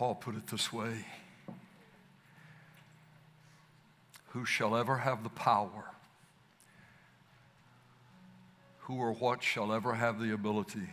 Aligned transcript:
Paul 0.00 0.14
put 0.14 0.34
it 0.34 0.46
this 0.46 0.72
way 0.72 1.04
Who 4.28 4.46
shall 4.46 4.74
ever 4.74 4.96
have 4.96 5.22
the 5.22 5.28
power? 5.28 5.90
Who 8.78 8.94
or 8.94 9.12
what 9.12 9.42
shall 9.42 9.74
ever 9.74 9.92
have 9.92 10.18
the 10.18 10.32
ability 10.32 10.88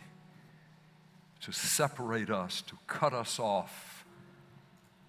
to 1.39 1.53
separate 1.53 2.29
us, 2.29 2.61
to 2.63 2.75
cut 2.85 3.13
us 3.13 3.39
off 3.39 4.03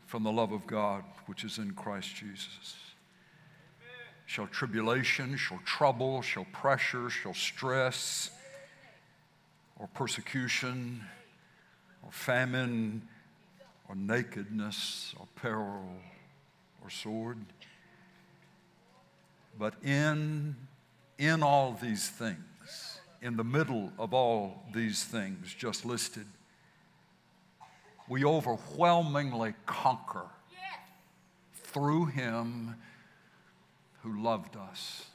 from 0.07 0.23
the 0.23 0.30
love 0.30 0.53
of 0.53 0.65
God 0.69 1.03
which 1.27 1.43
is 1.43 1.59
in 1.59 1.73
Christ 1.73 2.15
Jesus? 2.15 2.77
Shall 4.27 4.46
tribulation, 4.46 5.37
shall 5.37 5.59
trouble, 5.65 6.23
shall 6.23 6.46
pressure, 6.53 7.11
shall 7.11 7.35
stress, 7.35 8.30
or 9.77 9.89
persecution, 9.89 11.03
or 12.05 12.12
famine, 12.12 13.03
or 13.89 13.95
nakedness, 13.95 15.14
or 15.18 15.26
peril, 15.36 15.89
or 16.82 16.90
sword. 16.90 17.39
But 19.58 19.75
in, 19.82 20.54
in 21.18 21.43
all 21.43 21.76
these 21.80 22.08
things, 22.08 23.00
in 23.22 23.36
the 23.36 23.44
middle 23.44 23.93
of 23.99 24.13
all 24.14 24.63
these 24.72 25.04
things 25.04 25.53
just 25.54 25.85
listed, 25.85 26.27
we 28.08 28.25
overwhelmingly 28.25 29.54
conquer 29.66 30.27
through 31.55 32.06
him 32.06 32.77
who 34.02 34.22
loved 34.22 34.56
us. 34.56 35.06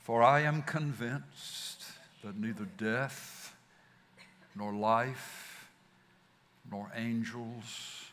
For 0.00 0.22
I 0.22 0.42
am 0.42 0.62
convinced 0.62 1.82
that 2.22 2.38
neither 2.38 2.66
death, 2.78 3.56
nor 4.54 4.72
life, 4.72 5.45
nor 6.70 6.90
angels, 6.94 8.10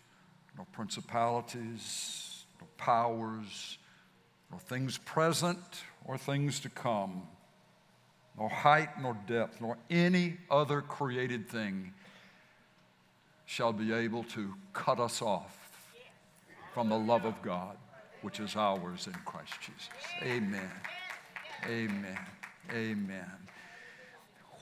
nor 0.55 0.65
principalities, 0.71 2.45
nor 2.59 2.67
powers, 2.77 3.77
nor 4.51 4.59
things 4.59 4.97
present 4.99 5.57
or 6.05 6.17
things 6.17 6.59
to 6.61 6.69
come, 6.69 7.23
nor 8.37 8.49
height 8.49 8.89
nor 9.01 9.17
depth, 9.27 9.61
nor 9.61 9.77
any 9.89 10.37
other 10.49 10.81
created 10.81 11.49
thing 11.49 11.93
shall 13.45 13.73
be 13.73 13.93
able 13.93 14.23
to 14.23 14.53
cut 14.73 14.99
us 14.99 15.21
off 15.21 15.57
from 16.73 16.89
the 16.89 16.97
love 16.97 17.25
of 17.25 17.39
God, 17.41 17.77
which 18.21 18.39
is 18.39 18.55
ours 18.55 19.07
in 19.07 19.13
Christ 19.25 19.53
Jesus. 19.61 19.89
Amen. 20.23 20.71
Amen. 21.67 22.19
Amen. 22.71 23.31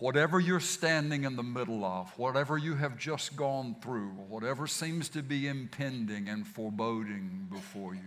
Whatever 0.02 0.40
you're 0.40 0.60
standing 0.60 1.24
in 1.24 1.36
the 1.36 1.44
middle 1.44 1.86
of, 1.86 2.12
whatever 2.18 2.58
you 2.58 2.76
have 2.76 2.98
just 2.98 3.36
gone 3.36 3.76
through, 3.82 4.10
whatever 4.28 4.66
seems 4.66 5.10
to 5.10 5.22
be 5.22 5.48
impending 5.48 6.28
and 6.28 6.46
foreboding 6.46 7.48
before 7.52 7.94
you, 7.94 8.02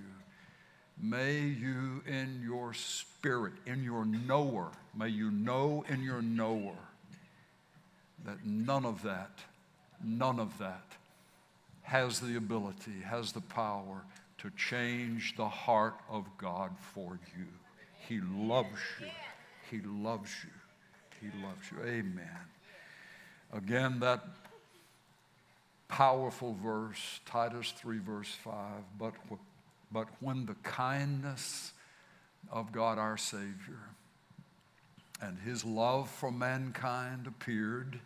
May 1.00 1.40
you 1.40 2.02
in 2.06 2.40
your 2.42 2.72
spirit, 2.72 3.54
in 3.66 3.82
your 3.82 4.04
knower, 4.04 4.70
may 4.96 5.08
you 5.08 5.30
know 5.30 5.84
in 5.88 6.02
your 6.02 6.22
knower 6.22 6.76
that 8.24 8.44
none 8.46 8.86
of 8.86 9.02
that, 9.02 9.40
none 10.02 10.38
of 10.38 10.56
that 10.58 10.84
has 11.82 12.20
the 12.20 12.36
ability, 12.36 13.00
has 13.04 13.32
the 13.32 13.40
power 13.40 14.04
to 14.38 14.50
change 14.56 15.34
the 15.36 15.48
heart 15.48 15.96
of 16.08 16.24
God 16.38 16.70
for 16.94 17.18
you. 17.36 17.46
He 18.08 18.20
loves 18.20 18.80
you. 19.00 19.08
He 19.70 19.80
loves 19.84 20.30
you. 20.44 20.63
He 21.32 21.42
loves 21.42 21.70
you. 21.70 21.78
Amen. 21.86 22.28
Again, 23.52 24.00
that 24.00 24.24
powerful 25.88 26.56
verse, 26.62 27.20
Titus 27.24 27.72
3, 27.76 27.98
verse 27.98 28.34
5. 28.42 28.54
But 28.98 29.14
but 29.92 30.08
when 30.20 30.44
the 30.44 30.56
kindness 30.64 31.72
of 32.50 32.72
God 32.72 32.98
our 32.98 33.16
Savior 33.16 33.78
and 35.22 35.38
his 35.38 35.64
love 35.64 36.10
for 36.10 36.32
mankind 36.32 37.28
appeared, 37.28 38.00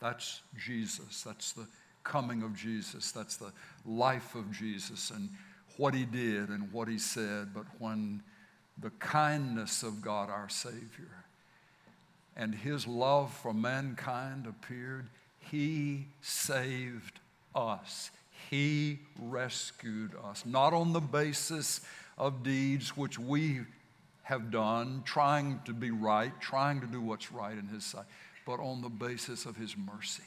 that's 0.00 0.42
Jesus. 0.64 1.24
That's 1.24 1.52
the 1.52 1.66
coming 2.04 2.44
of 2.44 2.54
Jesus. 2.54 3.10
That's 3.10 3.36
the 3.36 3.52
life 3.84 4.36
of 4.36 4.52
Jesus 4.52 5.10
and 5.10 5.28
what 5.76 5.92
he 5.92 6.04
did 6.04 6.50
and 6.50 6.72
what 6.72 6.86
he 6.86 6.98
said. 6.98 7.52
But 7.52 7.66
when 7.80 8.22
the 8.80 8.90
kindness 8.90 9.82
of 9.82 10.00
God 10.00 10.30
our 10.30 10.48
Savior 10.48 11.23
and 12.36 12.54
his 12.54 12.86
love 12.86 13.32
for 13.32 13.52
mankind 13.52 14.46
appeared, 14.46 15.08
he 15.38 16.06
saved 16.20 17.20
us. 17.54 18.10
He 18.50 18.98
rescued 19.18 20.12
us, 20.24 20.44
not 20.44 20.72
on 20.72 20.92
the 20.92 21.00
basis 21.00 21.80
of 22.18 22.42
deeds 22.42 22.96
which 22.96 23.18
we 23.18 23.60
have 24.24 24.50
done, 24.50 25.02
trying 25.04 25.60
to 25.64 25.72
be 25.72 25.90
right, 25.90 26.32
trying 26.40 26.80
to 26.80 26.86
do 26.86 27.00
what's 27.00 27.30
right 27.32 27.56
in 27.56 27.68
His 27.68 27.84
sight, 27.84 28.06
but 28.46 28.58
on 28.58 28.82
the 28.82 28.88
basis 28.88 29.46
of 29.46 29.56
His 29.56 29.76
mercy. 29.76 30.22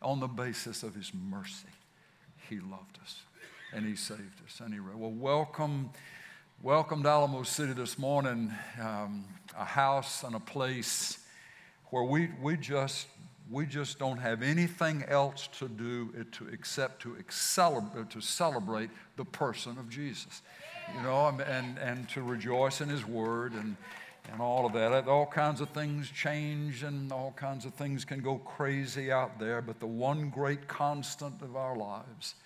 On 0.00 0.20
the 0.20 0.28
basis 0.28 0.82
of 0.82 0.94
His 0.94 1.12
mercy, 1.14 1.68
He 2.48 2.56
loved 2.56 2.98
us 3.02 3.22
and 3.72 3.84
He 3.86 3.96
saved 3.96 4.40
us. 4.46 4.60
And 4.60 4.72
He, 4.72 4.80
well, 4.80 5.10
welcome, 5.10 5.90
welcome 6.62 7.02
to 7.02 7.08
Alamo 7.08 7.42
City 7.42 7.72
this 7.72 7.98
morning, 7.98 8.54
um, 8.80 9.24
a 9.58 9.64
house 9.64 10.22
and 10.22 10.36
a 10.36 10.40
place 10.40 11.18
where 11.90 12.04
we, 12.04 12.28
we 12.40 12.56
just 12.56 13.08
we 13.50 13.66
just 13.66 13.98
don't 13.98 14.18
have 14.18 14.42
anything 14.42 15.02
else 15.08 15.48
to 15.58 15.66
do 15.66 16.12
to, 16.30 16.46
except 16.46 17.02
to, 17.02 17.16
celebrate, 17.28 18.10
to 18.10 18.20
celebrate 18.20 18.90
the 19.16 19.24
person 19.24 19.76
of 19.76 19.90
Jesus, 19.90 20.42
you 20.94 21.02
know, 21.02 21.26
and, 21.26 21.78
and 21.78 22.08
to 22.10 22.22
rejoice 22.22 22.80
in 22.80 22.88
His 22.88 23.04
Word 23.04 23.54
and, 23.54 23.76
and 24.30 24.40
all 24.40 24.64
of 24.64 24.72
that. 24.74 25.08
All 25.08 25.26
kinds 25.26 25.60
of 25.60 25.68
things 25.70 26.08
change 26.10 26.84
and 26.84 27.10
all 27.10 27.32
kinds 27.36 27.64
of 27.64 27.74
things 27.74 28.04
can 28.04 28.20
go 28.20 28.36
crazy 28.38 29.10
out 29.10 29.40
there, 29.40 29.60
but 29.60 29.80
the 29.80 29.86
one 29.86 30.30
great 30.30 30.68
constant 30.68 31.42
of 31.42 31.56
our 31.56 31.76
lives 31.76 32.36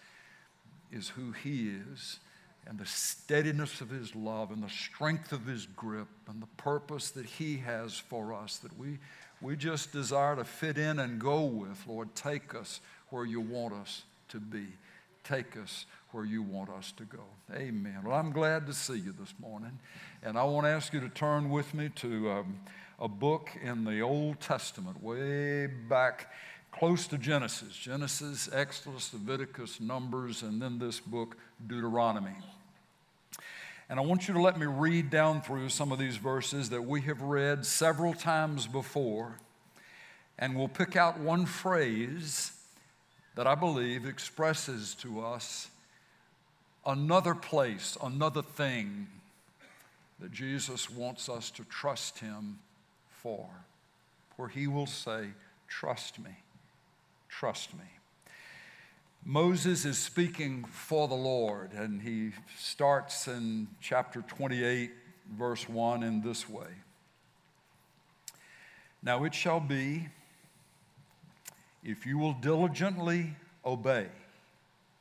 is 0.91 1.11
who 1.11 1.33
He 1.33 1.69
is 1.93 2.19
and 2.67 2.79
the 2.79 2.87
steadiness 2.87 3.81
of 3.81 3.91
His 3.91 4.15
love 4.15 4.51
and 4.51 4.63
the 4.63 4.69
strength 4.69 5.33
of 5.33 5.47
His 5.47 5.67
grip 5.67 6.09
and 6.29 6.43
the 6.43 6.49
purpose 6.57 7.11
that 7.11 7.27
He 7.27 7.59
has 7.59 7.99
for 7.99 8.33
us 8.33 8.59
that 8.59 8.77
we 8.79 8.99
we 9.43 9.55
just 9.57 9.93
desire 9.93 10.37
to 10.37 10.45
fit 10.45 10.79
in 10.79 10.99
and 10.99 11.21
go 11.21 11.45
with. 11.45 11.85
Lord, 11.87 12.15
take 12.15 12.55
us 12.55 12.81
where 13.11 13.25
you 13.25 13.41
want 13.41 13.75
us 13.75 14.05
to 14.29 14.41
be. 14.41 14.67
Take 15.25 15.57
us 15.57 15.87
where 16.13 16.25
you 16.25 16.43
want 16.43 16.71
us 16.71 16.93
to 16.93 17.05
go. 17.05 17.25
Amen. 17.55 18.01
Well, 18.05 18.17
I'm 18.17 18.33
glad 18.33 18.67
to 18.67 18.73
see 18.73 18.97
you 18.97 19.13
this 19.13 19.35
morning. 19.39 19.79
And 20.23 20.39
I 20.39 20.45
want 20.45 20.65
to 20.65 20.71
ask 20.71 20.93
you 20.93 21.01
to 21.01 21.09
turn 21.09 21.51
with 21.51 21.75
me 21.75 21.91
to 21.97 22.31
um, 22.31 22.61
a 22.99 23.09
book 23.09 23.51
in 23.63 23.85
the 23.85 24.01
Old 24.01 24.41
Testament, 24.41 25.03
way 25.03 25.67
back 25.67 26.33
close 26.79 27.07
to 27.07 27.19
Genesis 27.19 27.75
Genesis, 27.75 28.49
Exodus, 28.53 29.13
Leviticus, 29.13 29.81
Numbers, 29.81 30.43
and 30.43 30.61
then 30.61 30.79
this 30.79 31.01
book, 31.01 31.37
Deuteronomy. 31.67 32.37
And 33.89 34.01
I 34.01 34.03
want 34.03 34.27
you 34.27 34.35
to 34.35 34.41
let 34.41 34.59
me 34.59 34.67
read 34.67 35.11
down 35.11 35.41
through 35.41 35.69
some 35.69 35.93
of 35.93 35.99
these 35.99 36.17
verses 36.17 36.71
that 36.71 36.83
we 36.83 37.01
have 37.03 37.23
read 37.23 37.65
several 37.65 38.13
times 38.15 38.67
before. 38.67 39.39
And 40.39 40.57
we'll 40.57 40.69
pick 40.69 40.97
out 40.97 41.19
one 41.19 41.47
phrase 41.47 42.53
that 43.37 43.47
I 43.47 43.55
believe 43.55 44.05
expresses 44.05 44.95
to 44.97 45.21
us 45.21 45.69
another 46.85 47.35
place, 47.35 47.97
another 48.03 48.43
thing 48.43 49.07
that 50.19 50.33
Jesus 50.33 50.91
wants 50.91 51.29
us 51.29 51.51
to 51.53 51.65
trust 51.65 52.19
Him 52.19 52.59
for, 53.09 53.49
where 54.37 54.49
He 54.49 54.67
will 54.67 54.87
say, 54.87 55.29
Trust 55.69 56.19
me, 56.19 56.31
trust 57.39 57.75
me. 57.75 57.85
Moses 59.23 59.85
is 59.85 59.99
speaking 59.99 60.65
for 60.65 61.07
the 61.07 61.15
Lord, 61.15 61.73
and 61.73 62.01
he 62.01 62.31
starts 62.59 63.29
in 63.29 63.69
chapter 63.79 64.23
28, 64.23 64.91
verse 65.37 65.69
1, 65.69 66.03
in 66.03 66.23
this 66.23 66.49
way 66.49 66.69
Now 69.03 69.25
it 69.25 69.35
shall 69.35 69.61
be, 69.61 70.09
if 71.85 72.07
you 72.07 72.17
will 72.17 72.33
diligently 72.33 73.37
obey 73.67 74.07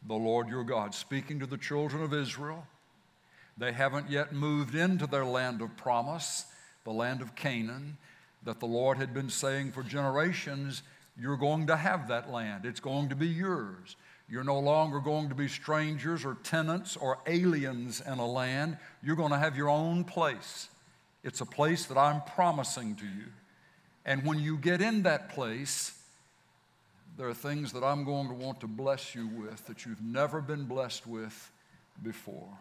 the 0.05 0.15
Lord 0.15 0.49
your 0.49 0.65
God, 0.65 0.93
speaking 0.93 1.39
to 1.39 1.45
the 1.45 1.57
children 1.57 2.03
of 2.03 2.13
Israel, 2.13 2.67
they 3.57 3.71
haven't 3.71 4.09
yet 4.09 4.33
moved 4.33 4.75
into 4.75 5.07
their 5.07 5.25
land 5.25 5.61
of 5.61 5.77
promise, 5.77 6.45
the 6.83 6.91
land 6.91 7.21
of 7.21 7.33
Canaan, 7.35 7.97
that 8.43 8.59
the 8.59 8.65
Lord 8.65 8.97
had 8.97 9.13
been 9.13 9.29
saying 9.29 9.71
for 9.71 9.83
generations, 9.83 10.83
You're 11.19 11.37
going 11.37 11.67
to 11.67 11.77
have 11.77 12.09
that 12.09 12.31
land, 12.31 12.65
it's 12.65 12.79
going 12.79 13.09
to 13.09 13.15
be 13.15 13.27
yours. 13.27 13.95
You're 14.27 14.43
no 14.43 14.59
longer 14.59 14.99
going 14.99 15.29
to 15.29 15.35
be 15.35 15.47
strangers 15.47 16.25
or 16.25 16.35
tenants 16.41 16.97
or 16.97 17.19
aliens 17.27 18.01
in 18.01 18.17
a 18.17 18.25
land. 18.25 18.77
You're 19.03 19.15
going 19.15 19.31
to 19.31 19.37
have 19.37 19.55
your 19.55 19.69
own 19.69 20.03
place. 20.03 20.67
It's 21.23 21.41
a 21.41 21.45
place 21.45 21.85
that 21.85 21.97
I'm 21.97 22.21
promising 22.21 22.95
to 22.95 23.05
you. 23.05 23.27
And 24.03 24.23
when 24.25 24.39
you 24.39 24.57
get 24.57 24.81
in 24.81 25.03
that 25.03 25.29
place, 25.29 25.99
there 27.17 27.27
are 27.27 27.33
things 27.33 27.71
that 27.73 27.83
I'm 27.83 28.03
going 28.03 28.27
to 28.27 28.33
want 28.33 28.59
to 28.61 28.67
bless 28.67 29.15
you 29.15 29.27
with 29.27 29.65
that 29.67 29.85
you've 29.85 30.01
never 30.01 30.41
been 30.41 30.65
blessed 30.65 31.07
with 31.07 31.51
before. 32.03 32.57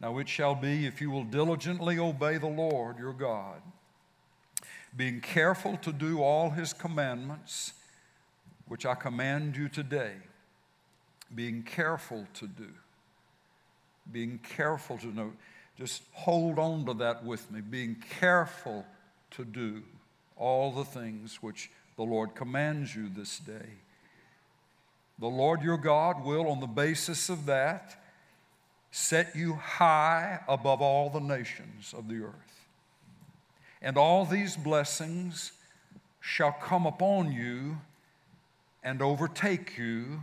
Now 0.00 0.18
it 0.18 0.28
shall 0.28 0.54
be 0.54 0.86
if 0.86 1.00
you 1.00 1.10
will 1.10 1.24
diligently 1.24 1.98
obey 1.98 2.38
the 2.38 2.46
Lord 2.46 2.98
your 2.98 3.12
God, 3.12 3.60
being 4.96 5.20
careful 5.20 5.76
to 5.78 5.92
do 5.92 6.22
all 6.22 6.50
his 6.50 6.72
commandments, 6.72 7.72
which 8.66 8.86
I 8.86 8.94
command 8.94 9.56
you 9.56 9.68
today, 9.68 10.14
being 11.34 11.62
careful 11.62 12.26
to 12.34 12.46
do, 12.46 12.68
being 14.10 14.38
careful 14.38 14.98
to 14.98 15.06
know. 15.06 15.32
Just 15.76 16.02
hold 16.12 16.58
on 16.58 16.86
to 16.86 16.94
that 16.94 17.24
with 17.24 17.50
me, 17.50 17.60
being 17.60 17.96
careful 18.18 18.84
to 19.32 19.44
do 19.44 19.82
all 20.36 20.72
the 20.72 20.84
things 20.84 21.42
which 21.42 21.70
the 21.96 22.02
Lord 22.02 22.34
commands 22.34 22.94
you 22.94 23.08
this 23.08 23.38
day. 23.38 23.68
The 25.18 25.26
Lord 25.26 25.62
your 25.62 25.78
God 25.78 26.24
will, 26.24 26.48
on 26.48 26.60
the 26.60 26.66
basis 26.66 27.28
of 27.28 27.46
that, 27.46 28.00
set 28.90 29.34
you 29.34 29.54
high 29.54 30.40
above 30.48 30.80
all 30.80 31.10
the 31.10 31.20
nations 31.20 31.92
of 31.96 32.08
the 32.08 32.22
earth. 32.24 32.47
And 33.80 33.96
all 33.96 34.24
these 34.24 34.56
blessings 34.56 35.52
shall 36.20 36.52
come 36.52 36.86
upon 36.86 37.32
you 37.32 37.78
and 38.82 39.02
overtake 39.02 39.76
you 39.78 40.20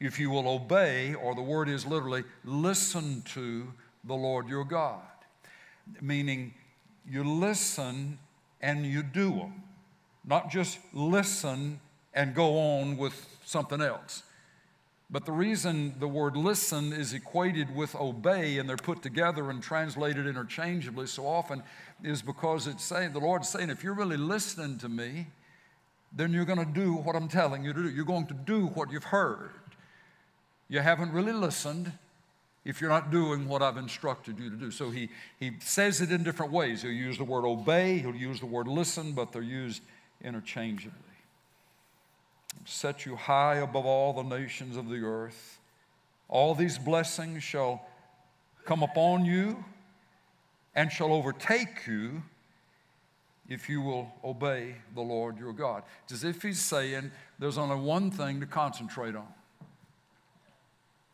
if 0.00 0.18
you 0.18 0.30
will 0.30 0.48
obey, 0.48 1.14
or 1.14 1.34
the 1.34 1.42
word 1.42 1.68
is 1.68 1.84
literally, 1.84 2.24
listen 2.44 3.22
to 3.34 3.70
the 4.04 4.14
Lord 4.14 4.48
your 4.48 4.64
God. 4.64 5.02
Meaning, 6.00 6.54
you 7.06 7.22
listen 7.22 8.18
and 8.62 8.86
you 8.86 9.02
do 9.02 9.30
them 9.30 9.62
not 10.24 10.50
just 10.50 10.78
listen 10.92 11.80
and 12.14 12.34
go 12.34 12.58
on 12.58 12.96
with 12.96 13.38
something 13.44 13.80
else. 13.80 14.22
But 15.12 15.24
the 15.24 15.32
reason 15.32 15.94
the 15.98 16.06
word 16.06 16.36
listen 16.36 16.92
is 16.92 17.14
equated 17.14 17.74
with 17.74 17.96
obey 17.96 18.58
and 18.58 18.68
they're 18.68 18.76
put 18.76 19.02
together 19.02 19.50
and 19.50 19.60
translated 19.60 20.26
interchangeably 20.26 21.08
so 21.08 21.26
often 21.26 21.64
is 22.04 22.22
because 22.22 22.68
it's 22.68 22.84
saying, 22.84 23.12
the 23.12 23.18
Lord's 23.18 23.48
saying, 23.48 23.70
if 23.70 23.82
you're 23.82 23.94
really 23.94 24.16
listening 24.16 24.78
to 24.78 24.88
me, 24.88 25.26
then 26.12 26.32
you're 26.32 26.44
going 26.44 26.64
to 26.64 26.64
do 26.64 26.94
what 26.94 27.16
I'm 27.16 27.26
telling 27.26 27.64
you 27.64 27.72
to 27.72 27.82
do. 27.82 27.90
You're 27.90 28.04
going 28.04 28.26
to 28.26 28.34
do 28.34 28.66
what 28.66 28.92
you've 28.92 29.04
heard. 29.04 29.50
You 30.68 30.78
haven't 30.78 31.12
really 31.12 31.32
listened 31.32 31.92
if 32.64 32.80
you're 32.80 32.90
not 32.90 33.10
doing 33.10 33.48
what 33.48 33.62
I've 33.62 33.78
instructed 33.78 34.38
you 34.38 34.48
to 34.50 34.56
do. 34.56 34.70
So 34.70 34.90
he, 34.90 35.08
he 35.40 35.52
says 35.60 36.00
it 36.00 36.12
in 36.12 36.22
different 36.22 36.52
ways. 36.52 36.82
He'll 36.82 36.92
use 36.92 37.18
the 37.18 37.24
word 37.24 37.44
obey, 37.44 37.98
he'll 37.98 38.14
use 38.14 38.38
the 38.38 38.46
word 38.46 38.68
listen, 38.68 39.12
but 39.12 39.32
they're 39.32 39.42
used 39.42 39.82
interchangeably. 40.22 41.09
Set 42.64 43.06
you 43.06 43.16
high 43.16 43.56
above 43.56 43.86
all 43.86 44.12
the 44.12 44.22
nations 44.22 44.76
of 44.76 44.88
the 44.88 45.04
earth. 45.04 45.58
All 46.28 46.54
these 46.54 46.78
blessings 46.78 47.42
shall 47.42 47.84
come 48.64 48.82
upon 48.82 49.24
you 49.24 49.64
and 50.74 50.92
shall 50.92 51.12
overtake 51.12 51.86
you 51.86 52.22
if 53.48 53.68
you 53.68 53.82
will 53.82 54.12
obey 54.22 54.76
the 54.94 55.00
Lord 55.00 55.38
your 55.38 55.52
God. 55.52 55.82
It's 56.04 56.12
as 56.12 56.24
if 56.24 56.42
he's 56.42 56.60
saying 56.60 57.10
there's 57.38 57.58
only 57.58 57.76
one 57.76 58.10
thing 58.10 58.40
to 58.40 58.46
concentrate 58.46 59.16
on. 59.16 59.26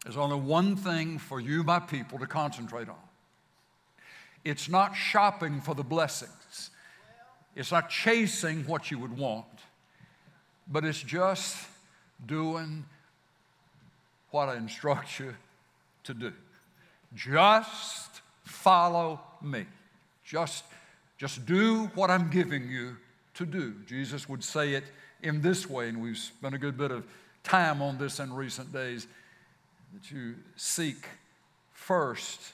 There's 0.05 0.19
only 0.19 0.38
one 0.38 0.77
thing 0.77 1.19
for 1.19 1.41
you, 1.41 1.65
my 1.65 1.81
people, 1.81 2.19
to 2.19 2.27
concentrate 2.27 2.88
on. 2.88 2.94
It's 4.44 4.69
not 4.69 4.94
shopping 4.94 5.61
for 5.61 5.75
the 5.75 5.83
blessings. 5.83 6.71
It's 7.56 7.73
not 7.73 7.91
chasing 7.91 8.65
what 8.67 8.91
you 8.91 8.99
would 8.99 9.17
want, 9.17 9.47
but 10.66 10.84
it's 10.84 11.02
just 11.02 11.56
doing 12.24 12.84
what 14.30 14.48
I 14.48 14.56
instruct 14.56 15.18
you 15.20 15.34
to 16.04 16.14
do. 16.14 16.32
Just 17.14 18.20
follow 18.44 19.20
me. 19.42 19.66
Just, 20.24 20.64
just 21.18 21.46
do 21.46 21.86
what 21.94 22.10
I'm 22.10 22.30
giving 22.30 22.68
you 22.68 22.96
to 23.34 23.46
do. 23.46 23.74
Jesus 23.86 24.28
would 24.28 24.42
say 24.42 24.74
it 24.74 24.84
in 25.22 25.40
this 25.40 25.68
way, 25.68 25.88
and 25.88 26.02
we've 26.02 26.18
spent 26.18 26.54
a 26.54 26.58
good 26.58 26.76
bit 26.76 26.90
of 26.90 27.04
time 27.42 27.80
on 27.80 27.98
this 27.98 28.18
in 28.18 28.32
recent 28.32 28.72
days 28.72 29.06
that 29.94 30.10
you 30.10 30.34
seek 30.56 31.06
first 31.72 32.52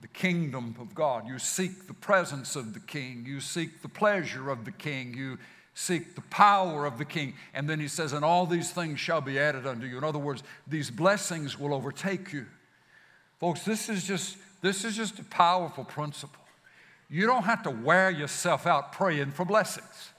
the 0.00 0.08
kingdom 0.08 0.76
of 0.80 0.94
God. 0.94 1.26
You 1.26 1.38
seek 1.38 1.86
the 1.86 1.94
presence 1.94 2.54
of 2.54 2.72
the 2.72 2.80
king. 2.80 3.24
You 3.26 3.40
seek 3.40 3.82
the 3.82 3.88
pleasure 3.88 4.50
of 4.50 4.64
the 4.64 4.70
king. 4.70 5.12
You 5.14 5.38
seek 5.78 6.16
the 6.16 6.20
power 6.22 6.86
of 6.86 6.98
the 6.98 7.04
king. 7.04 7.34
And 7.54 7.70
then 7.70 7.78
he 7.78 7.86
says, 7.86 8.12
and 8.12 8.24
all 8.24 8.46
these 8.46 8.72
things 8.72 8.98
shall 8.98 9.20
be 9.20 9.38
added 9.38 9.64
unto 9.64 9.86
you. 9.86 9.96
In 9.96 10.02
other 10.02 10.18
words, 10.18 10.42
these 10.66 10.90
blessings 10.90 11.56
will 11.56 11.72
overtake 11.72 12.32
you. 12.32 12.46
Folks, 13.38 13.62
this 13.62 13.88
is 13.88 14.02
just, 14.02 14.38
this 14.60 14.84
is 14.84 14.96
just 14.96 15.20
a 15.20 15.24
powerful 15.24 15.84
principle. 15.84 16.42
You 17.08 17.26
don't 17.26 17.44
have 17.44 17.62
to 17.62 17.70
wear 17.70 18.10
yourself 18.10 18.66
out 18.66 18.90
praying 18.90 19.30
for 19.30 19.44
blessings. 19.44 20.10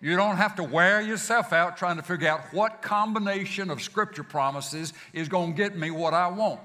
You 0.00 0.16
don't 0.16 0.38
have 0.38 0.56
to 0.56 0.64
wear 0.64 1.00
yourself 1.00 1.52
out 1.52 1.76
trying 1.76 1.96
to 1.96 2.02
figure 2.02 2.26
out 2.26 2.40
what 2.52 2.82
combination 2.82 3.70
of 3.70 3.80
scripture 3.80 4.24
promises 4.24 4.92
is 5.12 5.28
going 5.28 5.52
to 5.52 5.56
get 5.56 5.76
me 5.76 5.92
what 5.92 6.14
I 6.14 6.26
want. 6.26 6.58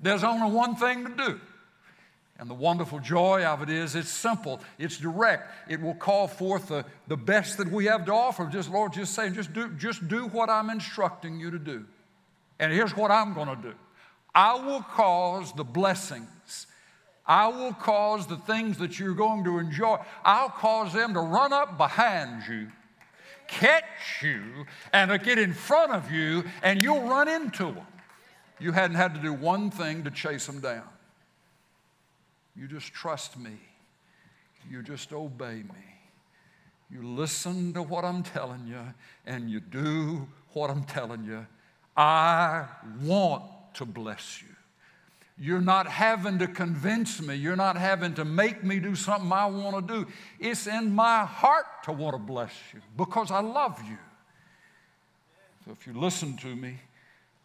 There's 0.00 0.22
only 0.22 0.54
one 0.54 0.76
thing 0.76 1.04
to 1.04 1.10
do. 1.10 1.40
And 2.38 2.50
the 2.50 2.54
wonderful 2.54 2.98
joy 2.98 3.44
of 3.44 3.62
it 3.62 3.70
is 3.70 3.94
it's 3.94 4.10
simple, 4.10 4.60
it's 4.78 4.98
direct. 4.98 5.52
It 5.70 5.80
will 5.80 5.94
call 5.94 6.26
forth 6.26 6.68
the, 6.68 6.84
the 7.06 7.16
best 7.16 7.58
that 7.58 7.70
we 7.70 7.84
have 7.86 8.04
to 8.06 8.12
offer. 8.12 8.48
Just, 8.52 8.70
Lord, 8.70 8.92
just 8.92 9.14
say, 9.14 9.30
just 9.30 9.52
do, 9.52 9.68
just 9.74 10.08
do 10.08 10.26
what 10.26 10.50
I'm 10.50 10.68
instructing 10.68 11.38
you 11.38 11.52
to 11.52 11.58
do. 11.58 11.84
And 12.58 12.72
here's 12.72 12.96
what 12.96 13.10
I'm 13.10 13.34
going 13.34 13.48
to 13.48 13.56
do 13.56 13.74
I 14.34 14.54
will 14.54 14.82
cause 14.82 15.52
the 15.52 15.64
blessings. 15.64 16.66
I 17.26 17.48
will 17.48 17.72
cause 17.72 18.26
the 18.26 18.36
things 18.36 18.76
that 18.78 18.98
you're 18.98 19.14
going 19.14 19.44
to 19.44 19.58
enjoy, 19.58 19.98
I'll 20.24 20.50
cause 20.50 20.92
them 20.92 21.14
to 21.14 21.20
run 21.20 21.54
up 21.54 21.78
behind 21.78 22.42
you, 22.46 22.68
catch 23.46 24.22
you, 24.22 24.66
and 24.92 25.10
get 25.22 25.38
in 25.38 25.54
front 25.54 25.92
of 25.92 26.10
you, 26.10 26.44
and 26.62 26.82
you'll 26.82 27.08
run 27.08 27.28
into 27.28 27.64
them. 27.64 27.86
You 28.58 28.72
hadn't 28.72 28.96
had 28.96 29.14
to 29.14 29.20
do 29.20 29.32
one 29.32 29.70
thing 29.70 30.04
to 30.04 30.10
chase 30.10 30.46
them 30.46 30.60
down. 30.60 30.84
You 32.56 32.68
just 32.68 32.92
trust 32.92 33.38
me. 33.38 33.52
You 34.70 34.82
just 34.82 35.12
obey 35.12 35.56
me. 35.56 35.84
You 36.90 37.02
listen 37.02 37.72
to 37.74 37.82
what 37.82 38.04
I'm 38.04 38.22
telling 38.22 38.66
you 38.66 38.80
and 39.26 39.50
you 39.50 39.60
do 39.60 40.28
what 40.52 40.70
I'm 40.70 40.84
telling 40.84 41.24
you. 41.24 41.46
I 41.96 42.66
want 43.02 43.42
to 43.74 43.84
bless 43.84 44.42
you. 44.42 44.48
You're 45.36 45.60
not 45.60 45.88
having 45.88 46.38
to 46.38 46.46
convince 46.46 47.20
me. 47.20 47.34
You're 47.34 47.56
not 47.56 47.76
having 47.76 48.14
to 48.14 48.24
make 48.24 48.62
me 48.62 48.78
do 48.78 48.94
something 48.94 49.32
I 49.32 49.46
want 49.46 49.86
to 49.86 49.94
do. 49.94 50.06
It's 50.38 50.68
in 50.68 50.94
my 50.94 51.24
heart 51.24 51.66
to 51.84 51.92
want 51.92 52.14
to 52.14 52.18
bless 52.18 52.52
you 52.72 52.80
because 52.96 53.32
I 53.32 53.40
love 53.40 53.80
you. 53.88 53.98
So 55.64 55.72
if 55.72 55.86
you 55.86 55.98
listen 55.98 56.36
to 56.36 56.54
me, 56.54 56.78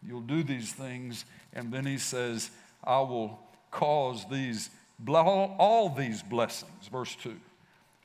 You'll 0.05 0.21
do 0.21 0.43
these 0.43 0.71
things. 0.71 1.25
And 1.53 1.71
then 1.71 1.85
he 1.85 1.97
says, 1.97 2.51
I 2.83 2.99
will 2.99 3.39
cause 3.71 4.25
these, 4.29 4.69
all 5.07 5.89
these 5.89 6.21
blessings, 6.21 6.87
verse 6.91 7.15
2, 7.15 7.35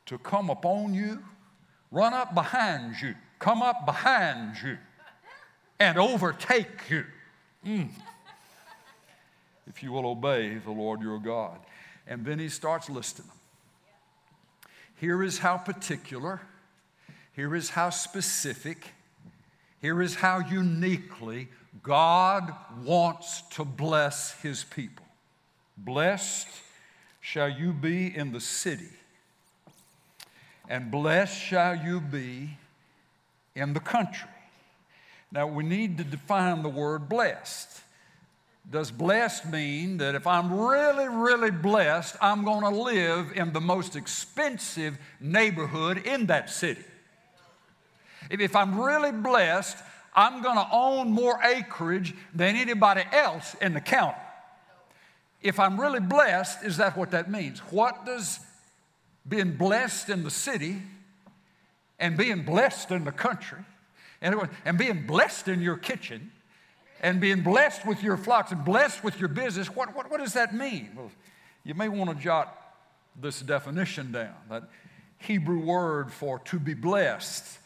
to 0.06 0.18
come 0.18 0.50
upon 0.50 0.94
you, 0.94 1.22
run 1.90 2.14
up 2.14 2.34
behind 2.34 3.00
you, 3.00 3.14
come 3.38 3.62
up 3.62 3.84
behind 3.86 4.56
you, 4.62 4.78
and 5.78 5.98
overtake 5.98 6.90
you. 6.90 7.04
Mm. 7.66 7.88
If 9.66 9.82
you 9.82 9.92
will 9.92 10.06
obey 10.06 10.56
the 10.58 10.70
Lord 10.70 11.00
your 11.00 11.18
God. 11.18 11.58
And 12.06 12.24
then 12.24 12.38
he 12.38 12.48
starts 12.48 12.90
listing 12.90 13.24
them. 13.26 13.34
Here 14.96 15.22
is 15.22 15.38
how 15.38 15.56
particular, 15.56 16.40
here 17.32 17.54
is 17.54 17.70
how 17.70 17.90
specific, 17.90 18.92
here 19.80 20.00
is 20.00 20.14
how 20.16 20.38
uniquely 20.38 21.48
God 21.82 22.54
wants 22.84 23.42
to 23.52 23.64
bless 23.64 24.40
his 24.40 24.64
people. 24.64 25.04
Blessed 25.76 26.48
shall 27.24 27.48
you 27.48 27.72
be 27.72 28.14
in 28.14 28.32
the 28.32 28.40
city, 28.40 28.90
and 30.68 30.90
blessed 30.90 31.34
shall 31.34 31.74
you 31.74 31.98
be 31.98 32.50
in 33.54 33.72
the 33.72 33.80
country. 33.80 34.28
Now, 35.32 35.46
we 35.46 35.64
need 35.64 35.96
to 35.96 36.04
define 36.04 36.62
the 36.62 36.68
word 36.68 37.08
blessed. 37.08 37.80
Does 38.70 38.90
blessed 38.90 39.46
mean 39.46 39.96
that 39.96 40.14
if 40.14 40.26
I'm 40.26 40.52
really, 40.52 41.08
really 41.08 41.50
blessed, 41.50 42.14
I'm 42.20 42.44
going 42.44 42.60
to 42.60 42.82
live 42.82 43.32
in 43.34 43.54
the 43.54 43.60
most 43.60 43.96
expensive 43.96 44.98
neighborhood 45.18 46.06
in 46.06 46.26
that 46.26 46.50
city? 46.50 46.84
If 48.28 48.54
I'm 48.54 48.78
really 48.78 49.12
blessed, 49.12 49.78
I'm 50.14 50.42
going 50.42 50.56
to 50.56 50.68
own 50.70 51.10
more 51.10 51.40
acreage 51.42 52.14
than 52.34 52.54
anybody 52.54 53.04
else 53.12 53.56
in 53.62 53.72
the 53.72 53.80
county. 53.80 54.18
If 55.44 55.60
I'm 55.60 55.78
really 55.78 56.00
blessed, 56.00 56.64
is 56.64 56.78
that 56.78 56.96
what 56.96 57.10
that 57.10 57.30
means? 57.30 57.60
What 57.70 58.06
does 58.06 58.40
being 59.28 59.52
blessed 59.52 60.08
in 60.08 60.24
the 60.24 60.30
city 60.30 60.78
and 61.98 62.16
being 62.16 62.44
blessed 62.44 62.90
in 62.90 63.04
the 63.04 63.12
country 63.12 63.60
and, 64.22 64.48
and 64.64 64.78
being 64.78 65.06
blessed 65.06 65.48
in 65.48 65.60
your 65.60 65.76
kitchen 65.76 66.32
and 67.02 67.20
being 67.20 67.42
blessed 67.42 67.86
with 67.86 68.02
your 68.02 68.16
flocks 68.16 68.52
and 68.52 68.64
blessed 68.64 69.04
with 69.04 69.20
your 69.20 69.28
business, 69.28 69.68
what, 69.68 69.94
what, 69.94 70.10
what 70.10 70.18
does 70.18 70.32
that 70.32 70.54
mean? 70.54 70.90
Well, 70.96 71.10
you 71.62 71.74
may 71.74 71.90
want 71.90 72.08
to 72.08 72.16
jot 72.16 72.58
this 73.20 73.40
definition 73.40 74.12
down 74.12 74.34
that 74.48 74.64
Hebrew 75.18 75.60
word 75.60 76.10
for 76.10 76.38
to 76.38 76.58
be 76.58 76.72
blessed 76.72 77.58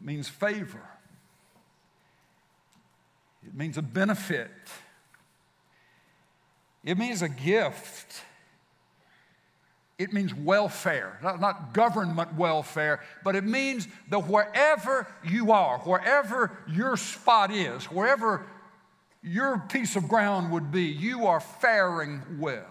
means 0.00 0.28
favor, 0.28 0.80
it 3.44 3.54
means 3.54 3.76
a 3.76 3.82
benefit, 3.82 4.50
it 6.84 6.98
means 6.98 7.22
a 7.22 7.28
gift. 7.28 8.22
It 9.98 10.14
means 10.14 10.34
welfare, 10.34 11.18
not, 11.22 11.42
not, 11.42 11.74
government 11.74 12.34
welfare, 12.34 13.00
but 13.22 13.36
it 13.36 13.44
means 13.44 13.86
that 14.08 14.20
wherever 14.20 15.06
you 15.22 15.52
are, 15.52 15.78
wherever 15.80 16.56
your 16.66 16.96
spot 16.96 17.52
is, 17.52 17.84
wherever 17.84 18.46
your 19.22 19.58
piece 19.68 19.96
of 19.96 20.08
ground 20.08 20.52
would 20.52 20.72
be, 20.72 20.84
you 20.84 21.26
are 21.26 21.40
faring 21.40 22.22
well. 22.38 22.64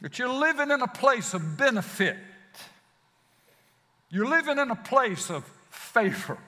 That 0.00 0.18
you're 0.18 0.28
living 0.30 0.70
in 0.70 0.80
a 0.80 0.88
place 0.88 1.34
of 1.34 1.58
benefit. 1.58 2.16
You're 4.08 4.28
living 4.28 4.58
in 4.58 4.70
a 4.70 4.76
place 4.76 5.30
of 5.30 5.44
favor. 5.70 6.38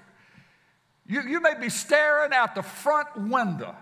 You, 1.06 1.22
you 1.22 1.40
may 1.40 1.54
be 1.60 1.68
staring 1.68 2.32
out 2.32 2.54
the 2.54 2.62
front 2.62 3.14
window, 3.16 3.74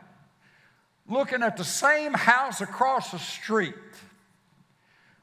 looking 1.09 1.43
at 1.43 1.57
the 1.57 1.65
same 1.65 2.13
house 2.13 2.61
across 2.61 3.11
the 3.11 3.19
street, 3.19 3.75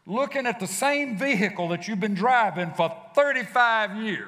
looking 0.05 0.45
at 0.45 0.59
the 0.59 0.67
same 0.67 1.17
vehicle 1.17 1.69
that 1.69 1.87
you've 1.87 1.99
been 1.99 2.13
driving 2.13 2.71
for 2.71 2.95
35 3.15 3.95
years, 3.97 4.27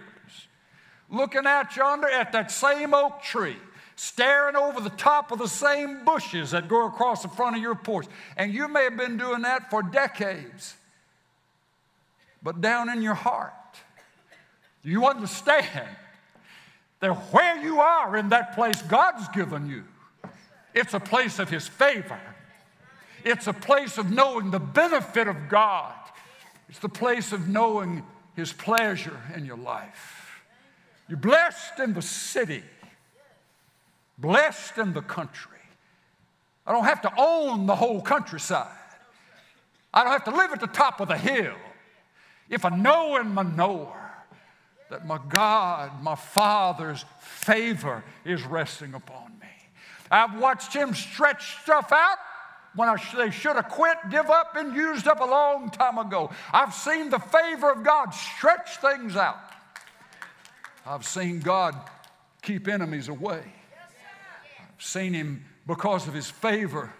looking 1.09 1.45
out 1.45 1.75
yonder 1.75 2.09
at 2.09 2.31
that 2.31 2.51
same 2.51 2.93
oak 2.93 3.21
tree 3.21 3.57
staring 3.95 4.55
over 4.55 4.79
the 4.79 4.89
top 4.91 5.31
of 5.31 5.39
the 5.39 5.47
same 5.47 6.03
bushes 6.03 6.51
that 6.51 6.67
go 6.67 6.87
across 6.87 7.21
the 7.21 7.29
front 7.29 7.55
of 7.55 7.61
your 7.61 7.75
porch. 7.75 8.07
And 8.37 8.53
you 8.53 8.67
may 8.67 8.83
have 8.83 8.97
been 8.97 9.17
doing 9.17 9.43
that 9.43 9.69
for 9.69 9.83
decades. 9.83 10.75
But 12.41 12.61
down 12.61 12.89
in 12.89 13.01
your 13.01 13.13
heart, 13.13 13.53
you 14.83 15.05
understand 15.05 15.87
that 16.99 17.13
where 17.31 17.61
you 17.63 17.79
are 17.79 18.17
in 18.17 18.29
that 18.29 18.55
place 18.55 18.81
God's 18.81 19.27
given 19.29 19.67
you, 19.67 19.83
it's 20.73 20.93
a 20.93 20.99
place 20.99 21.39
of 21.39 21.49
His 21.49 21.67
favor. 21.67 22.19
It's 23.23 23.47
a 23.47 23.53
place 23.53 23.97
of 23.97 24.11
knowing 24.11 24.51
the 24.51 24.59
benefit 24.59 25.27
of 25.27 25.49
God. 25.49 25.93
It's 26.69 26.79
the 26.79 26.89
place 26.89 27.31
of 27.31 27.47
knowing 27.47 28.03
His 28.35 28.51
pleasure 28.51 29.19
in 29.35 29.45
your 29.45 29.57
life. 29.57 30.41
You're 31.07 31.17
blessed 31.17 31.79
in 31.79 31.93
the 31.93 32.01
city 32.01 32.63
blessed 34.17 34.77
in 34.77 34.93
the 34.93 35.01
country. 35.01 35.51
I 36.65 36.71
don't 36.71 36.85
have 36.85 37.01
to 37.01 37.11
own 37.17 37.65
the 37.65 37.75
whole 37.75 38.01
countryside. 38.01 38.67
I 39.93 40.03
don't 40.03 40.13
have 40.13 40.23
to 40.25 40.35
live 40.35 40.51
at 40.51 40.59
the 40.59 40.67
top 40.67 41.01
of 41.01 41.07
the 41.07 41.17
hill. 41.17 41.55
If 42.49 42.65
I 42.65 42.69
know 42.69 43.17
in 43.17 43.33
my 43.33 43.43
knower 43.43 43.99
that 44.89 45.05
my 45.05 45.19
God, 45.29 46.01
my 46.01 46.15
Father's 46.15 47.03
favor 47.19 48.03
is 48.25 48.43
resting 48.43 48.93
upon. 48.93 49.32
I've 50.13 50.39
watched 50.39 50.73
Him 50.73 50.93
stretch 50.93 51.57
stuff 51.63 51.91
out 51.91 52.17
when 52.75 52.87
I, 52.87 52.97
they 53.17 53.31
should 53.31 53.55
have 53.55 53.69
quit, 53.69 53.97
give 54.11 54.29
up, 54.29 54.55
and 54.55 54.75
used 54.75 55.07
up 55.07 55.19
a 55.19 55.25
long 55.25 55.71
time 55.71 55.97
ago. 55.97 56.29
I've 56.51 56.73
seen 56.73 57.09
the 57.09 57.17
favor 57.17 57.71
of 57.71 57.83
God 57.83 58.11
stretch 58.11 58.77
things 58.77 59.15
out. 59.15 59.39
I've 60.85 61.05
seen 61.05 61.39
God 61.39 61.75
keep 62.43 62.67
enemies 62.67 63.07
away 63.07 63.41
I've 64.59 64.83
seen 64.83 65.13
him, 65.13 65.45
because 65.65 66.07
of 66.07 66.13
his 66.13 66.29
favor, 66.29 66.93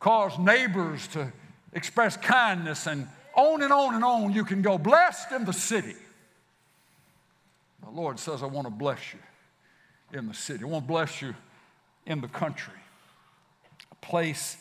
cause 0.00 0.38
neighbors 0.38 1.06
to 1.08 1.32
express 1.72 2.16
kindness, 2.16 2.86
and 2.86 3.06
on 3.34 3.62
and 3.62 3.72
on 3.72 3.94
and 3.94 4.04
on 4.04 4.32
you 4.32 4.44
can 4.44 4.62
go. 4.62 4.76
Blessed 4.76 5.32
in 5.32 5.44
the 5.44 5.52
city. 5.52 5.94
The 7.84 7.90
Lord 7.90 8.18
says, 8.18 8.42
I 8.42 8.46
want 8.46 8.66
to 8.66 8.70
bless 8.70 8.98
you 9.14 10.18
in 10.18 10.26
the 10.26 10.34
city. 10.34 10.64
I 10.64 10.66
want 10.66 10.84
to 10.84 10.88
bless 10.88 11.22
you 11.22 11.34
in 12.08 12.20
the 12.20 12.28
country. 12.28 12.74
Place, 14.00 14.56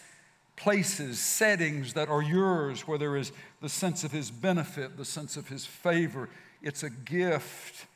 places, 0.56 1.18
settings 1.18 1.94
that 1.94 2.10
are 2.10 2.22
yours 2.22 2.82
where 2.82 3.00
there 3.00 3.16
is 3.16 3.32
the 3.62 3.70
sense 3.70 4.04
of 4.04 4.12
His 4.12 4.30
benefit, 4.30 4.98
the 4.98 5.06
sense 5.06 5.38
of 5.38 5.48
His 5.48 5.66
favor. 5.66 6.30
It's 6.62 6.84
a 6.84 6.90
gift. 6.90 7.88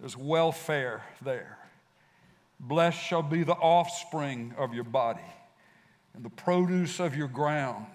There's 0.00 0.16
welfare 0.16 1.02
there. 1.22 1.58
Blessed 2.58 3.00
shall 3.00 3.22
be 3.22 3.44
the 3.44 3.52
offspring 3.52 4.54
of 4.56 4.74
your 4.74 4.84
body, 4.84 5.20
and 6.14 6.24
the 6.24 6.30
produce 6.30 6.98
of 6.98 7.14
your 7.14 7.28
ground, 7.28 7.86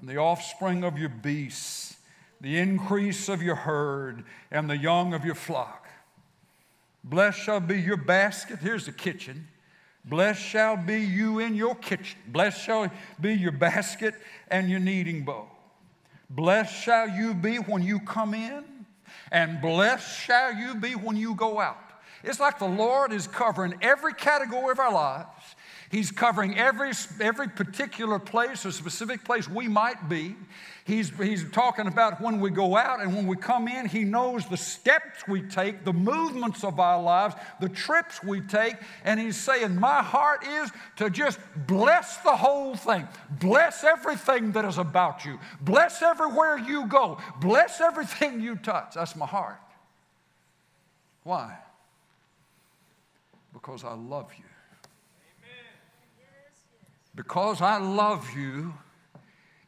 and 0.00 0.08
the 0.08 0.16
offspring 0.16 0.82
of 0.82 0.98
your 0.98 1.08
beasts, 1.10 1.96
the 2.40 2.58
increase 2.58 3.28
of 3.28 3.42
your 3.42 3.54
herd, 3.54 4.24
and 4.50 4.70
the 4.70 4.76
young 4.76 5.12
of 5.12 5.24
your 5.24 5.34
flock. 5.34 5.88
Blessed 7.04 7.38
shall 7.38 7.60
be 7.60 7.80
your 7.80 7.96
basket. 7.96 8.60
Here's 8.60 8.86
the 8.86 8.92
kitchen. 8.92 9.48
Blessed 10.06 10.40
shall 10.40 10.76
be 10.76 11.00
you 11.00 11.40
in 11.40 11.56
your 11.56 11.74
kitchen. 11.74 12.18
Blessed 12.28 12.62
shall 12.62 12.90
be 13.20 13.34
your 13.34 13.52
basket 13.52 14.14
and 14.48 14.70
your 14.70 14.78
kneading 14.78 15.24
bowl. 15.24 15.48
Blessed 16.30 16.74
shall 16.74 17.08
you 17.08 17.34
be 17.34 17.56
when 17.56 17.82
you 17.82 17.98
come 18.00 18.32
in, 18.32 18.64
and 19.32 19.60
blessed 19.60 20.20
shall 20.20 20.54
you 20.54 20.76
be 20.76 20.92
when 20.92 21.16
you 21.16 21.34
go 21.34 21.58
out. 21.58 21.78
It's 22.22 22.40
like 22.40 22.58
the 22.58 22.68
Lord 22.68 23.12
is 23.12 23.26
covering 23.26 23.74
every 23.82 24.14
category 24.14 24.72
of 24.72 24.78
our 24.78 24.92
lives. 24.92 25.55
He's 25.90 26.10
covering 26.10 26.58
every, 26.58 26.92
every 27.20 27.48
particular 27.48 28.18
place 28.18 28.66
or 28.66 28.72
specific 28.72 29.24
place 29.24 29.48
we 29.48 29.68
might 29.68 30.08
be. 30.08 30.34
He's, 30.84 31.10
he's 31.16 31.48
talking 31.50 31.86
about 31.86 32.20
when 32.20 32.40
we 32.40 32.50
go 32.50 32.76
out 32.76 33.00
and 33.00 33.14
when 33.14 33.26
we 33.26 33.36
come 33.36 33.66
in. 33.66 33.86
He 33.86 34.04
knows 34.04 34.48
the 34.48 34.56
steps 34.56 35.26
we 35.26 35.42
take, 35.42 35.84
the 35.84 35.92
movements 35.92 36.64
of 36.64 36.78
our 36.78 37.00
lives, 37.00 37.34
the 37.60 37.68
trips 37.68 38.22
we 38.22 38.40
take. 38.40 38.76
And 39.04 39.18
he's 39.18 39.36
saying, 39.36 39.78
My 39.78 40.02
heart 40.02 40.44
is 40.46 40.70
to 40.96 41.10
just 41.10 41.38
bless 41.66 42.18
the 42.18 42.36
whole 42.36 42.76
thing. 42.76 43.06
Bless 43.40 43.84
everything 43.84 44.52
that 44.52 44.64
is 44.64 44.78
about 44.78 45.24
you. 45.24 45.38
Bless 45.60 46.02
everywhere 46.02 46.58
you 46.58 46.86
go. 46.86 47.18
Bless 47.40 47.80
everything 47.80 48.40
you 48.40 48.56
touch. 48.56 48.94
That's 48.94 49.16
my 49.16 49.26
heart. 49.26 49.60
Why? 51.24 51.58
Because 53.52 53.82
I 53.82 53.94
love 53.94 54.30
you. 54.38 54.44
Because 57.16 57.62
I 57.62 57.78
love 57.78 58.28
you, 58.36 58.74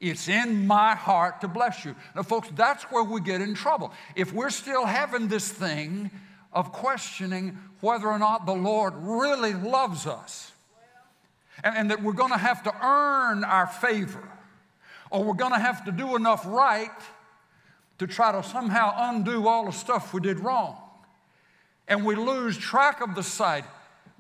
it's 0.01 0.29
in 0.29 0.67
my 0.67 0.95
heart 0.95 1.41
to 1.41 1.49
bless 1.49 1.85
you. 1.85 1.97
Now, 2.15 2.23
folks, 2.23 2.49
that's 2.55 2.85
where 2.85 3.03
we 3.03 3.21
get 3.21 3.41
in 3.41 3.55
trouble. 3.55 3.93
If 4.15 4.33
we're 4.33 4.51
still 4.51 4.87
having 4.87 5.29
this 5.29 5.49
thing 5.49 6.11
of 6.53 6.73
questioning 6.73 7.59
whether 7.81 8.07
or 8.07 8.19
not 8.19 8.47
the 8.47 8.55
Lord 8.55 8.95
really 8.97 9.55
loves 9.55 10.07
us, 10.07 10.53
and, 11.65 11.77
and 11.77 11.91
that 11.91 12.03
we're 12.03 12.13
going 12.13 12.33
to 12.33 12.39
have 12.39 12.63
to 12.65 12.75
earn 12.85 13.45
our 13.45 13.67
favor, 13.67 14.29
or 15.11 15.25
we're 15.25 15.35
going 15.35 15.53
to 15.53 15.59
have 15.59 15.85
to 15.87 15.93
do 15.93 16.17
enough 16.17 16.45
right 16.47 16.91
to 17.99 18.07
try 18.07 18.31
to 18.31 18.43
somehow 18.43 18.95
undo 19.11 19.49
all 19.49 19.67
the 19.67 19.73
stuff 19.73 20.15
we 20.15 20.21
did 20.21 20.39
wrong, 20.41 20.77
and 21.89 22.05
we 22.05 22.15
lose 22.15 22.57
track 22.57 23.01
of 23.01 23.15
the 23.15 23.23
sight 23.23 23.65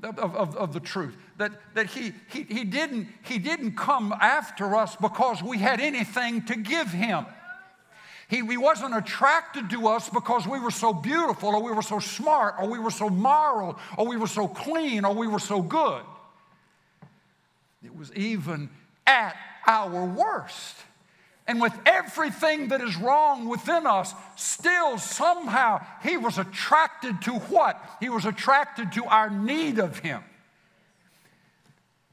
of, 0.02 0.18
of, 0.18 0.56
of, 0.56 0.72
the 0.72 0.80
truth. 0.80 1.16
That, 1.38 1.52
that 1.74 1.86
he, 1.86 2.12
he, 2.30 2.42
he, 2.42 2.64
didn't, 2.64 3.08
he 3.22 3.38
didn't 3.38 3.76
come 3.76 4.12
after 4.12 4.74
us 4.74 4.96
because 4.96 5.42
we 5.42 5.58
had 5.58 5.80
anything 5.80 6.44
to 6.46 6.56
give 6.56 6.88
him. 6.88 7.26
He, 8.28 8.44
he 8.44 8.56
wasn't 8.56 8.94
attracted 8.94 9.70
to 9.70 9.88
us 9.88 10.08
because 10.10 10.46
we 10.46 10.60
were 10.60 10.70
so 10.70 10.92
beautiful 10.92 11.54
or 11.54 11.62
we 11.62 11.72
were 11.72 11.82
so 11.82 11.98
smart 12.00 12.56
or 12.60 12.68
we 12.68 12.78
were 12.78 12.90
so 12.90 13.08
moral 13.08 13.78
or 13.96 14.06
we 14.06 14.16
were 14.16 14.26
so 14.26 14.48
clean 14.48 15.04
or 15.04 15.14
we 15.14 15.26
were 15.26 15.38
so 15.38 15.62
good. 15.62 16.02
It 17.82 17.96
was 17.96 18.12
even 18.14 18.68
at 19.06 19.36
our 19.66 20.04
worst 20.04 20.76
and 21.48 21.62
with 21.62 21.72
everything 21.86 22.68
that 22.68 22.82
is 22.82 22.94
wrong 22.96 23.48
within 23.48 23.86
us, 23.86 24.12
still 24.36 24.98
somehow 24.98 25.84
he 26.02 26.18
was 26.18 26.36
attracted 26.36 27.22
to 27.22 27.32
what? 27.32 27.82
He 28.00 28.10
was 28.10 28.26
attracted 28.26 28.92
to 28.92 29.04
our 29.06 29.30
need 29.30 29.78
of 29.78 29.98
him. 29.98 30.22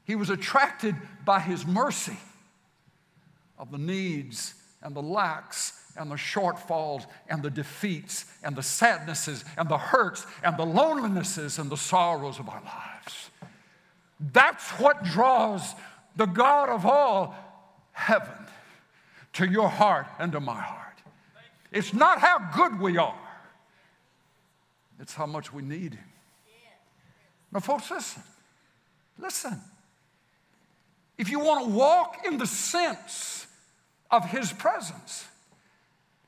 He 0.06 0.14
was 0.14 0.30
attracted 0.30 0.94
by 1.24 1.40
his 1.40 1.66
mercy 1.66 2.16
of 3.58 3.72
the 3.72 3.78
needs 3.78 4.54
and 4.82 4.94
the 4.94 5.02
lacks 5.02 5.72
and 5.96 6.10
the 6.10 6.16
shortfalls 6.16 7.06
and 7.28 7.42
the 7.42 7.50
defeats 7.50 8.26
and 8.44 8.54
the 8.54 8.62
sadnesses 8.62 9.44
and 9.58 9.68
the 9.68 9.78
hurts 9.78 10.24
and 10.44 10.56
the 10.56 10.64
lonelinesses 10.64 11.58
and 11.58 11.70
the 11.70 11.76
sorrows 11.76 12.38
of 12.38 12.48
our 12.48 12.62
lives. 12.62 13.30
That's 14.20 14.70
what 14.72 15.02
draws 15.02 15.74
the 16.14 16.26
God 16.26 16.68
of 16.68 16.86
all 16.86 17.34
heaven 17.92 18.46
to 19.34 19.46
your 19.46 19.68
heart 19.68 20.06
and 20.18 20.32
to 20.32 20.40
my 20.40 20.60
heart. 20.60 20.82
It's 21.72 21.92
not 21.92 22.20
how 22.20 22.38
good 22.54 22.80
we 22.80 22.96
are, 22.96 23.18
it's 25.00 25.14
how 25.14 25.26
much 25.26 25.52
we 25.52 25.62
need 25.62 25.94
Him. 25.94 26.04
Now, 27.52 27.60
folks, 27.60 27.90
listen. 27.90 28.22
Listen. 29.18 29.60
If 31.18 31.30
you 31.30 31.40
want 31.40 31.64
to 31.64 31.70
walk 31.70 32.26
in 32.26 32.38
the 32.38 32.46
sense 32.46 33.46
of 34.10 34.24
His 34.26 34.52
presence 34.52 35.26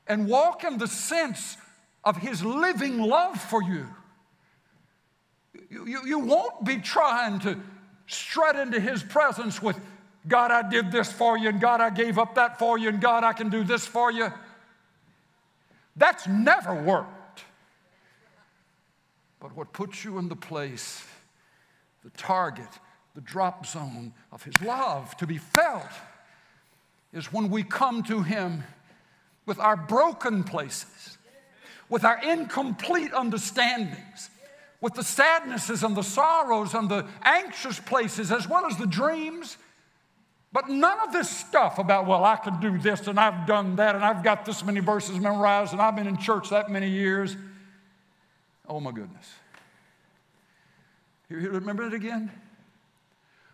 and 0.07 0.27
walk 0.27 0.63
in 0.63 0.77
the 0.77 0.87
sense 0.87 1.57
of 2.03 2.17
His 2.17 2.43
living 2.43 2.99
love 2.99 3.39
for 3.39 3.61
you, 3.61 3.85
you, 5.69 5.85
you, 5.85 5.99
you 6.05 6.19
won't 6.19 6.65
be 6.65 6.77
trying 6.77 7.39
to 7.41 7.59
strut 8.07 8.55
into 8.55 8.79
His 8.79 9.03
presence 9.03 9.61
with, 9.61 9.79
God, 10.27 10.51
I 10.51 10.67
did 10.67 10.91
this 10.91 11.11
for 11.11 11.37
you, 11.37 11.49
and 11.49 11.61
God, 11.61 11.81
I 11.81 11.91
gave 11.91 12.17
up 12.17 12.35
that 12.35 12.57
for 12.57 12.77
you, 12.77 12.89
and 12.89 12.99
God, 12.99 13.23
I 13.23 13.33
can 13.33 13.49
do 13.49 13.63
this 13.63 13.85
for 13.85 14.11
you. 14.11 14.33
That's 15.95 16.27
never 16.27 16.73
worked. 16.73 17.43
But 19.39 19.55
what 19.55 19.71
puts 19.71 20.03
you 20.03 20.17
in 20.17 20.27
the 20.27 20.35
place, 20.35 21.05
the 22.03 22.09
target, 22.11 22.67
the 23.15 23.21
drop 23.21 23.65
zone 23.65 24.13
of 24.31 24.43
His 24.43 24.59
love 24.61 25.15
to 25.17 25.27
be 25.27 25.37
felt 25.37 25.91
is 27.13 27.33
when 27.33 27.49
we 27.49 27.63
come 27.63 28.03
to 28.03 28.21
Him 28.21 28.63
with 29.45 29.59
our 29.59 29.75
broken 29.75 30.43
places, 30.43 31.17
with 31.89 32.05
our 32.05 32.21
incomplete 32.23 33.11
understandings, 33.13 34.29
with 34.81 34.93
the 34.93 35.03
sadnesses 35.03 35.83
and 35.83 35.95
the 35.95 36.03
sorrows 36.03 36.73
and 36.73 36.87
the 36.87 37.05
anxious 37.23 37.79
places, 37.79 38.31
as 38.31 38.47
well 38.47 38.65
as 38.65 38.77
the 38.77 38.87
dreams. 38.87 39.57
But 40.51 40.69
none 40.69 40.99
of 40.99 41.11
this 41.11 41.29
stuff 41.29 41.79
about, 41.79 42.07
well, 42.07 42.23
I 42.23 42.35
can 42.35 42.59
do 42.59 42.77
this 42.77 43.07
and 43.07 43.19
I've 43.19 43.45
done 43.45 43.75
that 43.75 43.95
and 43.95 44.03
I've 44.03 44.23
got 44.23 44.45
this 44.45 44.63
many 44.63 44.79
verses 44.79 45.19
memorized 45.19 45.73
and 45.73 45.81
I've 45.81 45.95
been 45.95 46.07
in 46.07 46.17
church 46.17 46.49
that 46.49 46.71
many 46.71 46.89
years. 46.89 47.35
Oh 48.67 48.79
my 48.79 48.91
goodness. 48.91 49.27
You 51.29 51.37
remember 51.37 51.83
it 51.83 51.93
again? 51.93 52.31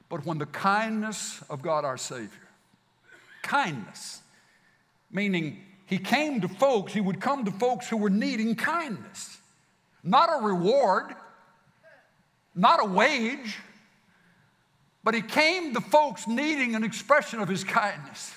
But 0.09 0.25
when 0.25 0.37
the 0.37 0.45
kindness 0.45 1.41
of 1.49 1.61
God 1.61 1.83
our 1.83 1.97
Savior, 1.97 2.29
kindness, 3.41 4.21
meaning 5.11 5.61
He 5.85 5.97
came 5.97 6.41
to 6.41 6.47
folks, 6.47 6.93
He 6.93 7.01
would 7.01 7.19
come 7.19 7.45
to 7.45 7.51
folks 7.51 7.89
who 7.89 7.97
were 7.97 8.09
needing 8.09 8.55
kindness, 8.55 9.37
not 10.03 10.29
a 10.31 10.45
reward, 10.45 11.15
not 12.53 12.81
a 12.81 12.85
wage, 12.85 13.57
but 15.03 15.13
He 15.13 15.21
came 15.21 15.73
to 15.73 15.81
folks 15.81 16.27
needing 16.27 16.75
an 16.75 16.83
expression 16.83 17.39
of 17.39 17.47
His 17.47 17.63
kindness. 17.63 18.33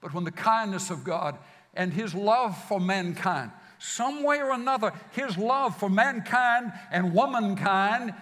But 0.00 0.14
when 0.14 0.24
the 0.24 0.30
kindness 0.30 0.90
of 0.90 1.04
God 1.04 1.36
and 1.74 1.92
His 1.92 2.14
love 2.14 2.56
for 2.64 2.80
mankind, 2.80 3.50
some 3.78 4.22
way 4.22 4.40
or 4.40 4.52
another, 4.52 4.92
His 5.12 5.36
love 5.36 5.76
for 5.78 5.88
mankind 5.88 6.72
and 6.90 7.14
womankind 7.14 8.14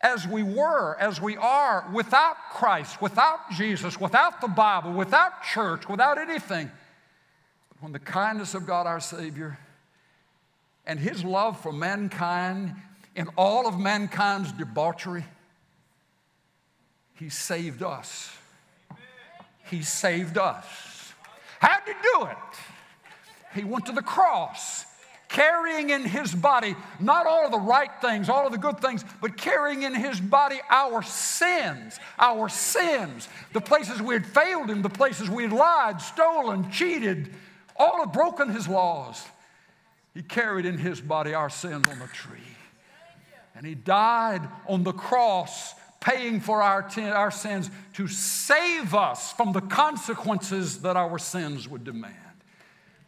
as 0.00 0.26
we 0.26 0.42
were, 0.42 0.96
as 0.98 1.20
we 1.20 1.36
are, 1.36 1.86
without 1.92 2.36
Christ, 2.52 3.02
without 3.02 3.50
Jesus, 3.52 4.00
without 4.00 4.40
the 4.40 4.48
Bible, 4.48 4.92
without 4.92 5.42
church, 5.42 5.88
without 5.88 6.16
anything. 6.16 6.70
But 7.68 7.82
when 7.82 7.92
the 7.92 7.98
kindness 7.98 8.54
of 8.54 8.66
God 8.66 8.86
our 8.86 9.00
Savior 9.00 9.58
and 10.86 10.98
His 10.98 11.22
love 11.22 11.60
for 11.60 11.72
mankind 11.72 12.74
in 13.14 13.28
all 13.36 13.66
of 13.66 13.78
mankind's 13.78 14.52
debauchery, 14.52 15.24
He 17.14 17.28
saved 17.28 17.82
us. 17.82 18.34
He 19.66 19.82
saved 19.82 20.38
us. 20.38 21.12
How'd 21.58 21.82
He 21.86 21.92
do 21.92 22.26
it? 22.26 22.36
He 23.54 23.64
went 23.64 23.84
to 23.86 23.92
the 23.92 24.02
cross 24.02 24.86
carrying 25.30 25.90
in 25.90 26.04
his 26.04 26.34
body 26.34 26.74
not 26.98 27.26
all 27.26 27.46
of 27.46 27.52
the 27.52 27.58
right 27.58 27.90
things, 28.00 28.28
all 28.28 28.46
of 28.46 28.52
the 28.52 28.58
good 28.58 28.80
things, 28.80 29.04
but 29.20 29.36
carrying 29.36 29.84
in 29.84 29.94
his 29.94 30.20
body 30.20 30.60
our 30.68 31.02
sins, 31.02 31.98
our 32.18 32.48
sins, 32.48 33.28
the 33.52 33.60
places 33.60 34.02
we 34.02 34.12
had 34.12 34.26
failed 34.26 34.68
him, 34.68 34.82
the 34.82 34.90
places 34.90 35.30
we 35.30 35.44
had 35.44 35.52
lied, 35.52 36.02
stolen, 36.02 36.70
cheated, 36.70 37.32
all 37.76 38.00
have 38.00 38.12
broken 38.12 38.50
his 38.50 38.68
laws. 38.68 39.24
He 40.14 40.22
carried 40.22 40.66
in 40.66 40.76
his 40.76 41.00
body 41.00 41.32
our 41.32 41.48
sins 41.48 41.88
on 41.88 41.98
the 42.00 42.08
tree. 42.08 42.38
And 43.54 43.64
he 43.64 43.74
died 43.74 44.42
on 44.66 44.82
the 44.82 44.92
cross, 44.92 45.74
paying 46.00 46.40
for 46.40 46.62
our, 46.62 46.88
our 47.14 47.30
sins 47.30 47.70
to 47.94 48.08
save 48.08 48.94
us 48.94 49.32
from 49.32 49.52
the 49.52 49.60
consequences 49.60 50.82
that 50.82 50.96
our 50.96 51.18
sins 51.18 51.68
would 51.68 51.84
demand. 51.84 52.29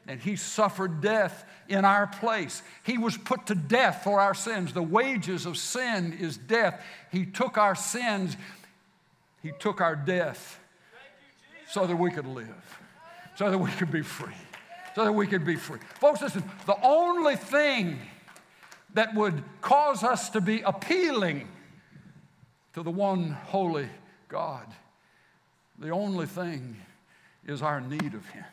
And 0.06 0.20
he 0.20 0.36
suffered 0.36 1.00
death 1.00 1.44
in 1.68 1.84
our 1.84 2.06
place. 2.06 2.62
He 2.82 2.98
was 2.98 3.16
put 3.16 3.46
to 3.46 3.54
death 3.54 4.02
for 4.02 4.20
our 4.20 4.34
sins. 4.34 4.72
The 4.72 4.82
wages 4.82 5.46
of 5.46 5.56
sin 5.56 6.16
is 6.18 6.36
death. 6.36 6.82
He 7.10 7.24
took 7.24 7.56
our 7.56 7.74
sins, 7.74 8.36
He 9.42 9.52
took 9.58 9.80
our 9.80 9.96
death 9.96 10.58
so 11.68 11.86
that 11.86 11.96
we 11.96 12.10
could 12.10 12.26
live, 12.26 12.78
so 13.36 13.50
that 13.50 13.58
we 13.58 13.70
could 13.72 13.90
be 13.90 14.02
free, 14.02 14.34
so 14.94 15.04
that 15.04 15.12
we 15.12 15.26
could 15.26 15.44
be 15.44 15.56
free. 15.56 15.78
Folks, 16.00 16.20
listen, 16.20 16.42
the 16.66 16.76
only 16.82 17.36
thing 17.36 17.98
that 18.94 19.14
would 19.14 19.42
cause 19.60 20.04
us 20.04 20.28
to 20.30 20.40
be 20.40 20.60
appealing 20.62 21.48
to 22.74 22.82
the 22.82 22.90
one 22.90 23.30
holy 23.30 23.88
God, 24.28 24.66
the 25.78 25.90
only 25.90 26.26
thing 26.26 26.76
is 27.46 27.62
our 27.62 27.80
need 27.80 28.14
of 28.14 28.26
Him. 28.28 28.44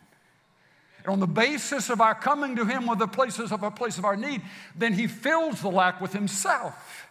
On 1.10 1.19
the 1.19 1.28
basis 1.28 1.89
of 1.89 2.02
our 2.02 2.13
coming 2.13 2.56
to 2.56 2.65
Him 2.65 2.86
with 2.86 3.00
the 3.00 3.08
places 3.08 3.52
of 3.52 3.63
a 3.63 3.72
place 3.72 3.98
of 3.98 4.06
our 4.06 4.15
need, 4.15 4.41
then 4.76 4.93
He 4.93 5.08
fills 5.08 5.62
the 5.62 5.69
lack 5.69 6.00
with 6.00 6.13
Himself. 6.13 7.08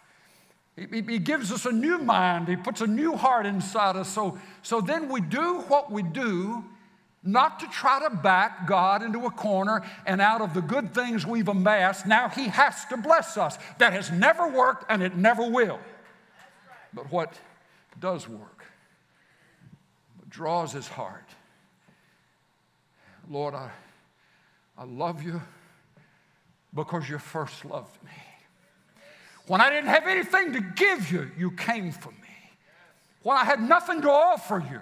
He, 0.77 1.01
he 1.01 1.19
gives 1.19 1.51
us 1.51 1.65
a 1.65 1.71
new 1.71 1.97
mind. 1.97 2.47
He 2.47 2.55
puts 2.55 2.79
a 2.79 2.87
new 2.87 3.17
heart 3.17 3.45
inside 3.45 3.97
us. 3.97 4.07
So, 4.07 4.39
so 4.61 4.79
then 4.79 5.09
we 5.09 5.19
do 5.19 5.59
what 5.67 5.91
we 5.91 6.01
do, 6.01 6.63
not 7.21 7.59
to 7.59 7.67
try 7.67 7.99
to 8.07 8.15
back 8.15 8.65
God 8.65 9.03
into 9.03 9.25
a 9.25 9.31
corner 9.31 9.83
and 10.05 10.21
out 10.21 10.39
of 10.39 10.53
the 10.53 10.61
good 10.61 10.93
things 10.93 11.27
we've 11.27 11.49
amassed, 11.49 12.07
now 12.07 12.29
He 12.29 12.47
has 12.47 12.85
to 12.85 12.97
bless 12.97 13.35
us. 13.35 13.57
That 13.79 13.91
has 13.91 14.09
never 14.11 14.47
worked 14.47 14.85
and 14.89 15.03
it 15.03 15.17
never 15.17 15.49
will. 15.49 15.79
But 16.93 17.11
what 17.11 17.37
does 17.99 18.29
work, 18.29 18.63
draws 20.29 20.71
His 20.71 20.87
heart, 20.87 21.25
Lord, 23.29 23.53
I, 23.53 23.69
I 24.79 24.85
love 24.85 25.21
you 25.21 25.41
because 26.73 27.09
you 27.09 27.19
first 27.19 27.65
loved 27.65 28.01
me. 28.01 28.11
When 29.45 29.59
I 29.59 29.69
didn't 29.69 29.89
have 29.89 30.07
anything 30.07 30.53
to 30.53 30.61
give 30.61 31.11
you, 31.11 31.29
you 31.37 31.51
came 31.51 31.91
for 31.91 32.11
me. 32.11 32.17
When 33.21 33.35
I 33.35 33.43
had 33.43 33.61
nothing 33.61 34.01
to 34.03 34.09
offer 34.09 34.63
you, 34.71 34.79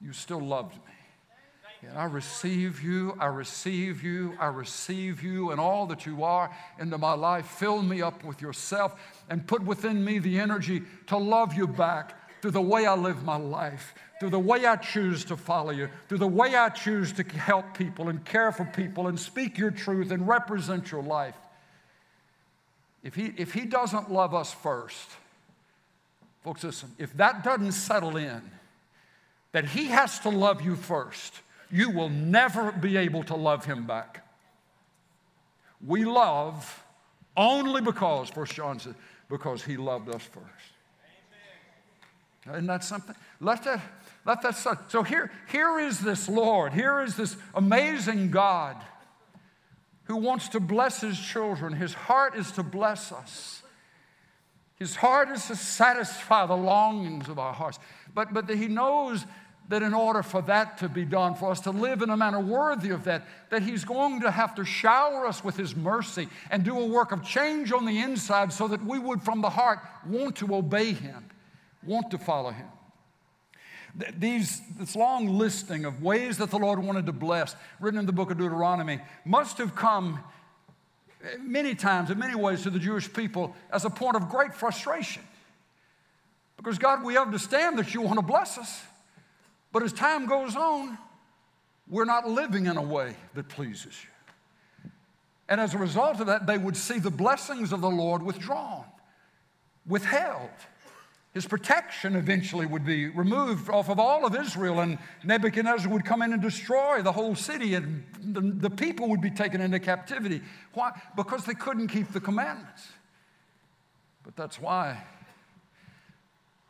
you 0.00 0.12
still 0.12 0.40
loved 0.40 0.74
me. 0.74 1.88
And 1.88 1.96
I 1.96 2.06
receive 2.06 2.82
you, 2.82 3.16
I 3.20 3.26
receive 3.26 4.02
you, 4.02 4.34
I 4.40 4.46
receive 4.46 5.22
you 5.22 5.52
and 5.52 5.60
all 5.60 5.86
that 5.86 6.04
you 6.04 6.24
are 6.24 6.50
into 6.80 6.98
my 6.98 7.12
life. 7.12 7.46
Fill 7.46 7.82
me 7.82 8.02
up 8.02 8.24
with 8.24 8.42
yourself 8.42 8.98
and 9.30 9.46
put 9.46 9.62
within 9.62 10.04
me 10.04 10.18
the 10.18 10.40
energy 10.40 10.82
to 11.06 11.16
love 11.16 11.54
you 11.54 11.68
back 11.68 12.42
through 12.42 12.50
the 12.50 12.60
way 12.60 12.86
I 12.86 12.94
live 12.94 13.22
my 13.22 13.36
life 13.36 13.94
through 14.18 14.30
the 14.30 14.38
way 14.38 14.64
I 14.64 14.76
choose 14.76 15.24
to 15.26 15.36
follow 15.36 15.72
you, 15.72 15.88
through 16.08 16.18
the 16.18 16.26
way 16.26 16.54
I 16.54 16.70
choose 16.70 17.12
to 17.14 17.22
help 17.22 17.76
people 17.76 18.08
and 18.08 18.24
care 18.24 18.50
for 18.50 18.64
people 18.64 19.08
and 19.08 19.20
speak 19.20 19.58
your 19.58 19.70
truth 19.70 20.10
and 20.10 20.26
represent 20.26 20.90
your 20.90 21.02
life. 21.02 21.36
If 23.02 23.14
he, 23.14 23.32
if 23.36 23.52
he 23.52 23.66
doesn't 23.66 24.10
love 24.10 24.34
us 24.34 24.52
first, 24.52 25.08
folks, 26.42 26.64
listen, 26.64 26.90
if 26.98 27.12
that 27.18 27.44
doesn't 27.44 27.72
settle 27.72 28.16
in, 28.16 28.42
that 29.52 29.66
he 29.66 29.86
has 29.86 30.18
to 30.20 30.28
love 30.28 30.62
you 30.62 30.76
first, 30.76 31.40
you 31.70 31.90
will 31.90 32.08
never 32.08 32.72
be 32.72 32.96
able 32.96 33.22
to 33.24 33.36
love 33.36 33.64
him 33.64 33.86
back. 33.86 34.26
We 35.86 36.04
love 36.04 36.84
only 37.36 37.80
because, 37.80 38.30
First 38.30 38.54
John 38.54 38.80
says, 38.80 38.94
because 39.28 39.62
he 39.62 39.76
loved 39.76 40.08
us 40.08 40.22
first. 40.22 40.46
Isn't 42.48 42.66
that 42.66 42.84
something? 42.84 43.14
Let 43.40 43.64
that, 43.64 43.80
let 44.26 44.42
that 44.42 44.56
start. 44.56 44.90
So 44.90 45.02
here, 45.02 45.30
here 45.50 45.78
is 45.78 46.00
this 46.00 46.28
Lord, 46.28 46.72
here 46.72 47.00
is 47.00 47.16
this 47.16 47.36
amazing 47.54 48.30
God 48.30 48.76
who 50.04 50.16
wants 50.16 50.48
to 50.48 50.60
bless 50.60 51.00
his 51.00 51.18
children. 51.18 51.72
His 51.72 51.94
heart 51.94 52.36
is 52.36 52.50
to 52.52 52.62
bless 52.62 53.12
us. 53.12 53.62
His 54.78 54.96
heart 54.96 55.30
is 55.30 55.46
to 55.46 55.56
satisfy 55.56 56.44
the 56.46 56.56
longings 56.56 57.28
of 57.28 57.38
our 57.38 57.54
hearts. 57.54 57.78
But, 58.14 58.34
but 58.34 58.50
he 58.50 58.68
knows 58.68 59.24
that 59.68 59.82
in 59.82 59.94
order 59.94 60.22
for 60.22 60.42
that 60.42 60.78
to 60.78 60.88
be 60.88 61.04
done, 61.04 61.34
for 61.34 61.50
us 61.50 61.60
to 61.60 61.70
live 61.70 62.02
in 62.02 62.10
a 62.10 62.16
manner 62.16 62.40
worthy 62.40 62.90
of 62.90 63.04
that, 63.04 63.26
that 63.50 63.62
He's 63.62 63.84
going 63.84 64.20
to 64.20 64.30
have 64.30 64.54
to 64.56 64.64
shower 64.64 65.26
us 65.26 65.42
with 65.42 65.56
His 65.56 65.74
mercy 65.74 66.28
and 66.50 66.62
do 66.62 66.78
a 66.78 66.86
work 66.86 67.10
of 67.10 67.24
change 67.24 67.72
on 67.72 67.84
the 67.84 67.98
inside 67.98 68.52
so 68.52 68.68
that 68.68 68.84
we 68.84 68.98
would, 68.98 69.22
from 69.22 69.40
the 69.40 69.50
heart, 69.50 69.80
want 70.06 70.36
to 70.36 70.54
obey 70.54 70.92
Him, 70.92 71.24
want 71.82 72.12
to 72.12 72.18
follow 72.18 72.50
Him. 72.50 72.68
These, 74.18 74.60
this 74.78 74.94
long 74.94 75.26
listing 75.38 75.84
of 75.84 76.02
ways 76.02 76.38
that 76.38 76.50
the 76.50 76.58
Lord 76.58 76.78
wanted 76.78 77.06
to 77.06 77.12
bless, 77.12 77.56
written 77.80 77.98
in 77.98 78.06
the 78.06 78.12
book 78.12 78.30
of 78.30 78.38
Deuteronomy, 78.38 79.00
must 79.24 79.58
have 79.58 79.74
come 79.74 80.20
eh, 81.24 81.36
many 81.40 81.74
times, 81.74 82.10
in 82.10 82.18
many 82.18 82.34
ways, 82.34 82.62
to 82.64 82.70
the 82.70 82.78
Jewish 82.78 83.10
people 83.12 83.54
as 83.72 83.84
a 83.84 83.90
point 83.90 84.16
of 84.16 84.28
great 84.28 84.54
frustration. 84.54 85.22
Because, 86.56 86.78
God, 86.78 87.04
we 87.04 87.16
understand 87.16 87.78
that 87.78 87.94
you 87.94 88.02
want 88.02 88.18
to 88.18 88.22
bless 88.22 88.58
us, 88.58 88.82
but 89.72 89.82
as 89.82 89.92
time 89.92 90.26
goes 90.26 90.56
on, 90.56 90.98
we're 91.88 92.04
not 92.04 92.28
living 92.28 92.66
in 92.66 92.76
a 92.76 92.82
way 92.82 93.14
that 93.34 93.48
pleases 93.48 93.96
you. 94.02 94.90
And 95.48 95.60
as 95.60 95.74
a 95.74 95.78
result 95.78 96.20
of 96.20 96.26
that, 96.26 96.46
they 96.46 96.58
would 96.58 96.76
see 96.76 96.98
the 96.98 97.10
blessings 97.10 97.72
of 97.72 97.80
the 97.80 97.90
Lord 97.90 98.22
withdrawn, 98.22 98.84
withheld. 99.86 100.50
His 101.36 101.44
protection 101.44 102.16
eventually 102.16 102.64
would 102.64 102.86
be 102.86 103.08
removed 103.08 103.68
off 103.68 103.90
of 103.90 104.00
all 104.00 104.24
of 104.24 104.34
Israel, 104.34 104.80
and 104.80 104.96
Nebuchadnezzar 105.22 105.92
would 105.92 106.02
come 106.02 106.22
in 106.22 106.32
and 106.32 106.40
destroy 106.40 107.02
the 107.02 107.12
whole 107.12 107.34
city, 107.34 107.74
and 107.74 108.06
the, 108.22 108.40
the 108.40 108.70
people 108.70 109.10
would 109.10 109.20
be 109.20 109.28
taken 109.30 109.60
into 109.60 109.78
captivity. 109.78 110.40
Why? 110.72 110.98
Because 111.14 111.44
they 111.44 111.52
couldn't 111.52 111.88
keep 111.88 112.10
the 112.10 112.20
commandments. 112.20 112.88
But 114.24 114.34
that's 114.34 114.58
why 114.58 115.04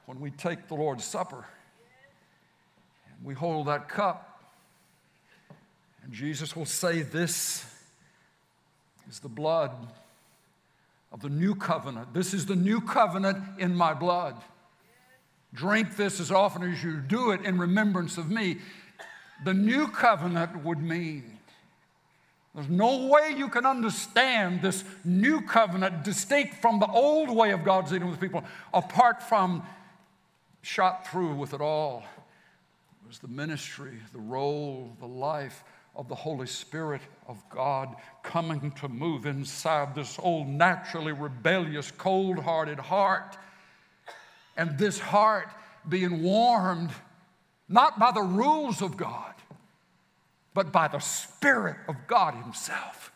when 0.07 0.19
we 0.19 0.33
take 0.33 0.67
the 0.67 0.75
Lord's 0.75 1.05
Supper 1.05 1.45
and 3.17 3.25
we 3.25 3.35
hold 3.35 3.69
that 3.69 3.89
cup, 3.89 4.51
and 6.03 6.13
Jesus 6.13 6.57
will 6.57 6.67
say, 6.67 7.03
This 7.03 7.65
is 9.09 9.21
the 9.21 9.29
blood 9.29 9.71
of 11.13 11.23
the 11.23 11.31
new 11.31 11.55
covenant. 11.55 12.13
This 12.13 12.35
is 12.35 12.47
the 12.47 12.57
new 12.57 12.81
covenant 12.81 13.61
in 13.61 13.73
my 13.73 13.95
blood. 13.95 14.35
Drink 15.57 15.97
this 15.97 16.21
as 16.21 16.31
often 16.31 16.63
as 16.63 16.85
you 16.85 16.99
do 16.99 17.33
it 17.33 17.45
in 17.45 17.59
remembrance 17.59 18.19
of 18.19 18.31
me. 18.31 18.59
The 19.45 19.55
new 19.55 19.89
covenant 19.89 20.65
would 20.65 20.81
mean 20.81 21.33
there's 22.55 22.69
no 22.71 23.09
way 23.09 23.35
you 23.37 23.51
can 23.51 23.67
understand 23.67 24.63
this 24.63 24.83
new 25.05 25.43
covenant 25.43 26.05
distinct 26.05 26.55
from 26.63 26.79
the 26.79 26.87
old 26.87 27.29
way 27.29 27.51
of 27.51 27.65
God's 27.65 27.91
dealing 27.91 28.11
with 28.11 28.19
people 28.19 28.45
apart 28.73 29.23
from 29.23 29.63
shot 30.63 31.07
through 31.07 31.35
with 31.35 31.53
it 31.53 31.61
all 31.61 32.03
it 33.07 33.11
was 33.11 33.19
the 33.21 33.29
ministry, 33.29 33.93
the 34.13 34.19
role, 34.19 34.97
the 34.99 35.07
life 35.07 35.63
of 35.95 36.09
the 36.09 36.15
Holy 36.17 36.49
Spirit 36.49 37.03
of 37.29 37.41
God 37.49 37.95
coming 38.25 38.73
to 38.81 38.89
move 38.89 39.27
inside 39.27 39.95
this 39.95 40.19
old, 40.21 40.49
naturally 40.49 41.13
rebellious, 41.13 41.93
cold 41.93 42.41
hearted 42.41 42.81
heart. 42.81 43.37
And 44.57 44.79
this 44.79 44.99
heart 44.99 45.49
being 45.89 46.23
warmed 46.23 46.91
not 47.69 47.99
by 47.99 48.13
the 48.13 48.23
rules 48.23 48.81
of 48.83 48.97
God, 48.97 49.35
but 50.55 50.73
by 50.73 50.89
the 50.89 51.01
Spirit 51.01 51.77
of 51.89 51.97
God 52.07 52.35
Himself 52.35 53.13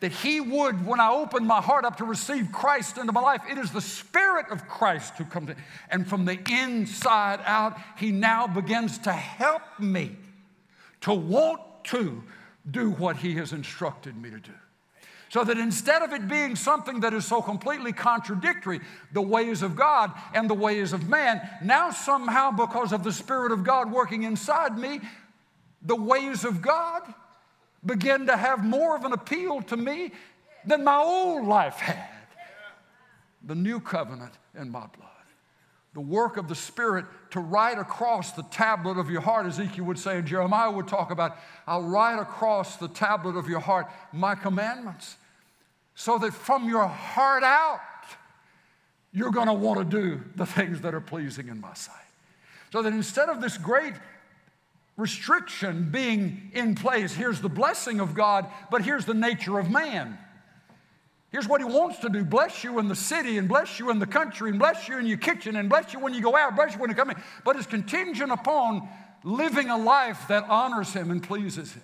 that 0.00 0.12
He 0.12 0.40
would, 0.40 0.84
when 0.84 0.98
I 0.98 1.10
open 1.10 1.46
my 1.46 1.60
heart 1.60 1.84
up 1.84 1.96
to 1.98 2.04
receive 2.04 2.50
Christ 2.52 2.98
into 2.98 3.12
my 3.12 3.20
life, 3.20 3.42
it 3.48 3.58
is 3.58 3.70
the 3.70 3.80
Spirit 3.80 4.46
of 4.50 4.66
Christ 4.66 5.14
who 5.16 5.24
comes 5.24 5.50
in. 5.50 5.56
And 5.90 6.06
from 6.06 6.24
the 6.24 6.38
inside 6.50 7.40
out, 7.44 7.78
He 7.96 8.10
now 8.10 8.46
begins 8.46 8.98
to 8.98 9.12
help 9.12 9.62
me 9.78 10.16
to 11.02 11.14
want 11.14 11.60
to 11.84 12.22
do 12.70 12.90
what 12.90 13.16
He 13.16 13.34
has 13.34 13.52
instructed 13.52 14.16
me 14.16 14.30
to 14.30 14.40
do. 14.40 14.52
So 15.30 15.44
that 15.44 15.58
instead 15.58 16.02
of 16.02 16.12
it 16.12 16.26
being 16.26 16.56
something 16.56 17.00
that 17.00 17.14
is 17.14 17.24
so 17.24 17.40
completely 17.40 17.92
contradictory, 17.92 18.80
the 19.12 19.22
ways 19.22 19.62
of 19.62 19.76
God 19.76 20.12
and 20.34 20.50
the 20.50 20.54
ways 20.54 20.92
of 20.92 21.08
man, 21.08 21.40
now 21.62 21.92
somehow 21.92 22.50
because 22.50 22.92
of 22.92 23.04
the 23.04 23.12
Spirit 23.12 23.52
of 23.52 23.62
God 23.62 23.92
working 23.92 24.24
inside 24.24 24.76
me, 24.76 25.00
the 25.82 25.94
ways 25.94 26.44
of 26.44 26.60
God 26.60 27.02
begin 27.86 28.26
to 28.26 28.36
have 28.36 28.64
more 28.64 28.96
of 28.96 29.04
an 29.04 29.12
appeal 29.12 29.62
to 29.62 29.76
me 29.76 30.10
than 30.66 30.82
my 30.82 30.96
old 30.96 31.46
life 31.46 31.76
had. 31.76 32.08
The 33.46 33.54
new 33.54 33.78
covenant 33.78 34.34
in 34.58 34.68
my 34.68 34.80
blood. 34.80 35.08
The 35.94 36.00
work 36.00 36.36
of 36.36 36.48
the 36.48 36.54
Spirit 36.54 37.04
to 37.30 37.40
write 37.40 37.78
across 37.78 38.32
the 38.32 38.42
tablet 38.44 38.98
of 38.98 39.10
your 39.10 39.20
heart, 39.20 39.46
Ezekiel 39.46 39.84
would 39.86 39.98
say, 39.98 40.18
and 40.18 40.26
Jeremiah 40.26 40.70
would 40.70 40.86
talk 40.88 41.10
about, 41.10 41.36
I'll 41.66 41.82
write 41.82 42.18
across 42.20 42.76
the 42.76 42.88
tablet 42.88 43.36
of 43.36 43.48
your 43.48 43.60
heart 43.60 43.86
my 44.12 44.34
commandments, 44.34 45.16
so 46.00 46.16
that 46.16 46.32
from 46.32 46.66
your 46.66 46.86
heart 46.86 47.42
out, 47.42 47.80
you're 49.12 49.30
going 49.30 49.48
to 49.48 49.52
want 49.52 49.78
to 49.78 49.84
do 49.84 50.22
the 50.34 50.46
things 50.46 50.80
that 50.80 50.94
are 50.94 51.00
pleasing 51.00 51.48
in 51.48 51.60
my 51.60 51.74
sight. 51.74 51.96
So 52.72 52.80
that 52.80 52.94
instead 52.94 53.28
of 53.28 53.42
this 53.42 53.58
great 53.58 53.92
restriction 54.96 55.90
being 55.90 56.50
in 56.54 56.74
place. 56.74 57.14
Here's 57.14 57.40
the 57.42 57.50
blessing 57.50 58.00
of 58.00 58.14
God, 58.14 58.46
but 58.70 58.82
here's 58.82 59.04
the 59.04 59.14
nature 59.14 59.58
of 59.58 59.70
man. 59.70 60.16
Here's 61.32 61.46
what 61.46 61.60
he 61.60 61.66
wants 61.66 61.98
to 61.98 62.08
do 62.08 62.24
bless 62.24 62.64
you 62.64 62.78
in 62.78 62.88
the 62.88 62.96
city, 62.96 63.36
and 63.36 63.46
bless 63.46 63.78
you 63.78 63.90
in 63.90 63.98
the 63.98 64.06
country, 64.06 64.50
and 64.50 64.58
bless 64.58 64.88
you 64.88 64.98
in 64.98 65.06
your 65.06 65.18
kitchen, 65.18 65.56
and 65.56 65.68
bless 65.68 65.92
you 65.92 66.00
when 66.00 66.14
you 66.14 66.22
go 66.22 66.34
out, 66.34 66.56
bless 66.56 66.74
you 66.74 66.80
when 66.80 66.88
you 66.88 66.96
come 66.96 67.10
in. 67.10 67.22
But 67.44 67.56
it's 67.56 67.66
contingent 67.66 68.32
upon 68.32 68.88
living 69.22 69.68
a 69.68 69.76
life 69.76 70.28
that 70.28 70.44
honors 70.48 70.94
him 70.94 71.10
and 71.10 71.22
pleases 71.22 71.74
him. 71.74 71.82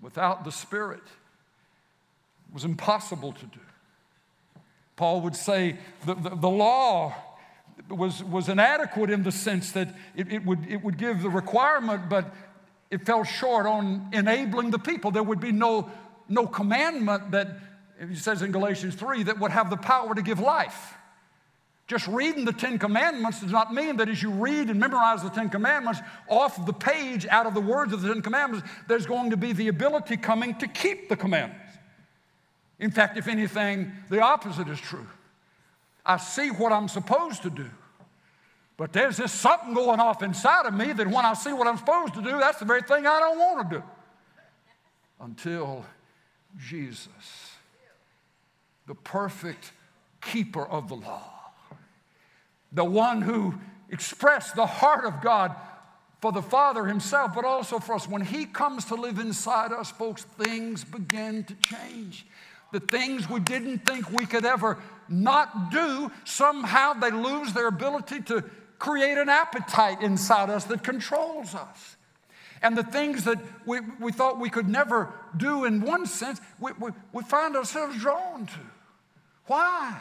Without 0.00 0.44
the 0.44 0.52
Spirit, 0.52 1.02
it 2.52 2.54
was 2.54 2.66
impossible 2.66 3.32
to 3.32 3.46
do. 3.46 3.60
Paul 4.96 5.22
would 5.22 5.34
say 5.34 5.78
the, 6.04 6.14
the, 6.14 6.36
the 6.36 6.50
law 6.50 7.14
was, 7.88 8.22
was 8.22 8.50
inadequate 8.50 9.08
in 9.08 9.22
the 9.22 9.32
sense 9.32 9.72
that 9.72 9.88
it, 10.14 10.30
it, 10.30 10.44
would, 10.44 10.70
it 10.70 10.84
would 10.84 10.98
give 10.98 11.22
the 11.22 11.30
requirement, 11.30 12.10
but 12.10 12.34
it 12.90 13.06
fell 13.06 13.24
short 13.24 13.64
on 13.64 14.10
enabling 14.12 14.70
the 14.70 14.78
people. 14.78 15.10
There 15.10 15.22
would 15.22 15.40
be 15.40 15.50
no, 15.50 15.90
no 16.28 16.46
commandment 16.46 17.30
that, 17.30 17.56
he 18.06 18.16
says 18.16 18.42
in 18.42 18.52
Galatians 18.52 18.96
3, 18.96 19.22
that 19.22 19.40
would 19.40 19.50
have 19.50 19.70
the 19.70 19.78
power 19.78 20.14
to 20.14 20.20
give 20.20 20.38
life. 20.38 20.92
Just 21.86 22.06
reading 22.06 22.44
the 22.44 22.52
Ten 22.52 22.78
Commandments 22.78 23.40
does 23.40 23.50
not 23.50 23.72
mean 23.72 23.96
that 23.96 24.10
as 24.10 24.22
you 24.22 24.30
read 24.30 24.68
and 24.68 24.78
memorize 24.78 25.22
the 25.22 25.30
Ten 25.30 25.48
Commandments 25.48 26.02
off 26.28 26.66
the 26.66 26.72
page, 26.74 27.26
out 27.28 27.46
of 27.46 27.54
the 27.54 27.62
words 27.62 27.94
of 27.94 28.02
the 28.02 28.12
Ten 28.12 28.20
Commandments, 28.20 28.68
there's 28.88 29.06
going 29.06 29.30
to 29.30 29.38
be 29.38 29.54
the 29.54 29.68
ability 29.68 30.18
coming 30.18 30.54
to 30.56 30.68
keep 30.68 31.08
the 31.08 31.16
commandments. 31.16 31.71
In 32.78 32.90
fact, 32.90 33.16
if 33.16 33.28
anything, 33.28 33.92
the 34.10 34.20
opposite 34.20 34.68
is 34.68 34.80
true. 34.80 35.06
I 36.04 36.16
see 36.16 36.48
what 36.48 36.72
I'm 36.72 36.88
supposed 36.88 37.42
to 37.42 37.50
do. 37.50 37.70
But 38.76 38.92
there's 38.92 39.16
this 39.16 39.32
something 39.32 39.74
going 39.74 40.00
off 40.00 40.22
inside 40.22 40.66
of 40.66 40.74
me 40.74 40.92
that 40.92 41.06
when 41.06 41.24
I 41.24 41.34
see 41.34 41.52
what 41.52 41.68
I'm 41.68 41.76
supposed 41.76 42.14
to 42.14 42.22
do, 42.22 42.38
that's 42.38 42.58
the 42.58 42.64
very 42.64 42.82
thing 42.82 43.06
I 43.06 43.20
don't 43.20 43.38
want 43.38 43.70
to 43.70 43.76
do. 43.76 43.84
Until 45.20 45.84
Jesus, 46.58 47.08
the 48.88 48.94
perfect 48.94 49.72
keeper 50.20 50.66
of 50.66 50.88
the 50.88 50.96
law, 50.96 51.30
the 52.72 52.84
one 52.84 53.22
who 53.22 53.54
expressed 53.90 54.56
the 54.56 54.66
heart 54.66 55.04
of 55.04 55.20
God 55.20 55.54
for 56.20 56.32
the 56.32 56.42
Father 56.42 56.86
Himself, 56.86 57.32
but 57.34 57.44
also 57.44 57.78
for 57.78 57.94
us. 57.94 58.08
When 58.08 58.22
He 58.22 58.46
comes 58.46 58.86
to 58.86 58.94
live 58.94 59.18
inside 59.18 59.72
us, 59.72 59.90
folks, 59.90 60.24
things 60.24 60.82
begin 60.82 61.44
to 61.44 61.54
change. 61.56 62.26
The 62.72 62.80
things 62.80 63.28
we 63.28 63.40
didn't 63.40 63.86
think 63.86 64.10
we 64.10 64.26
could 64.26 64.44
ever 64.44 64.78
not 65.08 65.70
do, 65.70 66.10
somehow 66.24 66.94
they 66.94 67.10
lose 67.10 67.52
their 67.52 67.68
ability 67.68 68.22
to 68.22 68.42
create 68.78 69.18
an 69.18 69.28
appetite 69.28 70.02
inside 70.02 70.50
us 70.50 70.64
that 70.64 70.82
controls 70.82 71.54
us. 71.54 71.96
And 72.62 72.76
the 72.76 72.82
things 72.82 73.24
that 73.24 73.38
we, 73.66 73.80
we 74.00 74.10
thought 74.10 74.40
we 74.40 74.48
could 74.48 74.68
never 74.68 75.12
do 75.36 75.64
in 75.64 75.80
one 75.80 76.06
sense, 76.06 76.40
we, 76.58 76.72
we, 76.80 76.90
we 77.12 77.22
find 77.24 77.56
ourselves 77.56 77.98
drawn 77.98 78.46
to. 78.46 78.60
Why? 79.46 80.00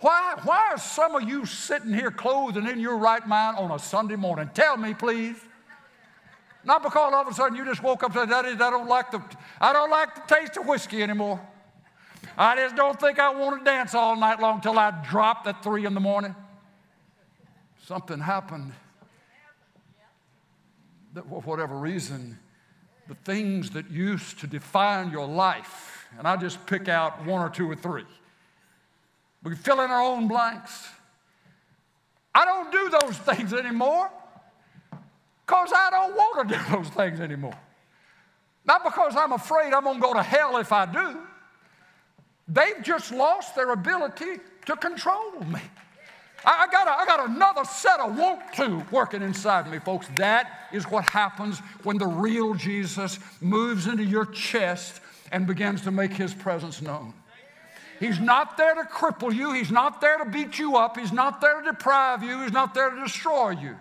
Why, 0.00 0.34
why 0.44 0.70
are 0.72 0.78
some 0.78 1.14
of 1.14 1.28
you 1.28 1.46
sitting 1.46 1.92
here 1.92 2.10
clothed 2.10 2.56
and 2.56 2.68
in 2.68 2.78
your 2.80 2.98
right 2.98 3.26
mind 3.26 3.56
on 3.56 3.70
a 3.70 3.78
Sunday 3.78 4.16
morning? 4.16 4.50
Tell 4.52 4.76
me, 4.76 4.94
please. 4.94 5.36
Not 6.64 6.82
because 6.82 7.12
all 7.12 7.14
of 7.14 7.28
a 7.28 7.34
sudden 7.34 7.56
you 7.56 7.64
just 7.64 7.82
woke 7.82 8.02
up 8.02 8.14
and 8.14 8.30
said, 8.30 8.44
I 8.60 8.70
don't 8.70 8.88
like 8.88 9.10
the, 9.10 9.22
I 9.60 9.72
don't 9.72 9.90
like 9.90 10.14
the 10.14 10.34
taste 10.34 10.56
of 10.56 10.66
whiskey 10.66 11.02
anymore. 11.02 11.40
I 12.36 12.56
just 12.56 12.76
don't 12.76 12.98
think 12.98 13.18
I 13.18 13.30
want 13.34 13.60
to 13.60 13.64
dance 13.64 13.94
all 13.94 14.16
night 14.16 14.40
long 14.40 14.60
till 14.60 14.78
I 14.78 14.90
drop 15.08 15.46
at 15.46 15.62
three 15.62 15.84
in 15.86 15.94
the 15.94 16.00
morning. 16.00 16.34
Something 17.84 18.20
happened 18.20 18.72
that, 21.14 21.28
for 21.28 21.42
whatever 21.42 21.76
reason, 21.76 22.38
the 23.08 23.14
things 23.14 23.70
that 23.70 23.90
used 23.90 24.38
to 24.40 24.46
define 24.46 25.10
your 25.10 25.26
life, 25.26 26.06
and 26.18 26.26
I 26.26 26.36
just 26.36 26.64
pick 26.66 26.88
out 26.88 27.24
one 27.26 27.42
or 27.42 27.50
two 27.50 27.70
or 27.70 27.76
three. 27.76 28.04
We 29.42 29.56
fill 29.56 29.80
in 29.80 29.90
our 29.90 30.00
own 30.00 30.28
blanks. 30.28 30.88
I 32.34 32.44
don't 32.44 32.70
do 32.72 32.98
those 33.00 33.16
things 33.36 33.52
anymore 33.52 34.10
because 35.46 35.72
I 35.74 35.90
don't 35.90 36.16
want 36.16 36.48
to 36.48 36.54
do 36.54 36.62
those 36.70 36.88
things 36.88 37.20
anymore. 37.20 37.58
Not 38.64 38.84
because 38.84 39.16
I'm 39.16 39.32
afraid 39.32 39.74
I'm 39.74 39.82
going 39.82 39.96
to 39.96 40.00
go 40.00 40.14
to 40.14 40.22
hell 40.22 40.56
if 40.58 40.72
I 40.72 40.86
do. 40.86 41.18
They've 42.52 42.82
just 42.82 43.12
lost 43.12 43.56
their 43.56 43.70
ability 43.72 44.40
to 44.66 44.76
control 44.76 45.40
me. 45.40 45.60
I, 46.44 46.66
got, 46.70 46.86
a, 46.86 46.90
I 46.90 47.06
got 47.06 47.30
another 47.30 47.64
set 47.64 48.00
of 48.00 48.18
want 48.18 48.52
to 48.54 48.84
working 48.90 49.22
inside 49.22 49.70
me, 49.70 49.78
folks. 49.78 50.08
That 50.16 50.68
is 50.72 50.84
what 50.84 51.04
happens 51.04 51.60
when 51.82 51.98
the 51.98 52.06
real 52.06 52.52
Jesus 52.54 53.18
moves 53.40 53.86
into 53.86 54.04
your 54.04 54.26
chest 54.26 55.00
and 55.30 55.46
begins 55.46 55.82
to 55.82 55.90
make 55.90 56.12
his 56.12 56.34
presence 56.34 56.82
known. 56.82 57.14
He's 58.00 58.18
not 58.18 58.56
there 58.56 58.74
to 58.74 58.82
cripple 58.82 59.32
you. 59.32 59.52
He's 59.52 59.70
not 59.70 60.00
there 60.00 60.18
to 60.18 60.24
beat 60.24 60.58
you 60.58 60.76
up. 60.76 60.98
He's 60.98 61.12
not 61.12 61.40
there 61.40 61.60
to 61.60 61.70
deprive 61.70 62.22
you. 62.22 62.42
He's 62.42 62.52
not 62.52 62.74
there 62.74 62.90
to 62.90 63.00
destroy 63.00 63.50
you. 63.50 63.76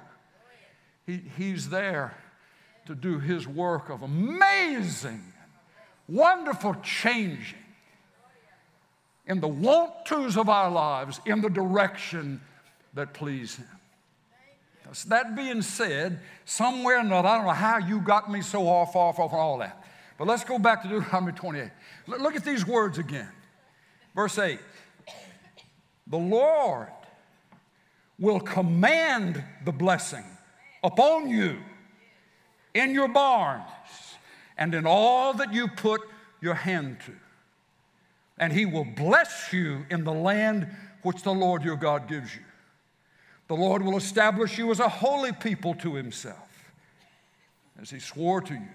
He, 1.07 1.23
he's 1.35 1.69
there 1.69 2.15
to 2.85 2.93
do 2.93 3.19
his 3.19 3.47
work 3.47 3.89
of 3.89 4.03
amazing, 4.03 5.23
wonderful 6.07 6.75
changing 6.83 7.57
in 9.25 9.39
the 9.39 9.47
want 9.47 10.05
tos 10.05 10.37
of 10.37 10.49
our 10.49 10.69
lives 10.69 11.19
in 11.25 11.41
the 11.41 11.49
direction 11.49 12.41
that 12.93 13.13
please 13.13 13.55
Him. 13.55 13.67
So 14.93 15.09
that 15.09 15.35
being 15.35 15.61
said, 15.61 16.19
somewhere 16.43 16.97
or 16.97 16.99
another, 16.99 17.27
I 17.29 17.37
don't 17.37 17.45
know 17.45 17.51
how 17.51 17.77
you 17.77 18.01
got 18.01 18.29
me 18.29 18.41
so 18.41 18.67
off, 18.67 18.95
off, 18.95 19.19
off, 19.19 19.31
all 19.31 19.57
that. 19.59 19.81
But 20.17 20.27
let's 20.27 20.43
go 20.43 20.59
back 20.59 20.81
to 20.83 20.89
Deuteronomy 20.89 21.31
28. 21.31 21.69
Look 22.07 22.35
at 22.35 22.43
these 22.43 22.67
words 22.67 22.97
again. 22.97 23.29
Verse 24.13 24.37
8 24.37 24.59
The 26.07 26.17
Lord 26.17 26.89
will 28.19 28.39
command 28.39 29.43
the 29.63 29.71
blessing 29.71 30.25
upon 30.83 31.29
you 31.29 31.57
in 32.73 32.93
your 32.93 33.07
barns 33.07 33.69
and 34.57 34.75
in 34.75 34.85
all 34.85 35.33
that 35.33 35.53
you 35.53 35.67
put 35.69 36.01
your 36.41 36.53
hand 36.53 36.97
to. 37.05 37.13
And 38.41 38.51
he 38.51 38.65
will 38.65 38.83
bless 38.83 39.53
you 39.53 39.85
in 39.89 40.03
the 40.03 40.11
land 40.11 40.67
which 41.03 41.21
the 41.21 41.31
Lord 41.31 41.63
your 41.63 41.77
God 41.77 42.09
gives 42.09 42.35
you. 42.35 42.41
The 43.47 43.55
Lord 43.55 43.83
will 43.83 43.97
establish 43.97 44.57
you 44.57 44.71
as 44.71 44.79
a 44.79 44.89
holy 44.89 45.31
people 45.31 45.75
to 45.75 45.93
himself, 45.93 46.71
as 47.79 47.89
he 47.89 47.99
swore 47.99 48.41
to 48.41 48.53
you, 48.53 48.67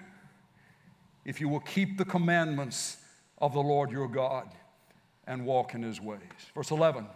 if 1.24 1.40
you 1.40 1.48
will 1.48 1.60
keep 1.60 1.98
the 1.98 2.04
commandments 2.04 2.98
of 3.38 3.52
the 3.52 3.60
Lord 3.60 3.90
your 3.90 4.06
God 4.06 4.48
and 5.26 5.44
walk 5.44 5.74
in 5.74 5.82
his 5.82 6.00
ways. 6.00 6.20
Verse 6.54 6.70
11, 6.70 7.06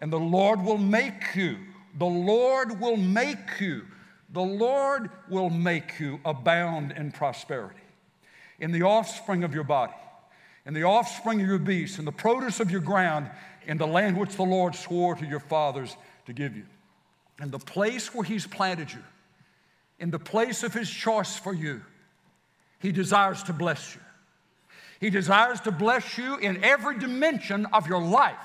and 0.00 0.12
the 0.12 0.18
Lord 0.18 0.62
will 0.62 0.78
make 0.78 1.34
you, 1.34 1.58
the 1.98 2.06
Lord 2.06 2.80
will 2.80 2.96
make 2.96 3.60
you, 3.60 3.82
the 4.30 4.40
Lord 4.40 5.10
will 5.28 5.50
make 5.50 6.00
you 6.00 6.20
abound 6.24 6.92
in 6.92 7.12
prosperity, 7.12 7.80
in 8.60 8.72
the 8.72 8.82
offspring 8.82 9.44
of 9.44 9.54
your 9.54 9.64
body, 9.64 9.92
in 10.66 10.74
the 10.74 10.82
offspring 10.82 11.40
of 11.40 11.46
your 11.46 11.58
beasts, 11.58 11.98
in 11.98 12.04
the 12.04 12.12
produce 12.12 12.60
of 12.60 12.70
your 12.70 12.80
ground, 12.80 13.30
in 13.66 13.78
the 13.78 13.86
land 13.86 14.18
which 14.18 14.36
the 14.36 14.42
Lord 14.42 14.74
swore 14.74 15.14
to 15.14 15.24
your 15.24 15.40
fathers 15.40 15.96
to 16.26 16.32
give 16.32 16.56
you 16.56 16.64
in 17.40 17.50
the 17.50 17.58
place 17.58 18.14
where 18.14 18.24
He's 18.24 18.46
planted 18.46 18.92
you, 18.92 19.02
in 19.98 20.10
the 20.10 20.18
place 20.18 20.62
of 20.62 20.72
His 20.72 20.90
choice 20.90 21.36
for 21.36 21.54
you, 21.54 21.82
He 22.80 22.92
desires 22.92 23.42
to 23.44 23.52
bless 23.52 23.94
you. 23.94 24.00
He 25.00 25.10
desires 25.10 25.60
to 25.62 25.70
bless 25.70 26.16
you 26.16 26.36
in 26.38 26.64
every 26.64 26.98
dimension 26.98 27.66
of 27.66 27.86
your 27.86 28.02
life, 28.02 28.36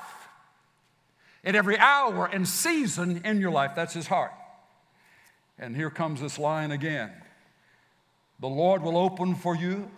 in 1.44 1.56
every 1.56 1.78
hour 1.78 2.26
and 2.26 2.48
season 2.48 3.22
in 3.24 3.40
your 3.40 3.52
life. 3.52 3.72
That's 3.76 3.94
His 3.94 4.08
heart. 4.08 4.34
And 5.58 5.76
here 5.76 5.90
comes 5.90 6.22
this 6.22 6.38
line 6.38 6.72
again 6.72 7.12
The 8.40 8.50
Lord 8.50 8.84
will 8.84 8.98
open 8.98 9.36
for 9.36 9.56
you 9.56 9.90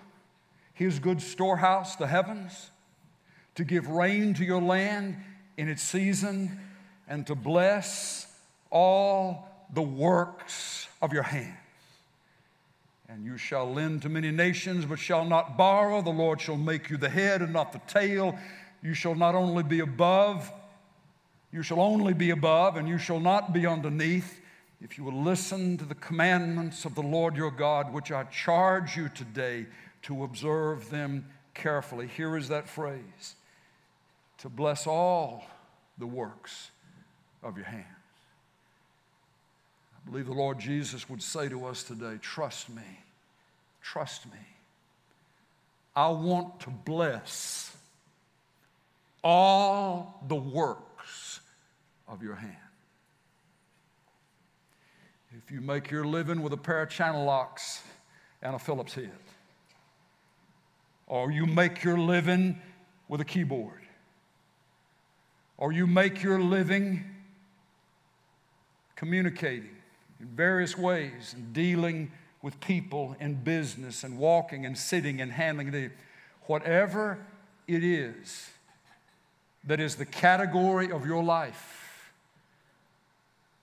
His 0.74 1.00
good 1.00 1.22
storehouse, 1.22 1.96
the 1.96 2.08
heavens, 2.08 2.72
to 3.56 3.64
give 3.64 3.88
rain 3.88 4.34
to 4.36 4.44
your 4.44 4.62
land 4.62 5.16
in 5.58 5.70
its 5.70 5.84
season 5.84 6.60
and 7.08 7.28
to 7.28 7.36
bless 7.36 8.28
all 8.72 9.48
the 9.74 9.82
works 9.82 10.88
of 11.02 11.14
your 11.14 11.24
hands. 11.24 11.58
And 13.08 13.24
you 13.24 13.38
shall 13.38 13.72
lend 13.72 14.02
to 14.04 14.10
many 14.10 14.32
nations, 14.32 14.86
but 14.86 14.98
shall 14.98 15.26
not 15.26 15.56
borrow. 15.56 16.02
The 16.02 16.10
Lord 16.10 16.42
shall 16.42 16.58
make 16.58 16.90
you 16.90 16.98
the 16.98 17.10
head 17.10 17.44
and 17.44 17.54
not 17.54 17.72
the 17.72 17.82
tail. 17.88 18.36
You 18.82 18.96
shall 18.96 19.14
not 19.14 19.36
only 19.36 19.62
be 19.62 19.82
above, 19.82 20.52
you 21.52 21.62
shall 21.62 21.80
only 21.80 22.14
be 22.14 22.32
above, 22.32 22.78
and 22.78 22.88
you 22.88 22.98
shall 22.98 23.20
not 23.20 23.54
be 23.54 23.68
underneath. 23.68 24.42
If 24.82 24.98
you 24.98 25.04
will 25.04 25.22
listen 25.22 25.78
to 25.78 25.86
the 25.86 25.96
commandments 25.96 26.86
of 26.86 26.96
the 26.96 27.04
Lord 27.04 27.36
your 27.36 27.52
God, 27.52 27.94
which 27.94 28.12
I 28.12 28.24
charge 28.24 28.98
you 28.98 29.10
today 29.10 29.68
to 30.04 30.24
observe 30.24 30.90
them 30.90 31.26
carefully. 31.54 32.08
Here 32.08 32.38
is 32.38 32.50
that 32.50 32.70
phrase 32.70 33.36
to 34.40 34.50
bless 34.50 34.88
all 34.88 35.46
the 35.98 36.08
works 36.08 36.72
of 37.42 37.58
your 37.58 37.66
hands. 37.66 37.86
I 39.96 40.10
believe 40.10 40.26
the 40.26 40.34
Lord 40.34 40.60
Jesus 40.60 41.10
would 41.10 41.22
say 41.22 41.48
to 41.50 41.66
us 41.66 41.84
today 41.84 42.18
trust 42.22 42.70
me, 42.70 42.82
trust 43.82 44.26
me. 44.26 44.40
I 45.96 46.10
want 46.10 46.60
to 46.62 46.70
bless 46.70 47.76
all 49.24 50.24
the 50.28 50.36
works 50.36 51.40
of 52.08 52.24
your 52.24 52.36
hand. 52.36 52.58
If 55.38 55.52
you 55.52 55.62
make 55.62 55.90
your 55.90 56.06
living 56.06 56.42
with 56.42 56.54
a 56.54 56.58
pair 56.58 56.82
of 56.82 56.90
channel 56.90 57.26
locks 57.26 57.82
and 58.42 58.56
a 58.56 58.60
Phillips 58.60 58.94
head, 58.94 59.12
or 61.14 61.30
you 61.30 61.46
make 61.46 61.84
your 61.84 61.96
living 61.96 62.60
with 63.08 63.22
a 63.22 63.26
keyboard, 63.26 63.84
or 65.60 65.72
you 65.72 65.86
make 65.86 66.24
your 66.24 66.42
living 66.42 67.04
communicating 68.96 69.70
in 70.20 70.26
various 70.26 70.76
ways 70.76 71.36
and 71.36 71.54
dealing 71.54 72.12
with 72.42 72.60
people 72.60 73.16
in 73.20 73.36
business 73.36 74.04
and 74.04 74.18
walking 74.18 74.66
and 74.66 74.76
sitting 74.76 75.22
and 75.22 75.32
handling 75.32 75.70
the 75.70 75.92
whatever 76.48 77.24
it 77.68 77.84
is 77.84 78.50
that 79.66 79.80
is 79.80 79.98
the 79.98 80.08
category 80.08 80.92
of 80.92 81.06
your 81.06 81.24
life 81.24 82.12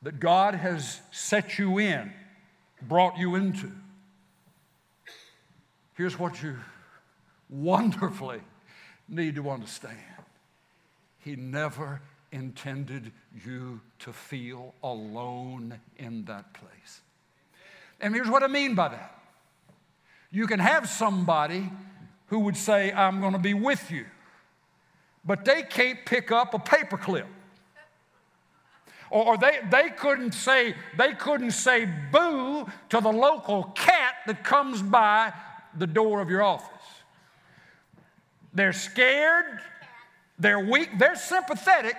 that 0.03 0.21
God 0.21 0.55
has 0.55 1.01
set 1.11 1.59
you 1.59 1.79
in, 1.79 2.13
brought 2.81 3.19
you 3.19 3.35
into. 3.35 3.73
Here's 5.97 6.17
what 6.17 6.41
you 6.45 6.57
wonderfully 7.51 8.41
need 9.09 9.35
to 9.35 9.51
understand 9.51 9.99
He 11.19 11.37
never 11.37 12.01
intended 12.33 13.11
you 13.45 13.81
to 13.99 14.13
feel 14.13 14.75
alone 14.83 15.81
in 15.99 16.25
that 16.27 16.53
place. 16.55 17.01
And 18.01 18.15
here's 18.15 18.31
what 18.31 18.43
I 18.43 18.47
mean 18.47 18.75
by 18.75 18.89
that 18.89 19.17
you 20.31 20.47
can 20.47 20.61
have 20.61 20.89
somebody 20.89 21.71
who 22.27 22.39
would 22.41 22.57
say, 22.57 22.93
I'm 22.93 23.21
going 23.21 23.33
to 23.33 23.39
be 23.39 23.55
with 23.55 23.91
you, 23.91 24.07
but 25.25 25.45
they 25.45 25.63
can't 25.63 25.99
pick 26.07 26.31
up 26.31 26.55
a 26.55 26.59
paperclip. 26.59 27.27
Or 29.11 29.37
they, 29.37 29.59
they 29.69 29.89
couldn't 29.91 30.33
say 30.33 30.77
they 30.97 31.15
couldn't 31.15 31.51
say 31.51 31.89
boo 32.13 32.69
to 32.91 33.01
the 33.01 33.11
local 33.13 33.65
cat 33.75 34.15
that 34.29 34.45
comes 34.45 34.83
by 34.83 35.33
the 35.77 35.89
door 35.89 36.21
of 36.21 36.31
your 36.31 36.45
office. 36.45 36.80
They're 38.53 38.73
scared, 38.73 39.61
they're 40.39 40.61
weak, 40.61 40.91
they're 40.99 41.17
sympathetic, 41.17 41.97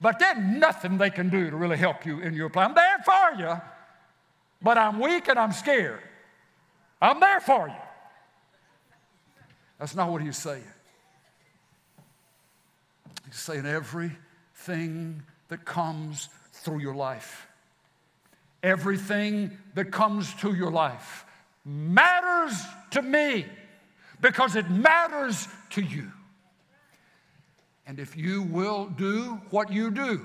but 0.00 0.18
there's 0.18 0.38
nothing 0.38 0.98
they 0.98 1.10
can 1.10 1.30
do 1.30 1.50
to 1.50 1.56
really 1.56 1.76
help 1.76 2.06
you 2.06 2.20
in 2.20 2.34
your 2.34 2.48
plan. 2.48 2.70
I'm 2.70 2.74
there 2.74 2.98
for 3.04 3.40
you, 3.40 3.60
but 4.62 4.78
I'm 4.78 5.00
weak 5.00 5.28
and 5.28 5.38
I'm 5.38 5.52
scared. 5.52 6.00
I'm 7.00 7.20
there 7.20 7.40
for 7.40 7.68
you. 7.68 7.74
That's 9.78 9.94
not 9.94 10.10
what 10.10 10.22
he's 10.22 10.38
saying. 10.38 10.64
He's 13.26 13.36
saying 13.36 13.66
everything 13.66 15.22
that 15.48 15.64
comes 15.64 16.28
through 16.52 16.78
your 16.78 16.94
life, 16.94 17.48
everything 18.62 19.58
that 19.74 19.90
comes 19.90 20.32
to 20.34 20.54
your 20.54 20.70
life 20.70 21.24
matters 21.64 22.62
to 22.90 23.02
me 23.02 23.46
because 24.24 24.56
it 24.56 24.70
matters 24.70 25.48
to 25.68 25.82
you. 25.82 26.10
And 27.86 27.98
if 27.98 28.16
you 28.16 28.40
will 28.40 28.86
do 28.86 29.38
what 29.50 29.70
you 29.70 29.90
do 29.90 30.24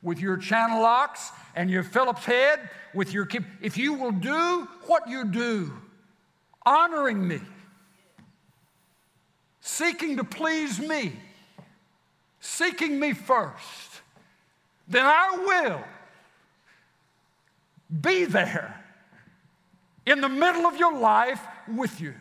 with 0.00 0.20
your 0.20 0.36
channel 0.36 0.80
locks 0.80 1.32
and 1.56 1.68
your 1.68 1.82
Phillips 1.82 2.24
head, 2.24 2.70
with 2.94 3.12
your 3.12 3.28
if 3.60 3.76
you 3.76 3.94
will 3.94 4.12
do 4.12 4.68
what 4.86 5.08
you 5.08 5.24
do, 5.24 5.72
honoring 6.64 7.26
me, 7.26 7.40
seeking 9.60 10.16
to 10.18 10.22
please 10.22 10.78
me, 10.78 11.12
seeking 12.38 13.00
me 13.00 13.12
first, 13.12 14.02
then 14.86 15.04
I 15.04 15.36
will 15.48 15.82
be 18.00 18.24
there 18.24 18.80
in 20.06 20.20
the 20.20 20.28
middle 20.28 20.64
of 20.64 20.76
your 20.76 20.96
life 20.96 21.44
with 21.66 22.00
you. 22.00 22.14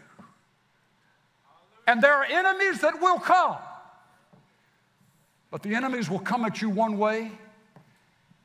And 1.89 2.03
there 2.03 2.13
are 2.13 2.23
enemies 2.23 2.81
that 2.81 3.01
will 3.01 3.17
come. 3.17 3.57
But 5.49 5.63
the 5.63 5.73
enemies 5.73 6.07
will 6.07 6.19
come 6.19 6.45
at 6.45 6.61
you 6.61 6.69
one 6.69 6.99
way, 6.99 7.31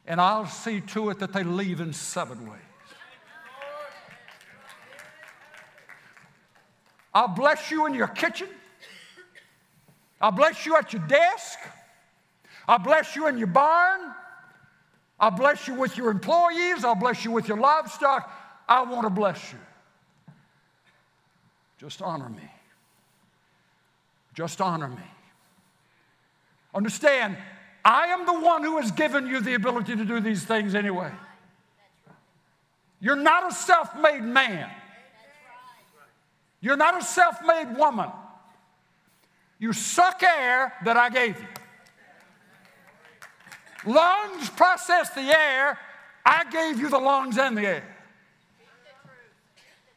and 0.07 0.19
I'll 0.19 0.47
see 0.47 0.81
to 0.81 1.11
it 1.11 1.19
that 1.19 1.35
they 1.35 1.45
leave 1.45 1.83
in 1.83 1.93
seven 1.93 2.49
ways. 2.49 2.61
I'll 7.13 7.29
bless 7.29 7.71
you 7.71 7.85
in 7.85 7.93
your 7.93 8.09
kitchen. 8.09 8.49
I'll 10.23 10.33
bless 10.33 10.65
you 10.65 10.79
at 10.79 10.95
your 10.95 11.07
desk. 11.07 11.59
I'll 12.67 12.79
bless 12.79 13.15
you 13.15 13.27
in 13.27 13.37
your 13.37 13.49
barn. 13.49 14.15
I'll 15.21 15.31
bless 15.33 15.69
you 15.69 15.75
with 15.75 15.99
your 15.99 16.11
employees. 16.11 16.83
I'll 16.83 16.95
bless 16.95 17.27
you 17.27 17.31
with 17.31 17.47
your 17.47 17.59
livestock. 17.59 18.33
I 18.67 18.85
want 18.85 19.05
to 19.05 19.11
bless 19.11 19.53
you. 19.53 19.59
Just 21.77 22.01
honor 22.01 22.31
me. 22.31 22.54
Just 24.35 24.61
honor 24.61 24.89
me. 24.89 25.03
Understand, 26.75 27.37
I 27.85 28.07
am 28.07 28.27
the 28.27 28.41
one 28.41 28.65
who 28.65 28.79
has 28.79 28.91
given 28.91 29.27
you 29.27 29.41
the 29.41 29.55
ability 29.55 29.95
to 29.97 30.05
do 30.05 30.21
these 30.21 30.45
things 30.45 30.75
anyway. 30.75 31.13
You're 33.01 33.17
not 33.17 33.51
a 33.51 33.55
self 33.55 33.97
made 33.97 34.23
man. 34.23 34.71
You're 36.61 36.77
not 36.77 37.01
a 37.01 37.05
self 37.05 37.37
made 37.47 37.77
woman. 37.77 38.11
You 39.59 39.73
suck 39.73 40.23
air 40.23 40.73
that 40.85 40.97
I 40.97 41.11
gave 41.11 41.39
you. 41.39 41.47
Lungs 43.93 44.49
process 44.51 45.11
the 45.11 45.21
air. 45.21 45.79
I 46.25 46.45
gave 46.51 46.81
you 46.81 46.89
the 46.89 46.99
lungs 46.99 47.37
and 47.39 47.57
the 47.57 47.67
air. 47.67 47.85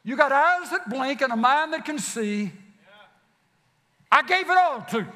You 0.04 0.16
got 0.16 0.30
eyes 0.30 0.70
that 0.70 0.88
blink 0.88 1.22
and 1.22 1.32
a 1.32 1.36
mind 1.36 1.72
that 1.72 1.84
can 1.84 1.98
see. 1.98 2.52
I 4.10 4.22
gave 4.22 4.48
it 4.48 4.56
all 4.56 4.80
to 4.82 4.98
you. 4.98 5.12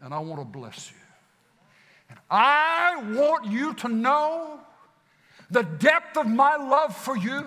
And 0.00 0.14
I 0.14 0.18
want 0.18 0.40
to 0.40 0.44
bless 0.44 0.90
you. 0.90 0.96
And 2.10 2.18
I 2.30 3.02
want 3.14 3.46
you 3.46 3.74
to 3.74 3.88
know 3.88 4.60
the 5.50 5.62
depth 5.62 6.16
of 6.16 6.26
my 6.26 6.56
love 6.56 6.96
for 6.96 7.16
you 7.16 7.46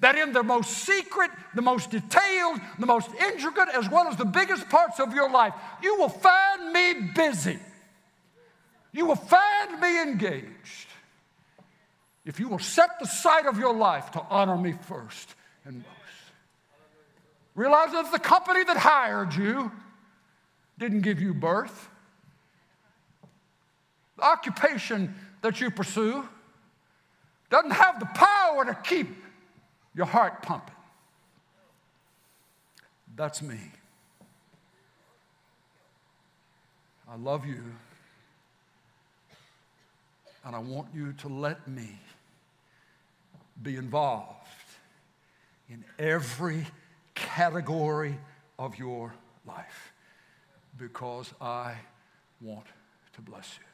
that 0.00 0.16
in 0.16 0.32
the 0.32 0.42
most 0.42 0.70
secret, 0.70 1.30
the 1.54 1.62
most 1.62 1.90
detailed, 1.90 2.60
the 2.78 2.86
most 2.86 3.08
intricate, 3.14 3.68
as 3.72 3.88
well 3.88 4.08
as 4.08 4.16
the 4.16 4.24
biggest 4.24 4.68
parts 4.68 4.98
of 4.98 5.14
your 5.14 5.30
life, 5.30 5.54
you 5.82 5.96
will 5.96 6.08
find 6.08 6.72
me 6.72 7.10
busy. 7.14 7.58
You 8.92 9.06
will 9.06 9.16
find 9.16 9.80
me 9.80 10.02
engaged. 10.02 10.88
If 12.24 12.40
you 12.40 12.48
will 12.48 12.58
set 12.58 12.98
the 13.00 13.06
sight 13.06 13.46
of 13.46 13.58
your 13.58 13.74
life 13.74 14.10
to 14.12 14.22
honor 14.28 14.56
me 14.56 14.74
first 14.86 15.34
and. 15.64 15.84
Realize 17.54 17.92
that 17.92 18.10
the 18.12 18.18
company 18.18 18.64
that 18.64 18.76
hired 18.76 19.34
you 19.34 19.70
didn't 20.78 21.02
give 21.02 21.20
you 21.20 21.34
birth. 21.34 21.88
The 24.16 24.24
occupation 24.24 25.14
that 25.42 25.60
you 25.60 25.70
pursue 25.70 26.26
doesn't 27.50 27.72
have 27.72 28.00
the 28.00 28.06
power 28.06 28.64
to 28.64 28.74
keep 28.82 29.08
your 29.94 30.06
heart 30.06 30.42
pumping. 30.42 30.74
That's 33.14 33.42
me. 33.42 33.58
I 37.10 37.16
love 37.16 37.44
you, 37.44 37.62
and 40.46 40.56
I 40.56 40.58
want 40.58 40.88
you 40.94 41.12
to 41.12 41.28
let 41.28 41.68
me 41.68 41.98
be 43.62 43.76
involved 43.76 44.48
in 45.68 45.84
every 45.98 46.66
category 47.14 48.18
of 48.58 48.78
your 48.78 49.12
life 49.46 49.92
because 50.78 51.32
I 51.40 51.74
want 52.40 52.66
to 53.14 53.20
bless 53.20 53.58
you. 53.58 53.66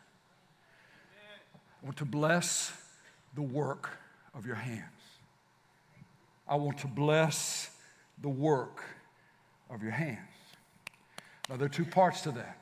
I 1.82 1.86
want 1.86 1.96
to 1.98 2.04
bless 2.04 2.72
the 3.34 3.42
work 3.42 3.90
of 4.34 4.46
your 4.46 4.56
hands. 4.56 4.82
I 6.48 6.56
want 6.56 6.78
to 6.78 6.86
bless 6.86 7.70
the 8.20 8.28
work 8.28 8.82
of 9.70 9.82
your 9.82 9.92
hands. 9.92 10.18
Now, 11.48 11.56
there 11.56 11.66
are 11.66 11.70
two 11.70 11.84
parts 11.84 12.22
to 12.22 12.30
that. 12.32 12.58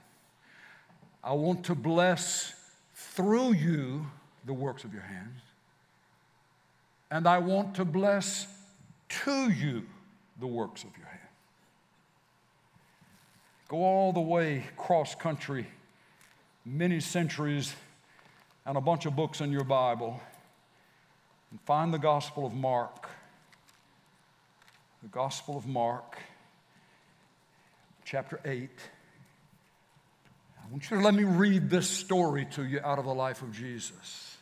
I 1.24 1.32
want 1.32 1.64
to 1.64 1.74
bless 1.74 2.54
through 2.94 3.54
you 3.54 4.06
the 4.44 4.52
works 4.52 4.84
of 4.84 4.92
your 4.92 5.02
hands, 5.02 5.40
and 7.10 7.26
I 7.26 7.38
want 7.38 7.74
to 7.76 7.84
bless 7.84 8.46
to 9.08 9.50
you 9.50 9.86
the 10.40 10.46
works 10.46 10.84
of 10.84 10.96
your 10.96 11.06
hand. 11.06 11.20
Go 13.68 13.78
all 13.78 14.12
the 14.12 14.20
way 14.20 14.64
cross 14.76 15.14
country, 15.14 15.66
many 16.64 17.00
centuries, 17.00 17.74
and 18.64 18.76
a 18.76 18.80
bunch 18.80 19.06
of 19.06 19.16
books 19.16 19.40
in 19.40 19.50
your 19.50 19.64
Bible, 19.64 20.20
and 21.50 21.60
find 21.62 21.92
the 21.92 21.98
Gospel 21.98 22.46
of 22.46 22.52
Mark 22.52 23.08
the 25.06 25.12
Gospel 25.12 25.56
of 25.56 25.68
Mark, 25.68 26.18
chapter 28.04 28.40
8. 28.44 28.68
I 30.58 30.70
want 30.72 30.90
you 30.90 30.96
to 30.96 31.02
let 31.04 31.14
me 31.14 31.22
read 31.22 31.70
this 31.70 31.88
story 31.88 32.44
to 32.52 32.64
you 32.64 32.80
out 32.82 32.98
of 32.98 33.04
the 33.04 33.14
life 33.14 33.40
of 33.40 33.52
Jesus. 33.52 34.36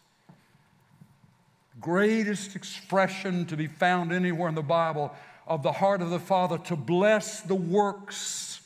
Greatest 1.82 2.56
expression 2.56 3.44
to 3.44 3.58
be 3.58 3.66
found 3.66 4.10
anywhere 4.10 4.48
in 4.48 4.54
the 4.54 4.62
Bible 4.62 5.14
of 5.46 5.62
the 5.62 5.72
heart 5.72 6.02
of 6.02 6.10
the 6.10 6.18
Father 6.18 6.58
to 6.58 6.76
bless 6.76 7.40
the 7.40 7.54
works 7.54 8.60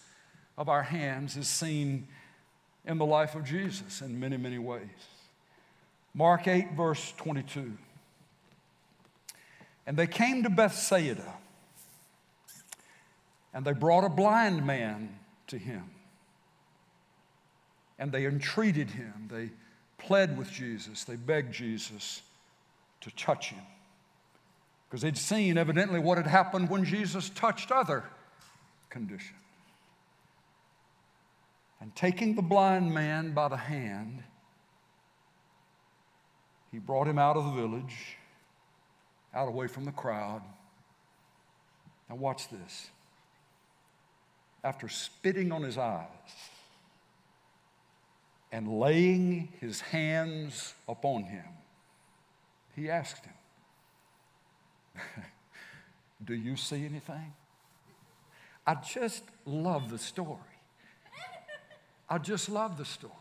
of 0.56 0.68
our 0.68 0.82
hands 0.82 1.36
is 1.36 1.48
seen 1.48 2.06
in 2.84 2.98
the 2.98 3.06
life 3.06 3.34
of 3.34 3.44
Jesus 3.44 4.00
in 4.00 4.18
many, 4.18 4.36
many 4.36 4.58
ways. 4.58 4.88
Mark 6.14 6.48
8, 6.48 6.72
verse 6.72 7.12
22. 7.16 7.72
And 9.86 9.96
they 9.96 10.06
came 10.06 10.42
to 10.42 10.50
Bethsaida. 10.50 11.34
And 13.54 13.64
they 13.64 13.72
brought 13.72 14.04
a 14.04 14.08
blind 14.08 14.66
man 14.66 15.18
to 15.46 15.58
him. 15.58 15.84
And 17.98 18.12
they 18.12 18.26
entreated 18.26 18.90
him. 18.90 19.28
They 19.30 19.50
pled 19.96 20.36
with 20.36 20.50
Jesus. 20.50 21.04
They 21.04 21.16
begged 21.16 21.52
Jesus 21.52 22.22
to 23.00 23.10
touch 23.12 23.50
him. 23.50 23.62
Because 24.88 25.03
they'd 25.03 25.18
seen 25.18 25.59
evidently 25.59 26.01
what 26.01 26.16
had 26.16 26.27
happened 26.27 26.70
when 26.70 26.85
Jesus 26.85 27.29
touched 27.31 27.70
other 27.70 28.05
conditions. 28.88 29.35
And 31.81 31.94
taking 31.94 32.35
the 32.35 32.42
blind 32.42 32.92
man 32.92 33.33
by 33.33 33.48
the 33.48 33.57
hand, 33.57 34.22
he 36.72 36.79
brought 36.79 37.07
him 37.07 37.18
out 37.18 37.37
of 37.37 37.44
the 37.44 37.53
village, 37.53 38.16
out 39.35 39.48
away 39.48 39.68
from 39.68 39.85
the 39.85 39.92
crowd. 39.92 40.42
Now, 42.09 42.16
watch 42.16 42.48
this 42.48 42.90
after 44.64 44.88
spitting 44.88 45.53
on 45.53 45.62
his 45.62 45.79
eyes 45.79 46.07
and 48.51 48.81
laying 48.81 49.48
his 49.61 49.81
hands 49.81 50.74
upon 50.88 51.24
him, 51.24 51.44
he 52.74 52.90
asked 52.90 53.24
him, 53.24 53.35
Do 56.24 56.34
you 56.34 56.56
see 56.56 56.84
anything? 56.84 57.32
I 58.66 58.74
just 58.74 59.22
love 59.44 59.90
the 59.90 59.98
story. 59.98 60.38
I 62.08 62.18
just 62.18 62.48
love 62.48 62.76
the 62.76 62.84
story. 62.84 63.12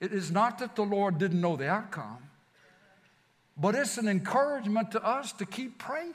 It 0.00 0.12
is 0.12 0.30
not 0.30 0.58
that 0.58 0.76
the 0.76 0.82
Lord 0.82 1.18
didn't 1.18 1.40
know 1.40 1.56
the 1.56 1.68
outcome, 1.68 2.18
but 3.56 3.74
it's 3.74 3.98
an 3.98 4.08
encouragement 4.08 4.92
to 4.92 5.04
us 5.04 5.32
to 5.32 5.46
keep 5.46 5.78
praying. 5.78 6.14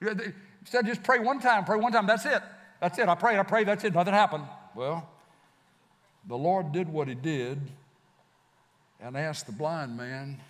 Instead, 0.00 0.80
of 0.80 0.86
just 0.86 1.02
pray 1.02 1.18
one 1.18 1.40
time, 1.40 1.64
pray 1.64 1.78
one 1.78 1.92
time, 1.92 2.06
that's 2.06 2.26
it. 2.26 2.42
That's 2.80 2.98
it. 2.98 3.08
I 3.08 3.14
prayed, 3.14 3.38
I 3.38 3.42
prayed, 3.42 3.68
that's 3.68 3.84
it. 3.84 3.94
Nothing 3.94 4.14
happened. 4.14 4.44
Well, 4.74 5.08
the 6.26 6.36
Lord 6.36 6.72
did 6.72 6.88
what 6.88 7.08
He 7.08 7.14
did 7.14 7.58
and 9.00 9.16
asked 9.16 9.46
the 9.46 9.52
blind 9.52 9.96
man, 9.96 10.40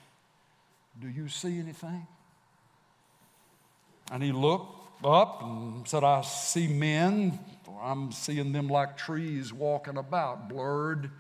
Do 1.01 1.09
you 1.09 1.28
see 1.28 1.59
anything? 1.59 2.07
And 4.12 4.22
he 4.22 4.32
looked 4.32 5.05
up 5.05 5.42
and 5.42 5.88
said, 5.88 6.05
I 6.05 6.22
see 6.22 6.66
men. 6.66 7.38
I'm 7.80 8.12
seeing 8.12 8.53
them 8.53 8.68
like 8.68 8.96
trees 8.96 9.53
walking 9.53 9.96
about, 9.96 10.48
blurred, 10.48 11.11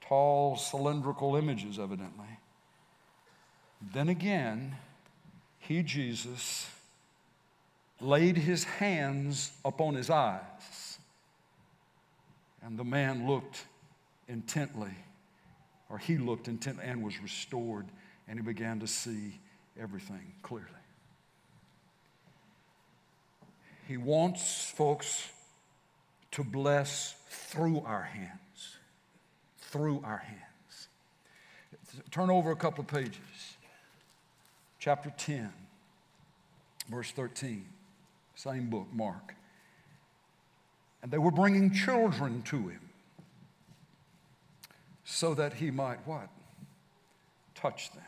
tall, 0.00 0.56
cylindrical 0.56 1.36
images, 1.36 1.78
evidently. 1.78 2.26
Then 3.92 4.08
again, 4.08 4.76
he, 5.58 5.82
Jesus, 5.82 6.70
laid 8.00 8.36
his 8.36 8.64
hands 8.64 9.52
upon 9.64 9.94
his 9.94 10.10
eyes. 10.10 10.98
And 12.62 12.78
the 12.78 12.84
man 12.84 13.26
looked 13.26 13.64
intently, 14.28 14.94
or 15.88 15.98
he 15.98 16.18
looked 16.18 16.46
intently 16.48 16.84
and 16.84 17.02
was 17.02 17.20
restored, 17.20 17.86
and 18.28 18.38
he 18.38 18.44
began 18.44 18.80
to 18.80 18.86
see 18.86 19.38
everything 19.80 20.32
clearly. 20.42 20.68
He 23.86 23.96
wants 23.96 24.70
folks 24.70 25.28
to 26.32 26.42
bless 26.42 27.14
through 27.28 27.82
our 27.86 28.02
hands. 28.02 28.76
Through 29.58 30.02
our 30.04 30.18
hands. 30.18 30.88
Turn 32.10 32.30
over 32.30 32.50
a 32.50 32.56
couple 32.56 32.82
of 32.82 32.88
pages. 32.88 33.16
Chapter 34.78 35.12
10, 35.16 35.52
verse 36.88 37.10
13. 37.12 37.64
Same 38.34 38.68
book, 38.68 38.86
Mark. 38.92 39.34
And 41.02 41.10
they 41.10 41.18
were 41.18 41.30
bringing 41.30 41.72
children 41.72 42.42
to 42.42 42.68
him 42.68 42.80
so 45.04 45.34
that 45.34 45.54
he 45.54 45.70
might 45.70 46.06
what? 46.06 46.28
Touch 47.54 47.92
them. 47.92 48.02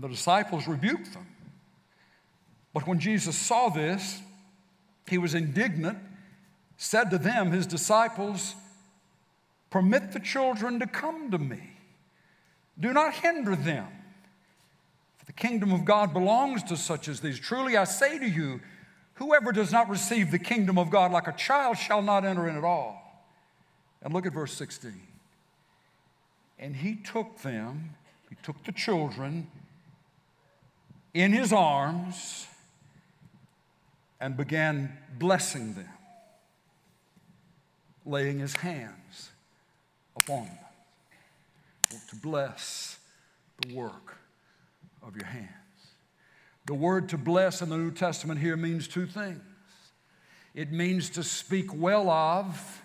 And 0.00 0.10
the 0.10 0.16
disciples 0.16 0.66
rebuked 0.66 1.12
them. 1.12 1.26
But 2.72 2.86
when 2.86 3.00
Jesus 3.00 3.36
saw 3.36 3.68
this, 3.68 4.22
he 5.06 5.18
was 5.18 5.34
indignant, 5.34 5.98
said 6.78 7.10
to 7.10 7.18
them, 7.18 7.50
his 7.50 7.66
disciples, 7.66 8.54
Permit 9.68 10.12
the 10.12 10.20
children 10.20 10.80
to 10.80 10.86
come 10.86 11.30
to 11.30 11.38
me. 11.38 11.60
Do 12.78 12.94
not 12.94 13.12
hinder 13.12 13.54
them. 13.54 13.88
For 15.18 15.26
the 15.26 15.34
kingdom 15.34 15.70
of 15.70 15.84
God 15.84 16.14
belongs 16.14 16.62
to 16.62 16.78
such 16.78 17.06
as 17.06 17.20
these. 17.20 17.38
Truly 17.38 17.76
I 17.76 17.84
say 17.84 18.18
to 18.18 18.26
you, 18.26 18.58
whoever 19.16 19.52
does 19.52 19.70
not 19.70 19.90
receive 19.90 20.30
the 20.30 20.38
kingdom 20.38 20.78
of 20.78 20.88
God 20.88 21.12
like 21.12 21.28
a 21.28 21.32
child 21.32 21.76
shall 21.76 22.00
not 22.00 22.24
enter 22.24 22.48
in 22.48 22.56
at 22.56 22.64
all. 22.64 23.26
And 24.02 24.14
look 24.14 24.24
at 24.24 24.32
verse 24.32 24.54
16. 24.54 24.94
And 26.58 26.76
he 26.76 26.94
took 26.94 27.42
them, 27.42 27.96
he 28.30 28.36
took 28.42 28.64
the 28.64 28.72
children 28.72 29.46
in 31.14 31.32
his 31.32 31.52
arms 31.52 32.46
and 34.20 34.36
began 34.36 34.96
blessing 35.18 35.74
them, 35.74 35.88
laying 38.04 38.38
his 38.38 38.54
hands 38.56 39.30
upon 40.16 40.44
them 41.90 42.00
to 42.08 42.16
bless 42.16 42.98
the 43.60 43.74
work 43.74 44.18
of 45.02 45.16
your 45.16 45.26
hands. 45.26 45.48
The 46.66 46.74
word 46.74 47.08
to 47.08 47.18
bless 47.18 47.62
in 47.62 47.68
the 47.68 47.76
New 47.76 47.90
Testament 47.90 48.40
here 48.40 48.56
means 48.56 48.86
two 48.86 49.06
things 49.06 49.40
it 50.52 50.72
means 50.72 51.10
to 51.10 51.22
speak 51.22 51.72
well 51.72 52.10
of, 52.10 52.82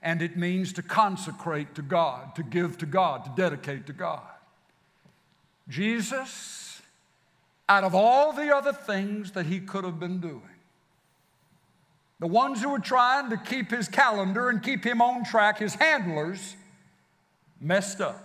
and 0.00 0.22
it 0.22 0.36
means 0.36 0.72
to 0.74 0.82
consecrate 0.82 1.74
to 1.74 1.82
God, 1.82 2.36
to 2.36 2.42
give 2.44 2.78
to 2.78 2.86
God, 2.86 3.24
to 3.24 3.32
dedicate 3.34 3.86
to 3.86 3.92
God. 3.92 4.22
Jesus, 5.68 6.63
out 7.68 7.84
of 7.84 7.94
all 7.94 8.32
the 8.32 8.54
other 8.54 8.72
things 8.72 9.32
that 9.32 9.46
he 9.46 9.60
could 9.60 9.84
have 9.84 9.98
been 9.98 10.20
doing, 10.20 10.42
the 12.20 12.26
ones 12.26 12.62
who 12.62 12.68
were 12.68 12.78
trying 12.78 13.30
to 13.30 13.36
keep 13.36 13.70
his 13.70 13.88
calendar 13.88 14.48
and 14.48 14.62
keep 14.62 14.84
him 14.84 15.02
on 15.02 15.24
track, 15.24 15.58
his 15.58 15.74
handlers, 15.74 16.56
messed 17.60 18.00
up. 18.00 18.24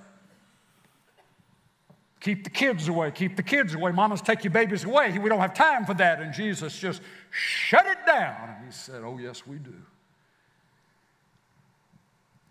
Keep 2.19 2.43
the 2.43 2.49
kids 2.49 2.89
away, 2.89 3.11
keep 3.11 3.37
the 3.37 3.43
kids 3.43 3.73
away. 3.73 3.91
Mamas, 3.93 4.21
take 4.21 4.43
your 4.43 4.51
babies 4.51 4.83
away. 4.83 5.17
We 5.17 5.29
don't 5.29 5.39
have 5.39 5.53
time 5.53 5.85
for 5.85 5.93
that. 5.95 6.19
And 6.19 6.33
Jesus 6.33 6.77
just 6.77 7.01
shut 7.31 7.85
it 7.85 8.05
down. 8.05 8.49
And 8.49 8.65
he 8.65 8.71
said, 8.71 9.03
Oh, 9.03 9.17
yes, 9.17 9.47
we 9.47 9.55
do. 9.55 9.73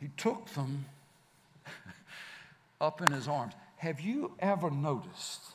He 0.00 0.08
took 0.16 0.48
them 0.50 0.86
up 2.80 3.02
in 3.02 3.12
his 3.12 3.28
arms. 3.28 3.52
Have 3.76 4.00
you 4.00 4.32
ever 4.38 4.70
noticed 4.70 5.52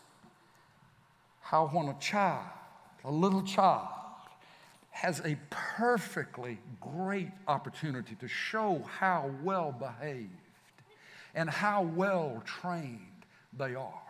how 1.43 1.67
when 1.67 1.89
a 1.89 1.99
child, 1.99 2.47
a 3.03 3.11
little 3.11 3.43
child, 3.43 3.87
has 4.89 5.19
a 5.25 5.37
perfectly 5.49 6.57
great 6.79 7.29
opportunity 7.47 8.15
to 8.15 8.27
show 8.27 8.81
how 8.99 9.29
well 9.43 9.71
behaved 9.71 10.29
and 11.35 11.49
how 11.49 11.83
well 11.83 12.41
trained 12.45 13.25
they 13.57 13.75
are. 13.75 14.01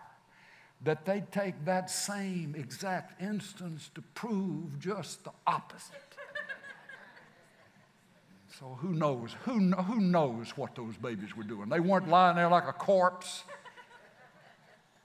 That 0.83 1.05
they 1.05 1.23
take 1.31 1.65
that 1.65 1.89
same 1.89 2.53
exact 2.57 3.21
instance 3.21 3.89
to 3.95 4.01
prove 4.13 4.79
just 4.79 5.23
the 5.23 5.31
opposite. 5.47 5.95
So 8.59 8.77
who 8.79 8.93
knows? 8.93 9.35
Who, 9.45 9.71
who 9.71 9.99
knows 9.99 10.55
what 10.55 10.75
those 10.75 10.95
babies 10.95 11.35
were 11.35 11.43
doing? 11.43 11.69
They 11.69 11.79
weren't 11.79 12.07
lying 12.07 12.35
there 12.35 12.49
like 12.49 12.67
a 12.67 12.71
corpse, 12.71 13.43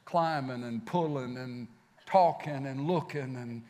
climbing 0.05 0.65
and 0.65 0.85
pulling 0.85 1.39
and 1.39 1.67
talking 2.09 2.67
and 2.67 2.87
looking 2.87 3.37
and 3.37 3.63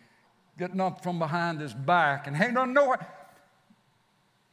getting 0.58 0.80
up 0.80 1.02
from 1.02 1.18
behind 1.18 1.60
his 1.60 1.74
back 1.74 2.26
and 2.26 2.36
hanging 2.36 2.56
on 2.56 2.72
nowhere. 2.72 3.06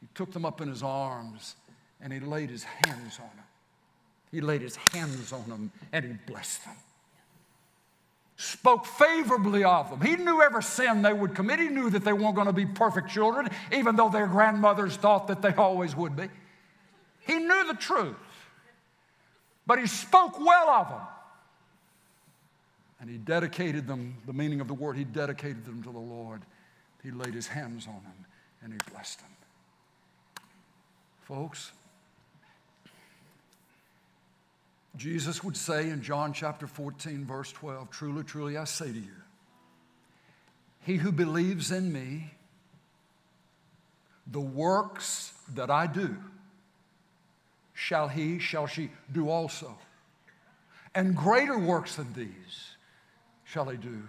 He 0.00 0.08
took 0.14 0.32
them 0.32 0.44
up 0.44 0.60
in 0.60 0.68
his 0.68 0.82
arms 0.82 1.56
and 2.00 2.12
he 2.12 2.20
laid 2.20 2.50
his 2.50 2.64
hands 2.64 3.18
on 3.18 3.30
them. 3.36 3.44
He 4.30 4.40
laid 4.40 4.62
his 4.62 4.76
hands 4.92 5.32
on 5.32 5.48
them 5.48 5.72
and 5.92 6.04
he 6.04 6.12
blessed 6.26 6.64
them. 6.64 6.74
Spoke 8.36 8.84
favorably 8.84 9.64
of 9.64 9.88
them. 9.88 10.00
He 10.00 10.16
knew 10.16 10.42
every 10.42 10.62
sin 10.62 11.00
they 11.00 11.12
would 11.12 11.34
commit. 11.34 11.58
He 11.58 11.68
knew 11.68 11.88
that 11.90 12.04
they 12.04 12.12
weren't 12.12 12.34
going 12.34 12.48
to 12.48 12.52
be 12.52 12.66
perfect 12.66 13.08
children, 13.08 13.48
even 13.72 13.96
though 13.96 14.10
their 14.10 14.26
grandmothers 14.26 14.96
thought 14.96 15.26
that 15.28 15.40
they 15.40 15.54
always 15.54 15.96
would 15.96 16.14
be. 16.14 16.28
He 17.20 17.36
knew 17.36 17.66
the 17.66 17.78
truth, 17.78 18.14
but 19.66 19.78
he 19.78 19.86
spoke 19.86 20.38
well 20.38 20.68
of 20.68 20.88
them. 20.90 21.00
And 23.00 23.10
he 23.10 23.18
dedicated 23.18 23.86
them, 23.86 24.16
the 24.26 24.32
meaning 24.32 24.60
of 24.60 24.68
the 24.68 24.74
word, 24.74 24.96
he 24.96 25.04
dedicated 25.04 25.64
them 25.64 25.82
to 25.82 25.90
the 25.90 25.98
Lord. 25.98 26.42
He 27.02 27.10
laid 27.10 27.34
his 27.34 27.46
hands 27.46 27.86
on 27.86 28.02
them 28.02 28.26
and 28.62 28.72
he 28.72 28.78
blessed 28.90 29.20
them. 29.20 29.30
Folks, 31.22 31.72
Jesus 34.96 35.44
would 35.44 35.56
say 35.56 35.90
in 35.90 36.02
John 36.02 36.32
chapter 36.32 36.66
14, 36.66 37.24
verse 37.26 37.52
12, 37.52 37.90
Truly, 37.90 38.24
truly, 38.24 38.56
I 38.56 38.64
say 38.64 38.86
to 38.86 38.98
you, 38.98 39.10
he 40.80 40.96
who 40.96 41.12
believes 41.12 41.70
in 41.70 41.92
me, 41.92 42.32
the 44.26 44.40
works 44.40 45.32
that 45.54 45.70
I 45.70 45.86
do, 45.86 46.16
shall 47.74 48.08
he, 48.08 48.38
shall 48.38 48.66
she 48.66 48.90
do 49.12 49.28
also. 49.28 49.76
And 50.94 51.14
greater 51.14 51.58
works 51.58 51.96
than 51.96 52.12
these 52.14 52.75
shall 53.56 53.64
they 53.64 53.76
do? 53.76 54.02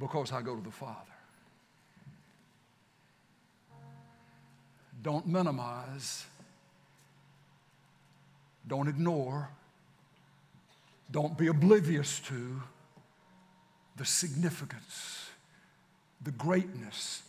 Because 0.00 0.32
I 0.32 0.40
go 0.40 0.56
to 0.56 0.62
the 0.62 0.70
Father. 0.70 0.96
Don't 5.02 5.26
minimize, 5.26 6.24
don't 8.66 8.88
ignore, 8.88 9.50
don't 11.10 11.36
be 11.36 11.48
oblivious 11.48 12.20
to 12.20 12.62
the 13.98 14.06
significance, 14.06 15.28
the 16.22 16.30
greatness, 16.30 17.22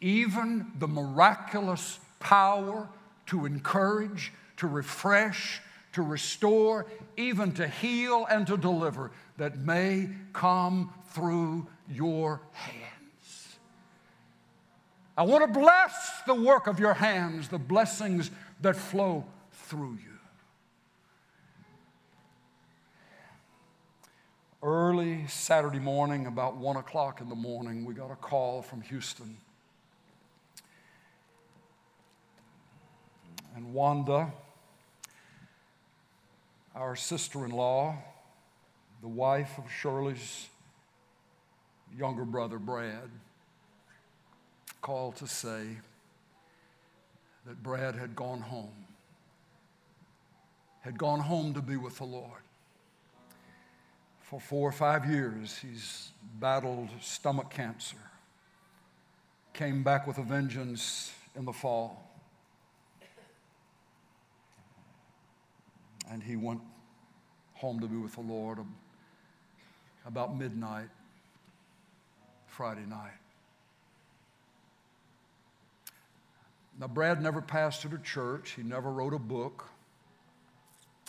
even 0.00 0.72
the 0.80 0.88
miraculous 0.88 2.00
power 2.18 2.88
to 3.26 3.46
encourage, 3.46 4.32
to 4.56 4.66
refresh, 4.66 5.60
to 5.92 6.02
restore, 6.02 6.86
even 7.16 7.52
to 7.52 7.68
heal 7.68 8.26
and 8.28 8.44
to 8.48 8.56
deliver 8.56 9.12
that 9.40 9.56
may 9.56 10.06
come 10.34 10.92
through 11.12 11.66
your 11.88 12.42
hands. 12.52 13.56
I 15.16 15.22
want 15.22 15.50
to 15.50 15.58
bless 15.58 16.20
the 16.26 16.34
work 16.34 16.66
of 16.66 16.78
your 16.78 16.92
hands, 16.92 17.48
the 17.48 17.58
blessings 17.58 18.30
that 18.60 18.76
flow 18.76 19.24
through 19.50 19.92
you. 19.92 20.18
Early 24.62 25.26
Saturday 25.26 25.78
morning, 25.78 26.26
about 26.26 26.58
one 26.58 26.76
o'clock 26.76 27.22
in 27.22 27.30
the 27.30 27.34
morning, 27.34 27.86
we 27.86 27.94
got 27.94 28.10
a 28.10 28.16
call 28.16 28.60
from 28.60 28.82
Houston. 28.82 29.38
And 33.56 33.72
Wanda, 33.72 34.34
our 36.74 36.94
sister 36.94 37.46
in 37.46 37.52
law, 37.52 37.96
the 39.02 39.08
wife 39.08 39.56
of 39.56 39.64
Shirley's 39.70 40.48
younger 41.96 42.24
brother, 42.24 42.58
Brad, 42.58 43.10
called 44.82 45.16
to 45.16 45.26
say 45.26 45.64
that 47.46 47.62
Brad 47.62 47.94
had 47.94 48.14
gone 48.14 48.40
home, 48.40 48.86
had 50.80 50.98
gone 50.98 51.20
home 51.20 51.54
to 51.54 51.62
be 51.62 51.76
with 51.76 51.96
the 51.96 52.04
Lord. 52.04 52.42
For 54.20 54.38
four 54.38 54.68
or 54.68 54.72
five 54.72 55.10
years, 55.10 55.58
he's 55.58 56.10
battled 56.38 56.88
stomach 57.00 57.50
cancer, 57.50 57.96
came 59.54 59.82
back 59.82 60.06
with 60.06 60.18
a 60.18 60.22
vengeance 60.22 61.12
in 61.34 61.44
the 61.44 61.52
fall. 61.52 62.06
And 66.10 66.22
he 66.22 66.36
went 66.36 66.60
home 67.54 67.80
to 67.80 67.86
be 67.86 67.96
with 67.96 68.14
the 68.14 68.20
Lord 68.20 68.58
about 70.06 70.36
midnight 70.36 70.88
Friday 72.46 72.86
night. 72.88 73.12
Now, 76.78 76.88
Brad 76.88 77.20
never 77.22 77.42
pastored 77.42 77.94
a 77.94 78.02
church, 78.02 78.52
he 78.52 78.62
never 78.62 78.90
wrote 78.90 79.12
a 79.12 79.18
book, 79.18 79.68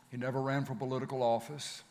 he 0.09 0.17
never 0.17 0.41
ran 0.41 0.65
for 0.65 0.75
political 0.75 1.23
office, 1.23 1.83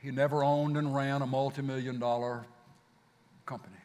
he 0.00 0.10
never 0.10 0.44
owned 0.44 0.76
and 0.76 0.94
ran 0.94 1.22
a 1.22 1.26
multi 1.26 1.62
million 1.62 1.98
dollar 1.98 2.44
company. 3.46 3.76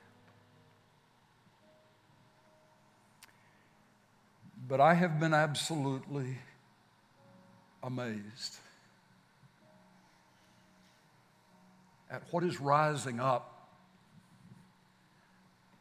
But 4.67 4.81
I 4.81 4.93
have 4.93 5.19
been 5.19 5.33
absolutely 5.33 6.37
amazed 7.81 8.57
at 12.09 12.23
what 12.31 12.43
is 12.43 12.59
rising 12.59 13.19
up 13.19 13.57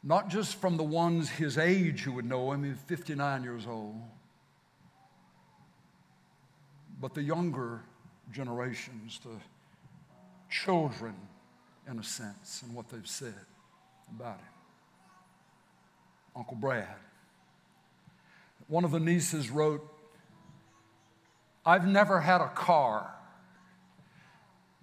not 0.07 0.29
just 0.29 0.61
from 0.61 0.77
the 0.77 0.85
ones 0.85 1.29
his 1.29 1.59
age 1.59 2.03
who 2.03 2.13
would 2.13 2.25
know 2.25 2.53
him, 2.53 2.63
he's 2.63 2.79
59 2.87 3.43
years 3.43 3.67
old, 3.67 4.01
but 7.01 7.13
the 7.13 7.23
younger 7.23 7.83
generations, 8.33 9.19
the 9.25 9.37
children, 10.49 11.17
in 11.91 11.99
a 11.99 12.05
sense, 12.05 12.63
and 12.65 12.73
what 12.73 12.89
they've 12.89 13.07
said 13.07 13.35
about 14.15 14.39
him. 14.39 14.47
Uncle 16.37 16.57
Brad. 16.57 16.87
One 18.69 18.85
of 18.85 18.93
the 18.93 19.01
nieces 19.01 19.51
wrote, 19.51 19.93
I've 21.65 21.87
never 21.87 22.21
had 22.21 22.41
a 22.41 22.49
car 22.49 23.13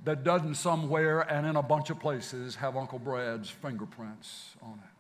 that 0.03 0.23
doesn't 0.23 0.55
somewhere 0.55 1.21
and 1.21 1.47
in 1.47 1.55
a 1.55 1.63
bunch 1.63 1.89
of 1.89 1.99
places 1.99 2.55
have 2.55 2.75
Uncle 2.75 2.99
Brad's 2.99 3.49
fingerprints 3.49 4.55
on 4.61 4.73
it 4.73 4.93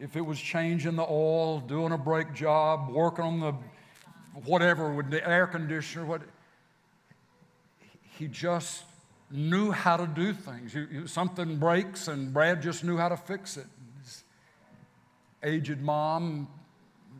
if 0.00 0.16
it 0.16 0.22
was 0.22 0.40
changing 0.40 0.96
the 0.96 1.06
oil, 1.06 1.60
doing 1.60 1.92
a 1.92 1.98
brake 1.98 2.32
job, 2.32 2.88
working 2.88 3.24
on 3.24 3.38
the 3.38 3.52
whatever 4.46 4.92
with 4.92 5.10
the 5.10 5.26
air 5.28 5.46
conditioner, 5.46 6.06
what 6.06 6.22
he 8.18 8.26
just 8.26 8.84
knew 9.30 9.70
how 9.70 9.98
to 9.98 10.06
do 10.06 10.32
things. 10.32 10.74
something 11.10 11.58
breaks, 11.58 12.08
and 12.08 12.32
Brad 12.32 12.62
just 12.62 12.82
knew 12.82 12.96
how 12.96 13.10
to 13.10 13.16
fix 13.16 13.58
it. 13.58 13.66
His 14.02 14.24
aged 15.42 15.80
mom 15.80 16.48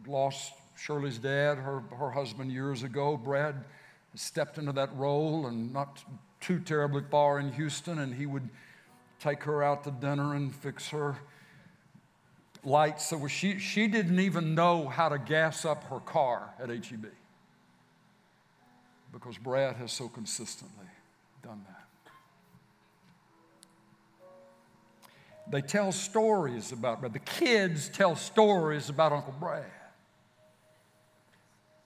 lost 0.06 0.52
Shirley's 0.76 1.18
dad, 1.18 1.58
her, 1.58 1.82
her 1.96 2.10
husband, 2.10 2.50
years 2.50 2.82
ago. 2.82 3.16
Brad 3.16 3.62
stepped 4.14 4.58
into 4.58 4.72
that 4.72 4.94
role, 4.96 5.46
and 5.46 5.72
not 5.72 6.02
too 6.40 6.58
terribly 6.58 7.02
far 7.10 7.38
in 7.38 7.52
Houston, 7.52 7.98
and 7.98 8.14
he 8.14 8.26
would 8.26 8.48
take 9.18 9.42
her 9.44 9.62
out 9.62 9.84
to 9.84 9.90
dinner 9.90 10.34
and 10.34 10.54
fix 10.54 10.88
her 10.88 11.16
lights. 12.64 13.08
So 13.08 13.26
she, 13.26 13.58
she 13.58 13.86
didn't 13.86 14.18
even 14.18 14.54
know 14.54 14.88
how 14.88 15.08
to 15.08 15.18
gas 15.18 15.64
up 15.64 15.84
her 15.84 16.00
car 16.00 16.54
at 16.58 16.68
HEB 16.68 17.06
because 19.12 19.36
Brad 19.38 19.76
has 19.76 19.92
so 19.92 20.08
consistently 20.08 20.86
done 21.42 21.64
that. 21.68 21.76
They 25.50 25.60
tell 25.60 25.90
stories 25.90 26.70
about 26.70 27.00
Brad. 27.00 27.12
The 27.12 27.18
kids 27.18 27.88
tell 27.88 28.14
stories 28.14 28.88
about 28.88 29.12
Uncle 29.12 29.34
Brad. 29.38 29.64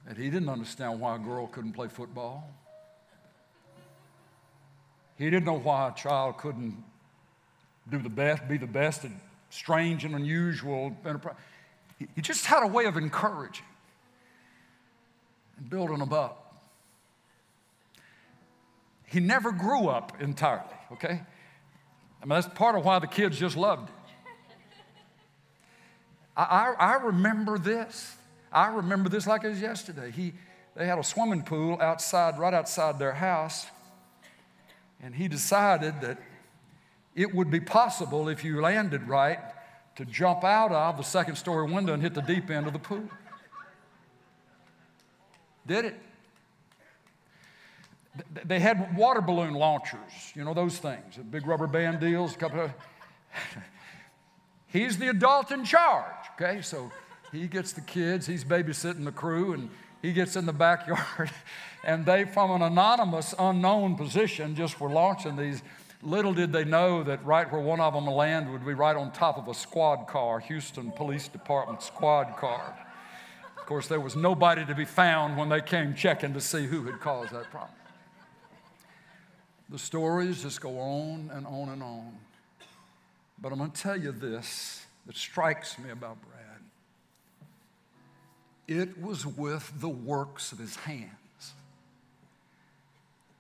And 0.07 0.19
he 0.19 0.25
didn't 0.31 0.49
understand 0.49 1.01
why 1.01 1.17
a 1.17 1.19
girl 1.19 1.47
couldn't 1.47 1.73
play 1.73 1.89
football. 1.89 2.51
He 5.17 5.25
didn't 5.25 5.45
know 5.45 5.59
why 5.59 5.89
a 5.89 5.93
child 5.95 6.39
couldn't 6.39 6.83
do 7.91 7.99
the 7.99 8.09
best, 8.09 8.47
be 8.49 8.59
the 8.59 8.67
best 8.67 9.05
at 9.05 9.11
strange 9.51 10.05
and 10.05 10.15
unusual 10.15 10.97
enterprise. 11.05 11.37
He 12.15 12.21
just 12.21 12.45
had 12.47 12.63
a 12.63 12.67
way 12.67 12.87
of 12.87 12.97
encouraging 12.97 13.65
and 15.57 15.71
building 15.71 15.99
them 15.99 16.13
up. 16.13 16.41
He 19.07 19.21
never 19.21 19.53
grew 19.53 19.87
up 19.87 20.21
entirely, 20.21 20.65
okay? 20.93 21.23
I 22.21 22.27
mean, 22.27 22.31
that's 22.31 22.49
part 22.49 22.75
of 22.75 22.85
why 22.85 22.99
the 22.99 23.07
kids 23.07 23.39
just 23.39 23.57
loved 23.57 23.89
it. 23.89 23.95
I, 26.37 26.43
I, 26.43 26.75
I 26.79 26.95
remember 27.05 27.59
this. 27.59 28.17
I 28.55 28.69
remember 28.69 29.09
this 29.09 29.27
like 29.27 29.43
it 29.43 29.49
was 29.49 29.61
yesterday. 29.61 30.13
He, 30.13 30.33
they 30.77 30.87
had 30.87 30.99
a 30.99 31.03
swimming 31.03 31.43
pool 31.43 31.77
outside, 31.81 32.39
right 32.39 32.55
outside 32.55 33.01
their 33.01 33.13
house, 33.13 33.67
and 35.03 35.13
he 35.13 35.27
decided 35.27 36.01
that 36.03 36.19
it 37.17 37.35
would 37.35 37.51
be 37.51 37.59
possible 37.59 38.29
if 38.29 38.45
you 38.45 38.61
landed 38.61 39.09
right 39.09 39.41
to 39.97 40.05
jump 40.05 40.45
out 40.45 40.71
of 40.71 40.97
the 40.97 41.03
second 41.03 41.35
story 41.35 41.71
window 41.71 41.93
and 41.93 42.03
hit 42.03 42.15
the 42.15 42.23
deep 42.23 42.49
end 42.49 42.69
of 42.69 42.73
the 42.73 42.79
pool. 42.79 43.09
Did 45.67 45.87
it? 45.87 46.01
They 48.45 48.61
had 48.61 48.97
water 48.97 49.21
balloon 49.21 49.55
launchers, 49.55 50.33
you 50.35 50.45
know, 50.45 50.55
those 50.55 50.79
things, 50.79 51.17
big 51.31 51.47
rubber 51.47 51.67
band 51.67 51.99
deals. 51.99 52.35
a 52.35 52.39
couple 52.39 52.61
of 52.61 52.73
he's 54.69 54.99
the 54.99 55.09
adult 55.09 55.51
in 55.51 55.65
charge, 55.65 56.15
okay? 56.35 56.63
So 56.63 56.93
he 57.37 57.47
gets 57.47 57.73
the 57.73 57.81
kids, 57.81 58.27
he's 58.27 58.45
babysitting 58.45 59.05
the 59.05 59.13
crew, 59.13 59.53
and 59.53 59.71
he 60.03 60.13
gets 60.13 60.37
in 60.37 60.47
the 60.47 60.53
backyard, 60.53 61.31
and 61.85 62.05
they, 62.05 62.25
from 62.25 62.51
an 62.51 62.63
anonymous, 62.63 63.35
unknown 63.39 63.97
position, 63.97 64.55
just 64.55 64.81
were 64.81 64.91
launching 64.91 65.37
these 65.37 65.63
Little 66.05 66.35
did 66.35 66.53
they 66.53 66.65
know 66.65 67.03
that 67.03 67.25
right 67.25 67.51
where 67.51 67.63
one 67.63 67.81
of 67.81 67.95
them 67.95 68.07
landed 68.07 68.53
would 68.53 68.67
be 68.67 68.75
right 68.75 68.95
on 68.95 69.11
top 69.11 69.39
of 69.39 69.49
a 69.49 69.55
squad 69.55 70.07
car, 70.07 70.39
Houston 70.39 70.93
Police 70.93 71.29
Department 71.29 71.83
squad 71.83 72.37
car. 72.37 72.77
Of 73.59 73.65
course, 73.65 73.89
there 73.89 74.01
was 74.01 74.15
nobody 74.15 74.67
to 74.67 74.75
be 74.75 74.85
found 74.85 75.39
when 75.39 75.49
they 75.49 75.63
came 75.63 75.95
checking 75.95 76.35
to 76.35 76.43
see 76.43 76.67
who 76.67 76.85
had 76.85 77.01
caused 77.01 77.33
that 77.33 77.51
problem. 77.51 77.71
The 79.71 79.79
stories 79.79 80.43
just 80.43 80.61
go 80.61 80.79
on 80.79 81.31
and 81.33 81.47
on 81.47 81.71
and 81.71 81.83
on. 81.83 82.13
But 83.41 83.53
I'm 83.53 83.59
going 83.59 83.71
to 83.71 83.81
tell 83.81 83.99
you 83.99 84.13
this 84.13 84.85
that 85.07 85.17
strikes 85.17 85.79
me 85.79 85.89
about 85.89 86.19
Brad. 86.21 86.34
It 88.67 89.01
was 89.01 89.27
with 89.27 89.73
the 89.81 89.89
works 89.89 90.53
of 90.53 90.59
his 90.59 90.77
hands 90.77 91.11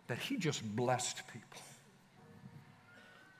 that 0.08 0.18
he 0.18 0.36
just 0.36 0.62
blessed 0.76 1.22
people. 1.32 1.62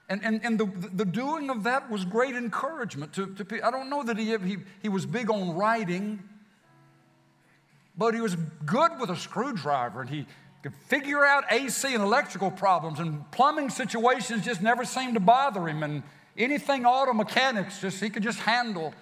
And, 0.09 0.23
and, 0.23 0.45
and 0.45 0.59
the, 0.59 0.67
the 0.95 1.05
doing 1.05 1.51
of 1.51 1.65
that 1.65 1.91
was 1.91 2.05
great 2.05 2.35
encouragement 2.35 3.15
to, 3.15 3.27
to 3.35 3.45
people. 3.45 3.67
I 3.67 3.71
don't 3.71 3.89
know 3.89 4.03
that 4.03 4.19
he, 4.19 4.37
he, 4.39 4.59
he 4.83 4.89
was 4.89 5.07
big 5.07 5.31
on 5.31 5.57
writing, 5.57 6.23
but 7.97 8.15
he 8.15 8.21
was 8.21 8.37
good 8.67 8.93
with 9.01 9.11
a 9.11 9.17
screwdriver 9.17 10.01
and 10.01 10.11
he 10.11 10.27
could 10.63 10.75
figure 10.89 11.25
out 11.25 11.45
AC 11.51 11.93
and 11.93 12.03
electrical 12.03 12.51
problems 12.51 12.99
and 12.99 13.31
plumbing 13.31 13.71
situations 13.71 14.45
just 14.45 14.63
never 14.63 14.85
seemed 14.85 15.15
to 15.15 15.21
bother 15.21 15.69
him 15.69 15.83
and 15.83 16.03
anything 16.37 16.87
auto 16.87 17.13
mechanics 17.13 17.81
just 17.81 18.03
he 18.03 18.11
could 18.11 18.23
just 18.23 18.39
handle. 18.41 18.95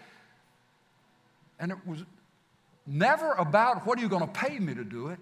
And 1.58 1.70
it 1.70 1.78
was 1.86 2.04
never 2.86 3.32
about 3.32 3.86
what 3.86 3.98
are 3.98 4.02
you 4.02 4.08
going 4.08 4.26
to 4.26 4.32
pay 4.32 4.58
me 4.58 4.74
to 4.74 4.84
do 4.84 5.08
it. 5.08 5.18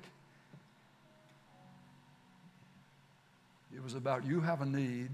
It 3.75 3.83
was 3.83 3.95
about 3.95 4.25
you 4.25 4.41
have 4.41 4.61
a 4.61 4.67
need 4.67 5.11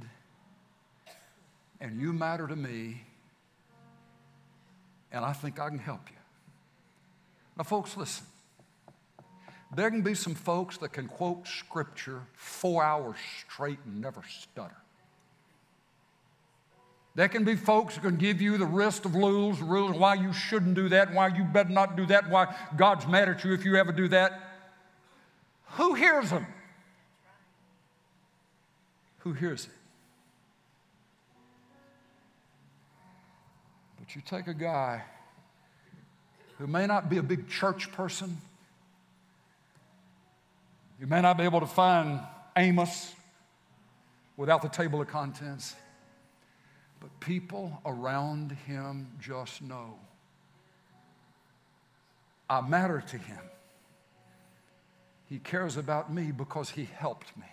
and 1.81 2.01
you 2.01 2.13
matter 2.13 2.47
to 2.47 2.57
me, 2.57 3.03
and 5.13 5.25
I 5.25 5.33
think 5.33 5.61
I 5.61 5.69
can 5.69 5.79
help 5.79 6.09
you. 6.11 6.17
Now, 7.57 7.65
folks, 7.65 7.97
listen. 7.97 8.25
There 9.75 9.91
can 9.91 10.03
be 10.03 10.15
some 10.15 10.35
folks 10.35 10.79
that 10.79 10.93
can 10.93 11.09
quote 11.09 11.47
scripture 11.47 12.23
four 12.35 12.83
hours 12.83 13.17
straight 13.47 13.79
and 13.85 14.01
never 14.01 14.23
stutter. 14.29 14.77
There 17.17 17.29
can 17.29 17.45
be 17.45 17.57
folks 17.57 17.97
who 17.97 18.03
can 18.03 18.17
give 18.17 18.43
you 18.43 18.59
the 18.59 18.67
list 18.67 19.07
of 19.07 19.15
rules, 19.15 19.59
rules 19.63 19.97
why 19.97 20.15
you 20.17 20.35
shouldn't 20.35 20.75
do 20.75 20.91
that, 20.91 21.15
why 21.15 21.29
you 21.29 21.45
better 21.45 21.71
not 21.71 21.97
do 21.97 22.05
that, 22.07 22.29
why 22.29 22.55
God's 22.77 23.07
mad 23.07 23.31
at 23.31 23.43
you 23.43 23.55
if 23.55 23.65
you 23.65 23.77
ever 23.77 23.91
do 23.91 24.07
that. 24.09 24.39
Who 25.77 25.95
hears 25.95 26.29
them? 26.29 26.47
Who 29.21 29.33
hears 29.33 29.65
it? 29.65 29.71
But 33.99 34.15
you 34.15 34.21
take 34.21 34.47
a 34.47 34.55
guy 34.55 35.03
who 36.59 36.67
may 36.67 36.87
not 36.87 37.09
be 37.09 37.17
a 37.17 37.23
big 37.23 37.49
church 37.49 37.91
person, 37.93 38.37
you 41.01 41.07
may 41.07 41.23
not 41.23 41.39
be 41.39 41.45
able 41.45 41.61
to 41.61 41.67
find 41.67 42.21
Amos 42.59 43.15
without 44.37 44.61
the 44.61 44.69
table 44.69 45.01
of 45.01 45.09
contents, 45.09 45.75
but 47.07 47.21
people 47.21 47.81
around 47.87 48.51
him 48.67 49.07
just 49.21 49.63
know 49.63 49.95
I 52.51 52.61
matter 52.61 53.01
to 53.11 53.17
him. 53.17 53.39
He 55.29 55.39
cares 55.39 55.77
about 55.77 56.13
me 56.13 56.33
because 56.33 56.71
he 56.71 56.89
helped 56.97 57.37
me. 57.37 57.47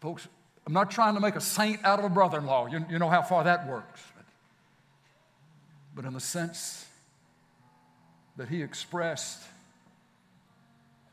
Folks, 0.00 0.26
I'm 0.66 0.72
not 0.72 0.90
trying 0.90 1.14
to 1.14 1.20
make 1.20 1.36
a 1.36 1.40
saint 1.40 1.84
out 1.84 2.00
of 2.00 2.04
a 2.04 2.08
brother 2.08 2.38
in 2.38 2.46
law. 2.46 2.66
You, 2.66 2.84
you 2.88 2.98
know 2.98 3.08
how 3.08 3.22
far 3.22 3.44
that 3.44 3.68
works. 3.68 4.00
but 5.94 6.04
in 6.04 6.12
the 6.12 6.20
sense 6.20 6.86
that 8.36 8.48
he 8.48 8.62
expressed 8.62 9.42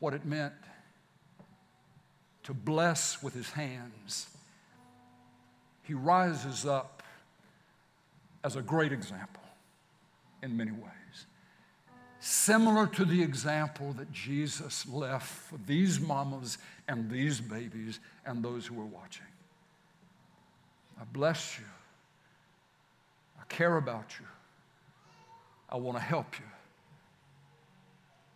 what 0.00 0.14
it 0.14 0.24
meant 0.24 0.54
to 2.44 2.54
bless 2.54 3.22
with 3.22 3.34
his 3.34 3.50
hands. 3.50 4.29
He 5.90 5.94
rises 5.94 6.66
up 6.66 7.02
as 8.44 8.54
a 8.54 8.62
great 8.62 8.92
example 8.92 9.42
in 10.40 10.56
many 10.56 10.70
ways. 10.70 11.26
Similar 12.20 12.86
to 12.86 13.04
the 13.04 13.20
example 13.20 13.92
that 13.94 14.12
Jesus 14.12 14.86
left 14.88 15.26
for 15.26 15.58
these 15.66 15.98
mamas 15.98 16.58
and 16.86 17.10
these 17.10 17.40
babies 17.40 17.98
and 18.24 18.40
those 18.40 18.68
who 18.68 18.80
are 18.80 18.86
watching. 18.86 19.26
I 21.00 21.02
bless 21.12 21.58
you. 21.58 21.64
I 23.40 23.44
care 23.48 23.76
about 23.76 24.14
you. 24.20 24.26
I 25.68 25.76
want 25.76 25.98
to 25.98 26.04
help 26.04 26.38
you 26.38 26.46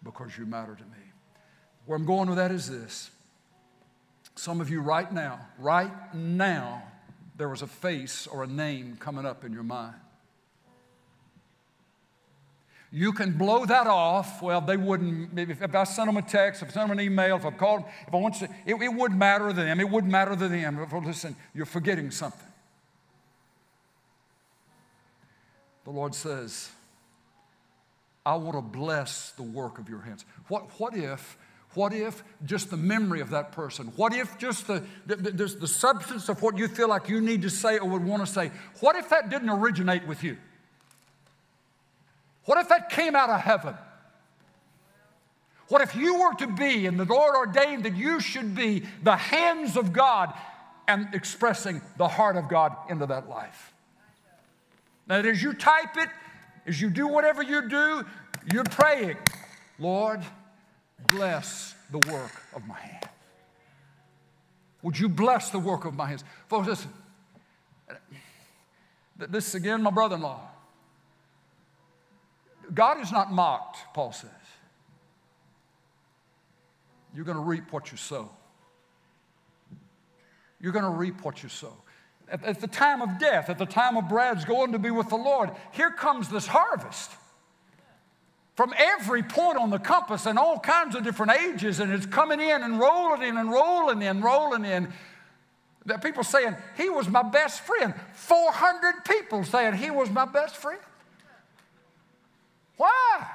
because 0.03 0.37
you 0.37 0.45
matter 0.45 0.75
to 0.75 0.83
me. 0.83 1.05
Where 1.87 1.97
I'm 1.97 2.05
going 2.05 2.29
with 2.29 2.39
that 2.39 2.51
is 2.51 2.69
this. 2.69 3.13
Some 4.35 4.61
of 4.61 4.71
you 4.71 4.81
right 4.81 5.13
now, 5.13 5.39
right 5.61 6.13
now, 6.13 6.83
there 7.35 7.49
was 7.49 7.63
a 7.63 7.67
face 7.67 8.27
or 8.27 8.45
a 8.45 8.47
name 8.47 8.97
coming 8.99 9.27
up 9.27 9.45
in 9.45 9.53
your 9.53 9.63
mind. 9.63 9.95
You 12.93 13.13
can 13.13 13.33
blow 13.33 13.67
that 13.67 13.89
off. 13.89 14.41
Well, 14.41 14.61
they 14.61 14.77
wouldn't, 14.77 15.37
if 15.37 15.75
I 15.75 15.83
sent 15.83 16.07
them 16.07 16.17
a 16.17 16.23
text, 16.23 16.63
if 16.63 16.69
I 16.69 16.73
sent 16.73 16.89
them 16.89 16.97
an 16.97 17.05
email, 17.05 17.35
if 17.37 17.45
I 17.45 17.51
called, 17.51 17.83
them, 17.83 17.91
if 18.07 18.15
I 18.15 18.17
want 18.19 18.37
to, 18.37 18.45
it, 18.45 18.81
it 18.81 18.95
wouldn't 18.95 19.19
matter 19.19 19.49
to 19.49 19.53
them. 19.53 19.81
It 19.81 19.91
wouldn't 19.91 20.13
matter 20.13 20.37
to 20.37 20.49
them. 20.49 20.87
Listen, 21.05 21.35
you're 21.55 21.67
forgetting 21.67 22.13
something. 22.13 22.47
The 25.83 25.91
Lord 25.91 26.15
says, 26.15 26.71
I 28.25 28.37
want 28.37 28.57
to 28.57 28.63
bless 28.63 29.33
the 29.33 29.43
work 29.43 29.79
of 29.79 29.89
your 29.89 30.01
hands. 30.01 30.25
What, 30.47 30.71
what 30.79 30.97
if, 30.97 31.37
what 31.75 31.93
if 31.93 32.23
just 32.45 32.71
the 32.71 32.77
memory 32.77 33.21
of 33.21 33.31
that 33.31 33.53
person? 33.53 33.93
What 33.97 34.15
if 34.15 34.39
just 34.39 34.67
the, 34.67 34.83
the, 35.07 35.17
the, 35.17 35.47
the 35.47 35.69
substance 35.69 36.29
of 36.29 36.43
what 36.43 36.57
you 36.57 36.69
feel 36.69 36.89
like 36.89 37.09
you 37.09 37.21
need 37.21 37.43
to 37.43 37.51
say 37.51 37.79
or 37.79 37.89
would 37.89 38.05
want 38.05 38.25
to 38.25 38.33
say, 38.33 38.51
what 38.81 38.97
if 38.97 39.09
that 39.11 39.31
didn't 39.31 39.51
originate 39.51 40.07
with 40.07 40.23
you? 40.23 40.37
What 42.45 42.59
if 42.59 42.69
that 42.69 42.91
came 42.91 43.17
out 43.17 43.31
of 43.31 43.41
heaven? 43.41 43.75
What 45.69 45.81
if 45.81 45.97
you 45.97 46.21
were 46.21 46.35
to 46.35 46.47
be, 46.47 46.87
and 46.87 47.01
the 47.01 47.07
Lord 47.07 47.35
ordained 47.35 47.85
that 47.85 47.97
you 47.97 48.21
should 48.21 48.55
be, 48.55 48.85
the 49.03 49.17
hands 49.17 49.77
of 49.77 49.93
God 49.93 50.35
and 50.87 51.09
expressing 51.15 51.81
the 51.97 52.07
heart 52.07 52.37
of 52.37 52.49
God 52.49 52.77
into 52.91 53.07
that 53.07 53.29
life? 53.29 53.73
Now, 55.07 55.17
as 55.17 55.43
you 55.43 55.55
type 55.55 55.97
it, 55.97 56.09
as 56.67 56.81
you 56.81 56.91
do 56.91 57.09
whatever 57.09 57.43
you 57.43 57.69
do, 57.69 58.05
you're 58.53 58.65
praying, 58.65 59.17
Lord, 59.79 60.21
bless 61.09 61.75
the 61.91 61.99
work 62.11 62.33
of 62.55 62.67
my 62.67 62.79
hands. 62.79 63.05
Would 64.83 64.99
you 64.99 65.09
bless 65.09 65.51
the 65.51 65.59
work 65.59 65.85
of 65.85 65.95
my 65.95 66.07
hands? 66.07 66.25
Folks, 66.49 66.67
listen. 66.67 66.91
This 69.17 69.55
again, 69.55 69.83
my 69.83 69.91
brother 69.91 70.17
in 70.17 70.23
law. 70.23 70.41
God 72.73 73.01
is 73.01 73.13
not 73.13 73.33
mocked, 73.33 73.79
Paul 73.95 74.13
says. 74.13 74.31
You're 77.15 77.25
going 77.25 77.37
to 77.37 77.43
reap 77.43 77.73
what 77.73 77.93
you 77.93 77.97
sow. 77.97 78.31
You're 80.61 80.73
going 80.73 80.85
to 80.85 80.91
reap 80.91 81.25
what 81.25 81.43
you 81.43 81.49
sow 81.49 81.75
at, 82.29 82.43
at 82.45 82.61
the 82.61 82.67
time 82.67 83.03
of 83.03 83.19
death, 83.19 83.51
at 83.51 83.59
the 83.59 83.67
time 83.67 83.97
of 83.97 84.09
Brad's 84.09 84.45
going 84.45 84.73
to 84.73 84.79
be 84.79 84.91
with 84.91 85.09
the 85.09 85.17
Lord, 85.17 85.51
here 85.73 85.91
comes 85.91 86.29
this 86.29 86.47
harvest 86.47 87.11
from 88.55 88.73
every 88.77 89.23
point 89.23 89.59
on 89.59 89.71
the 89.71 89.79
compass 89.79 90.27
and 90.27 90.39
all 90.39 90.59
kinds 90.59 90.95
of 90.95 91.03
different 91.03 91.33
ages, 91.33 91.81
and 91.81 91.93
it's 91.93 92.07
coming 92.07 92.41
in 92.41 92.63
and 92.63 92.79
rolling 92.79 93.23
in 93.23 93.37
and 93.37 93.51
rolling 93.51 94.01
in, 94.03 94.21
rolling 94.21 94.65
in. 94.65 94.93
That 95.87 96.03
people 96.03 96.25
saying, 96.25 96.57
He 96.77 96.89
was 96.89 97.09
my 97.09 97.23
best 97.23 97.61
friend. 97.61 97.95
400 98.15 99.05
people 99.05 99.45
saying, 99.45 99.75
He 99.75 99.91
was 99.91 100.09
my 100.09 100.25
best 100.25 100.57
friend. 100.57 100.81
Why? 102.77 103.27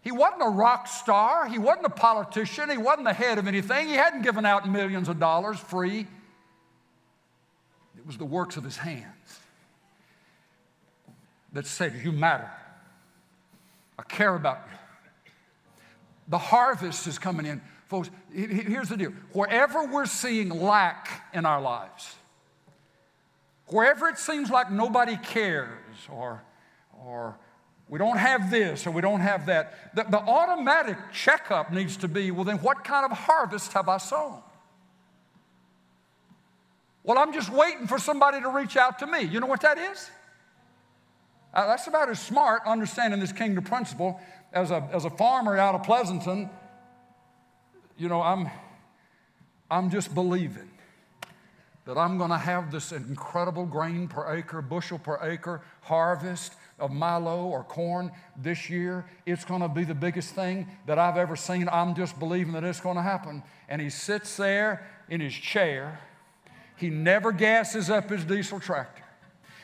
He 0.00 0.10
wasn't 0.12 0.42
a 0.42 0.50
rock 0.50 0.86
star. 0.86 1.46
He 1.46 1.58
wasn't 1.58 1.86
a 1.86 1.90
politician. 1.90 2.68
He 2.68 2.76
wasn't 2.76 3.04
the 3.04 3.12
head 3.12 3.38
of 3.38 3.46
anything. 3.46 3.88
He 3.88 3.94
hadn't 3.94 4.22
given 4.22 4.44
out 4.44 4.68
millions 4.68 5.08
of 5.08 5.18
dollars 5.20 5.58
free. 5.58 6.06
It 7.96 8.06
was 8.06 8.18
the 8.18 8.24
works 8.24 8.56
of 8.56 8.64
his 8.64 8.76
hands 8.76 9.38
that 11.52 11.66
said, 11.66 11.94
You 12.02 12.12
matter. 12.12 12.50
I 13.98 14.02
care 14.02 14.34
about 14.34 14.60
you. 14.70 15.30
The 16.28 16.38
harvest 16.38 17.06
is 17.06 17.18
coming 17.18 17.46
in. 17.46 17.60
Folks, 17.86 18.10
here's 18.32 18.88
the 18.88 18.96
deal 18.96 19.12
wherever 19.32 19.84
we're 19.84 20.06
seeing 20.06 20.48
lack 20.48 21.28
in 21.34 21.44
our 21.44 21.60
lives, 21.60 22.14
wherever 23.66 24.08
it 24.08 24.18
seems 24.18 24.50
like 24.50 24.70
nobody 24.70 25.16
cares 25.16 25.68
or, 26.10 26.42
or 27.04 27.36
we 27.88 27.98
don't 27.98 28.16
have 28.16 28.50
this 28.50 28.86
or 28.86 28.90
we 28.90 29.02
don't 29.02 29.20
have 29.20 29.46
that, 29.46 29.94
the, 29.94 30.04
the 30.04 30.18
automatic 30.18 30.96
checkup 31.12 31.72
needs 31.72 31.96
to 31.98 32.08
be 32.08 32.30
well, 32.30 32.44
then 32.44 32.58
what 32.58 32.82
kind 32.84 33.04
of 33.04 33.16
harvest 33.16 33.72
have 33.74 33.88
I 33.88 33.98
sown? 33.98 34.40
Well, 37.02 37.18
I'm 37.18 37.34
just 37.34 37.50
waiting 37.50 37.86
for 37.86 37.98
somebody 37.98 38.40
to 38.40 38.48
reach 38.48 38.78
out 38.78 38.98
to 39.00 39.06
me. 39.06 39.20
You 39.20 39.40
know 39.40 39.46
what 39.46 39.60
that 39.60 39.76
is? 39.76 40.10
Uh, 41.54 41.66
that's 41.68 41.86
about 41.86 42.10
as 42.10 42.20
smart 42.20 42.62
understanding 42.66 43.20
this 43.20 43.32
kingdom 43.32 43.64
principle 43.64 44.20
as 44.52 44.70
a, 44.70 44.86
as 44.92 45.04
a 45.04 45.10
farmer 45.10 45.56
out 45.56 45.74
of 45.74 45.82
Pleasanton. 45.84 46.50
You 47.96 48.08
know, 48.08 48.20
I'm, 48.20 48.50
I'm 49.70 49.88
just 49.90 50.14
believing 50.14 50.70
that 51.86 51.96
I'm 51.96 52.18
going 52.18 52.30
to 52.30 52.38
have 52.38 52.72
this 52.72 52.92
incredible 52.92 53.66
grain 53.66 54.08
per 54.08 54.34
acre, 54.34 54.60
bushel 54.60 54.98
per 54.98 55.18
acre 55.22 55.62
harvest 55.82 56.54
of 56.78 56.90
milo 56.90 57.44
or 57.46 57.62
corn 57.62 58.10
this 58.36 58.68
year. 58.68 59.06
It's 59.26 59.44
going 59.44 59.60
to 59.60 59.68
be 59.68 59.84
the 59.84 59.94
biggest 59.94 60.34
thing 60.34 60.66
that 60.86 60.98
I've 60.98 61.16
ever 61.16 61.36
seen. 61.36 61.68
I'm 61.70 61.94
just 61.94 62.18
believing 62.18 62.54
that 62.54 62.64
it's 62.64 62.80
going 62.80 62.96
to 62.96 63.02
happen. 63.02 63.42
And 63.68 63.80
he 63.80 63.90
sits 63.90 64.36
there 64.36 64.86
in 65.08 65.20
his 65.20 65.34
chair 65.34 66.00
he 66.76 66.90
never 66.90 67.32
gasses 67.32 67.90
up 67.90 68.10
his 68.10 68.24
diesel 68.24 68.60
tractor. 68.60 69.03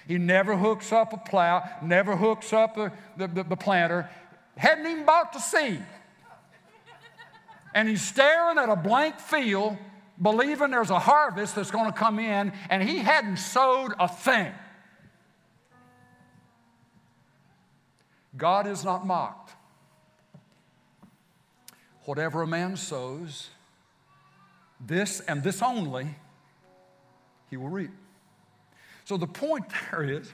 He 0.06 0.18
never 0.18 0.56
hooks 0.56 0.92
up 0.92 1.12
a 1.12 1.16
plow, 1.16 1.68
never 1.82 2.16
hooks 2.16 2.52
up 2.52 2.76
a, 2.76 2.92
the, 3.16 3.28
the, 3.28 3.44
the 3.44 3.56
planter, 3.56 4.08
hadn't 4.56 4.86
even 4.86 5.04
bought 5.04 5.32
the 5.32 5.38
seed. 5.38 5.84
And 7.74 7.88
he's 7.88 8.02
staring 8.02 8.58
at 8.58 8.68
a 8.68 8.76
blank 8.76 9.20
field, 9.20 9.76
believing 10.20 10.70
there's 10.70 10.90
a 10.90 10.98
harvest 10.98 11.54
that's 11.54 11.70
going 11.70 11.86
to 11.86 11.96
come 11.96 12.18
in, 12.18 12.52
and 12.68 12.82
he 12.82 12.98
hadn't 12.98 13.36
sowed 13.36 13.92
a 13.98 14.08
thing. 14.08 14.52
God 18.36 18.66
is 18.66 18.84
not 18.84 19.06
mocked. 19.06 19.52
Whatever 22.04 22.42
a 22.42 22.46
man 22.46 22.76
sows, 22.76 23.50
this 24.80 25.20
and 25.20 25.42
this 25.42 25.62
only 25.62 26.16
he 27.50 27.56
will 27.56 27.68
reap. 27.68 27.90
So 29.10 29.16
the 29.16 29.26
point 29.26 29.64
there 29.90 30.04
is 30.04 30.32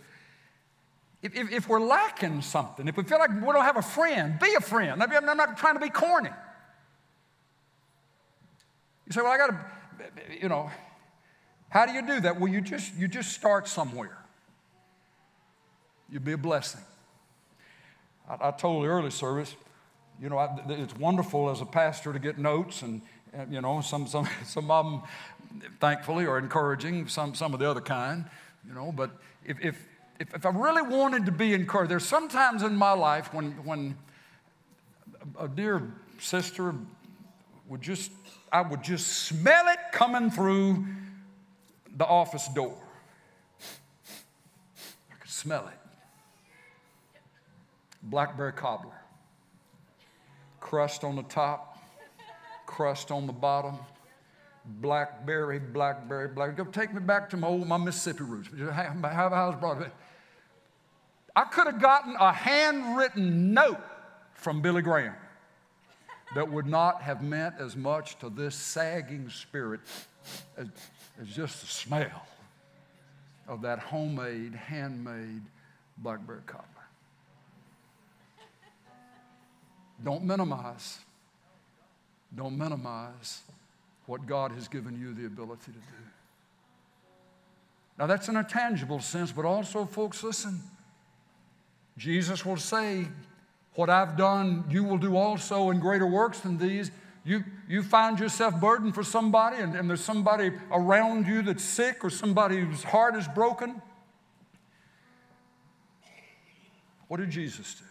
if, 1.23 1.35
if, 1.35 1.51
if, 1.51 1.69
we're 1.69 1.81
lacking 1.81 2.43
something, 2.43 2.87
if 2.87 2.97
we 2.99 3.05
feel 3.05 3.19
like 3.19 3.31
we 3.31 3.41
don't 3.41 3.65
have 3.65 3.79
a 3.79 3.83
friend, 3.83 4.39
be 4.39 4.53
a 4.55 4.61
friend. 4.61 5.03
I'm 5.03 5.37
not 5.39 5.57
trying 5.57 5.75
to 5.75 5.81
be 5.81 5.89
corny. 5.89 6.29
You 9.07 9.13
say, 9.13 9.23
well, 9.23 9.33
I 9.33 9.39
got 9.39 9.47
to, 9.47 9.59
you 10.39 10.51
know, 10.51 10.71
how 11.71 11.87
do 11.87 11.93
you 11.93 12.07
do 12.07 12.21
that? 12.21 12.39
Well, 12.39 12.53
you 12.53 12.61
just, 12.61 12.95
you 12.97 13.09
just 13.09 13.33
start 13.33 13.67
somewhere. 13.67 14.19
You'll 16.11 16.21
be 16.21 16.33
a 16.33 16.39
blessing. 16.39 16.83
I, 18.29 18.49
I 18.49 18.51
told 18.51 18.85
the 18.85 18.89
early 18.89 19.11
service, 19.11 19.57
you 20.21 20.29
know, 20.29 20.37
I, 20.37 20.55
it's 20.69 20.95
wonderful 20.97 21.49
as 21.49 21.63
a 21.63 21.67
pastor 21.67 22.13
to 22.13 22.19
get 22.19 22.37
notes 22.37 22.83
and, 22.83 23.01
you 23.49 23.63
know, 23.63 23.81
some, 23.81 24.07
some, 24.07 24.29
some 24.45 24.71
of 24.71 24.85
them 24.85 25.03
thankfully, 25.81 26.27
are 26.27 26.39
encouraging, 26.39 27.09
some, 27.09 27.35
some 27.35 27.55
of 27.55 27.61
the 27.61 27.69
other 27.69 27.81
kind, 27.81 28.27
you 28.67 28.75
know. 28.75 28.93
But 28.93 29.11
if, 29.45 29.59
if, 29.61 29.89
if, 30.19 30.35
if 30.35 30.47
I 30.47 30.51
really 30.51 30.83
wanted 30.83 31.27
to 31.27 31.33
be 31.33 31.55
encouraged, 31.55 31.91
there's 31.91 32.07
sometimes 32.07 32.63
in 32.63 32.75
my 32.75 32.93
life 32.93 33.33
when, 33.33 33.53
when 33.65 33.97
a 35.39 35.49
dear 35.49 35.83
sister 36.19 36.75
would 37.69 37.83
just, 37.83 38.11
I 38.53 38.63
would 38.63 38.83
just 38.83 39.25
smell 39.25 39.69
it 39.69 39.79
coming 39.93 40.31
through 40.31 40.87
the 41.97 42.07
office 42.07 42.49
door. 42.49 42.77
I 45.11 45.15
could 45.21 45.31
smell 45.31 45.67
it. 45.69 45.79
Blackberry 48.03 48.53
cobbler. 48.53 48.93
Crust 50.61 51.05
on 51.05 51.17
the 51.17 51.23
top, 51.23 51.79
crust 52.67 53.11
on 53.11 53.27
the 53.27 53.33
bottom 53.33 53.79
blackberry, 54.67 55.59
blackberry, 55.59 56.29
blackberry. 56.29 56.65
Go 56.65 56.71
take 56.71 56.93
me 56.93 57.01
back 57.01 57.31
to 57.31 57.37
my 57.37 57.49
old 57.49 57.67
my 57.67 57.77
Mississippi 57.77 58.25
roots. 58.25 58.49
How, 58.73 58.95
how's 59.03 59.57
Broadway? 59.57 59.91
I 61.35 61.45
could 61.45 61.67
have 61.67 61.81
gotten 61.81 62.17
a 62.17 62.33
handwritten 62.33 63.53
note 63.53 63.81
from 64.35 64.63
Billy 64.63 64.83
Graham 64.83 65.15
that 66.35 66.51
would 66.51 66.67
not 66.67 67.03
have 67.03 67.23
meant 67.23 67.57
as 67.59 67.77
much 67.77 68.19
to 68.19 68.31
this 68.31 68.55
sagging 68.55 69.29
spirit 69.29 69.81
as, 70.57 70.69
as 71.21 71.29
just 71.29 71.61
the 71.61 71.67
smell 71.67 72.27
of 73.47 73.63
that 73.63 73.79
homemade, 73.79 74.55
handmade 74.55 75.43
blackberry 75.99 76.41
cobbler. 76.47 76.65
Don't 80.03 80.25
minimize. 80.25 80.99
Don't 82.35 82.59
minimize 82.59 83.43
what 84.07 84.27
God 84.27 84.53
has 84.53 84.69
given 84.69 84.99
you 84.99 85.13
the 85.13 85.27
ability 85.27 85.67
to 85.67 85.73
do. 85.73 86.07
Now, 87.99 88.07
that's 88.07 88.29
in 88.29 88.37
a 88.37 88.45
tangible 88.45 89.01
sense, 89.01 89.33
but 89.33 89.45
also, 89.45 89.85
folks, 89.85 90.23
listen. 90.23 90.61
Jesus 91.97 92.45
will 92.45 92.59
say, 92.59 93.07
What 93.75 93.89
I've 93.89 94.17
done, 94.17 94.65
you 94.69 94.85
will 94.85 94.99
do 94.99 95.17
also 95.17 95.71
in 95.71 95.81
greater 95.81 96.07
works 96.07 96.41
than 96.41 96.59
these. 96.59 96.91
You, 97.25 97.43
you 97.69 97.83
find 97.83 98.21
yourself 98.21 98.61
burdened 98.61 98.95
for 98.95 99.03
somebody, 99.03 99.57
and, 99.57 99.75
and 99.75 99.89
there's 99.89 100.05
somebody 100.05 100.53
around 100.71 101.27
you 101.27 101.43
that's 101.43 101.65
sick 101.65 102.05
or 102.05 102.11
somebody 102.11 102.61
whose 102.61 102.85
heart 102.85 103.17
is 103.17 103.27
broken. 103.27 103.83
What 107.09 107.19
did 107.19 107.31
Jesus 107.31 107.75
do? 107.75 107.85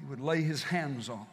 He 0.00 0.06
would 0.06 0.20
lay 0.20 0.42
his 0.42 0.62
hands 0.62 1.08
on. 1.08 1.26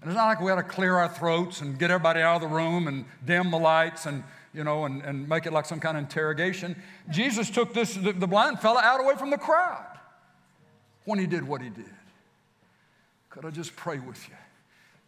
And 0.00 0.10
it's 0.10 0.16
not 0.16 0.26
like 0.26 0.40
we 0.40 0.50
had 0.50 0.56
to 0.56 0.62
clear 0.62 0.96
our 0.96 1.08
throats 1.08 1.60
and 1.60 1.78
get 1.78 1.90
everybody 1.90 2.20
out 2.20 2.36
of 2.36 2.48
the 2.48 2.54
room 2.54 2.86
and 2.86 3.04
dim 3.24 3.50
the 3.50 3.58
lights 3.58 4.06
and 4.06 4.22
you 4.54 4.64
know, 4.64 4.86
and, 4.86 5.02
and 5.02 5.28
make 5.28 5.46
it 5.46 5.52
like 5.52 5.66
some 5.66 5.80
kind 5.80 5.96
of 5.96 6.02
interrogation. 6.02 6.74
Jesus 7.10 7.50
took 7.50 7.74
this, 7.74 7.94
the, 7.94 8.12
the 8.12 8.26
blind 8.26 8.60
fella 8.60 8.80
out 8.82 9.00
away 9.00 9.14
from 9.14 9.30
the 9.30 9.38
crowd 9.38 9.98
when 11.04 11.18
he 11.18 11.26
did 11.26 11.46
what 11.46 11.62
he 11.62 11.68
did. 11.68 11.90
Could 13.30 13.44
I 13.44 13.50
just 13.50 13.76
pray 13.76 13.98
with 13.98 14.28
you? 14.28 14.34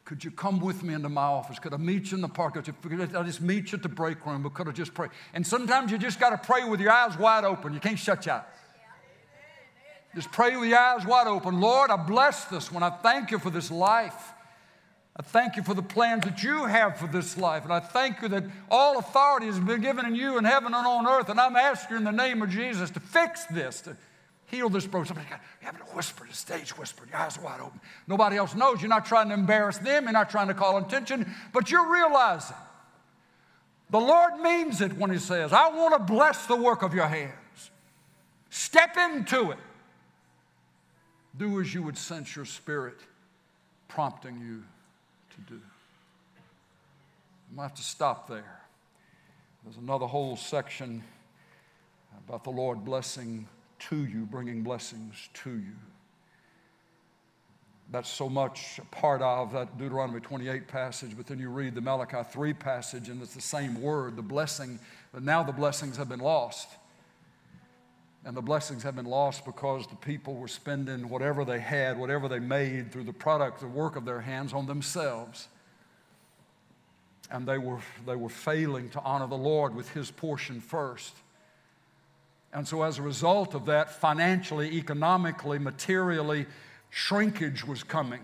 Could 0.05 0.25
you 0.25 0.31
come 0.31 0.61
with 0.61 0.83
me 0.83 0.95
into 0.95 1.09
my 1.09 1.23
office? 1.23 1.59
Could 1.59 1.73
I 1.73 1.79
meet 1.79 2.11
you 2.11 2.17
in 2.17 2.21
the 2.21 2.29
park? 2.29 2.55
Could 2.55 2.75
I 3.17 3.23
just 3.23 3.41
meet 3.41 3.73
you 3.73 3.77
at 3.77 3.83
the 3.83 3.89
break 3.89 4.25
room? 4.27 4.43
But 4.43 4.55
could 4.55 4.69
I 4.69 4.73
just 4.73 4.93
pray? 4.93 5.09
And 5.35 5.47
sometimes 5.47 5.91
you 5.91 5.99
just 5.99 6.21
got 6.21 6.31
to 6.31 6.39
pray 6.39 6.65
with 6.65 6.81
your 6.81 6.93
eyes 6.93 7.17
wide 7.19 7.45
open. 7.45 7.75
You 7.75 7.81
can't 7.81 7.99
shut 7.99 8.27
your 8.27 8.37
eyes. 8.37 8.45
Just 10.15 10.33
pray 10.33 10.57
with 10.57 10.69
your 10.69 10.79
eyes 10.79 11.07
wide 11.07 11.29
open. 11.29 11.61
Lord, 11.61 11.91
I 11.91 11.97
bless 11.97 12.47
this 12.47 12.73
one. 12.73 12.83
I 12.83 12.91
thank 12.91 13.31
you 13.31 13.39
for 13.39 13.51
this 13.51 13.71
life. 13.71 14.33
I 15.21 15.23
thank 15.23 15.57
you 15.57 15.63
for 15.63 15.75
the 15.75 15.83
plans 15.83 16.25
that 16.25 16.43
you 16.43 16.65
have 16.65 16.97
for 16.97 17.07
this 17.07 17.37
life. 17.37 17.65
And 17.65 17.73
I 17.75 17.79
thank 17.79 18.23
you 18.23 18.29
that 18.29 18.43
all 18.71 18.99
authority 18.99 19.45
has 19.49 19.61
been 19.61 19.83
given 19.83 20.07
in 20.07 20.15
you 20.15 20.39
in 20.39 20.45
heaven 20.45 20.73
and 20.73 20.87
on 20.87 21.07
earth. 21.07 21.29
And 21.29 21.39
I'm 21.39 21.57
asking 21.57 21.99
in 21.99 22.05
the 22.05 22.11
name 22.11 22.41
of 22.41 22.49
Jesus 22.49 22.89
to 22.93 23.01
fix 23.01 23.45
this, 23.45 23.83
to 23.83 23.99
heal 24.47 24.71
this 24.71 24.87
broken. 24.87 25.09
Somebody 25.09 25.29
got, 25.29 25.41
you 25.61 25.67
having 25.67 25.83
to 25.83 25.87
whisper, 25.89 26.25
the 26.27 26.35
stage 26.35 26.71
whisper, 26.79 27.03
your 27.07 27.19
eyes 27.19 27.39
wide 27.39 27.61
open. 27.61 27.79
Nobody 28.07 28.39
else 28.39 28.55
knows. 28.55 28.81
You're 28.81 28.89
not 28.89 29.05
trying 29.05 29.29
to 29.29 29.35
embarrass 29.35 29.77
them. 29.77 30.05
You're 30.05 30.13
not 30.13 30.31
trying 30.31 30.49
to 30.49 30.55
call 30.55 30.79
attention, 30.79 31.31
but 31.53 31.71
you're 31.71 31.93
realizing 31.93 32.57
the 33.91 34.01
Lord 34.01 34.41
means 34.41 34.81
it 34.81 34.97
when 34.97 35.11
He 35.11 35.19
says, 35.19 35.53
I 35.53 35.69
want 35.69 35.93
to 35.99 36.03
bless 36.03 36.47
the 36.47 36.57
work 36.57 36.83
of 36.83 36.95
your 36.95 37.09
hands. 37.09 37.71
Step 38.49 38.97
into 38.97 39.51
it. 39.51 39.59
Do 41.37 41.61
as 41.61 41.75
you 41.75 41.83
would 41.83 41.99
sense 41.99 42.35
your 42.35 42.47
spirit 42.47 42.97
prompting 43.87 44.41
you 44.41 44.63
to 45.47 45.55
do. 45.55 45.61
I'm 47.51 47.57
going 47.57 47.69
to 47.69 47.73
have 47.73 47.75
to 47.75 47.83
stop 47.83 48.29
there. 48.29 48.61
There's 49.65 49.77
another 49.77 50.07
whole 50.07 50.37
section 50.37 51.03
about 52.27 52.45
the 52.45 52.51
Lord 52.51 52.85
blessing 52.85 53.47
to 53.91 54.05
you, 54.05 54.27
bringing 54.27 54.63
blessings 54.63 55.29
to 55.43 55.51
you. 55.51 55.77
That's 57.91 58.09
so 58.09 58.29
much 58.29 58.79
a 58.79 58.85
part 58.95 59.21
of 59.21 59.53
that 59.53 59.77
Deuteronomy 59.77 60.21
28 60.21 60.69
passage, 60.69 61.17
but 61.17 61.27
then 61.27 61.41
you 61.41 61.51
read 61.51 61.75
the 61.75 61.81
Malachi 61.81 62.23
3 62.31 62.55
passage, 62.55 63.09
and 63.09 63.21
it's 63.21 63.35
the 63.35 63.41
same 63.41 63.83
word, 63.83 64.15
the 64.15 64.23
blessing, 64.23 64.79
but 65.13 65.25
now 65.25 65.43
the 65.43 65.53
blessings 65.53 65.97
have 65.97 66.09
been 66.09 66.21
lost. 66.21 66.69
And 68.25 68.37
the 68.37 68.43
blessings 68.43 68.83
have 68.83 68.97
been 68.97 69.07
lost 69.07 69.47
because 69.47 69.87
the 69.87 69.97
people 69.97 70.35
were 70.35 70.49
spending 70.49 71.09
whatever 71.09 71.45
they 71.45 71.59
had, 71.59 71.99
whatever 71.99 72.29
they 72.29 72.39
made 72.39 72.93
through 72.93 73.05
the 73.05 73.13
product, 73.13 73.61
the 73.61 73.67
work 73.67 73.97
of 73.97 74.05
their 74.05 74.21
hands 74.21 74.53
on 74.53 74.67
themselves. 74.67 75.49
And 77.31 77.47
they 77.47 77.57
were, 77.57 77.79
they 78.07 78.17
were 78.17 78.29
failing 78.29 78.91
to 78.91 79.01
honor 79.01 79.27
the 79.27 79.37
Lord 79.37 79.75
with 79.75 79.89
His 79.91 80.11
portion 80.11 80.61
first. 80.61 81.15
And 82.53 82.67
so, 82.67 82.83
as 82.83 82.99
a 82.99 83.03
result 83.03 83.55
of 83.55 83.67
that, 83.67 83.93
financially, 83.93 84.77
economically, 84.77 85.59
materially, 85.59 86.47
shrinkage 86.91 87.65
was 87.65 87.85
coming 87.85 88.21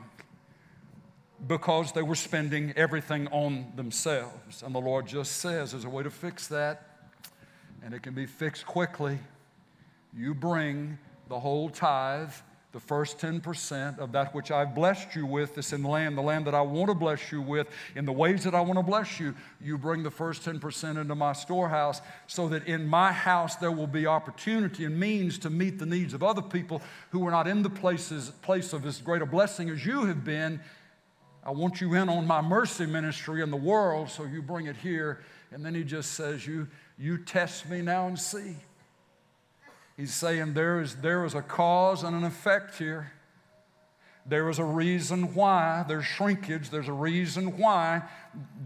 because 1.46 1.92
they 1.92 2.02
were 2.02 2.16
spending 2.16 2.72
everything 2.76 3.28
on 3.28 3.72
themselves. 3.76 4.64
And 4.64 4.74
the 4.74 4.80
Lord 4.80 5.06
just 5.06 5.36
says 5.36 5.70
there's 5.70 5.84
a 5.84 5.88
way 5.88 6.02
to 6.02 6.10
fix 6.10 6.48
that, 6.48 6.82
and 7.84 7.94
it 7.94 8.02
can 8.02 8.14
be 8.14 8.26
fixed 8.26 8.66
quickly 8.66 9.20
you 10.16 10.34
bring 10.34 10.98
the 11.28 11.38
whole 11.38 11.68
tithe, 11.68 12.32
the 12.72 12.80
first 12.80 13.18
10% 13.18 13.98
of 13.98 14.12
that 14.12 14.34
which 14.34 14.50
I've 14.50 14.74
blessed 14.74 15.14
you 15.14 15.26
with, 15.26 15.54
that's 15.54 15.72
in 15.72 15.82
the 15.82 15.88
land, 15.88 16.16
the 16.16 16.22
land 16.22 16.46
that 16.46 16.54
I 16.54 16.60
want 16.62 16.88
to 16.88 16.94
bless 16.94 17.32
you 17.32 17.42
with, 17.42 17.68
in 17.94 18.04
the 18.04 18.12
ways 18.12 18.44
that 18.44 18.54
I 18.54 18.60
want 18.60 18.78
to 18.78 18.82
bless 18.82 19.18
you, 19.20 19.34
you 19.60 19.78
bring 19.78 20.02
the 20.02 20.10
first 20.10 20.42
10% 20.42 21.00
into 21.00 21.14
my 21.14 21.32
storehouse 21.32 22.00
so 22.26 22.48
that 22.48 22.66
in 22.66 22.86
my 22.86 23.12
house 23.12 23.56
there 23.56 23.72
will 23.72 23.86
be 23.86 24.06
opportunity 24.06 24.84
and 24.84 24.98
means 24.98 25.38
to 25.38 25.50
meet 25.50 25.78
the 25.78 25.86
needs 25.86 26.14
of 26.14 26.22
other 26.22 26.42
people 26.42 26.82
who 27.10 27.26
are 27.26 27.30
not 27.30 27.46
in 27.46 27.62
the 27.62 27.70
places, 27.70 28.30
place 28.42 28.72
of 28.72 28.84
as 28.86 29.00
great 29.00 29.22
a 29.22 29.26
blessing 29.26 29.70
as 29.70 29.84
you 29.84 30.04
have 30.06 30.24
been. 30.24 30.60
I 31.44 31.50
want 31.50 31.80
you 31.80 31.94
in 31.94 32.08
on 32.08 32.26
my 32.26 32.40
mercy 32.40 32.86
ministry 32.86 33.42
in 33.42 33.50
the 33.50 33.56
world, 33.56 34.10
so 34.10 34.24
you 34.24 34.42
bring 34.42 34.66
it 34.66 34.76
here. 34.76 35.20
And 35.52 35.64
then 35.64 35.74
he 35.74 35.84
just 35.84 36.12
says, 36.12 36.46
You, 36.46 36.66
you 36.98 37.18
test 37.18 37.70
me 37.70 37.82
now 37.82 38.08
and 38.08 38.18
see. 38.18 38.56
He's 39.96 40.12
saying 40.12 40.54
there 40.54 40.80
is, 40.80 40.96
there 40.96 41.24
is 41.24 41.34
a 41.34 41.42
cause 41.42 42.02
and 42.02 42.14
an 42.14 42.24
effect 42.24 42.78
here. 42.78 43.12
There 44.28 44.48
is 44.50 44.58
a 44.58 44.64
reason 44.64 45.34
why 45.34 45.84
there's 45.86 46.04
shrinkage. 46.04 46.70
There's 46.70 46.88
a 46.88 46.92
reason 46.92 47.56
why 47.56 48.02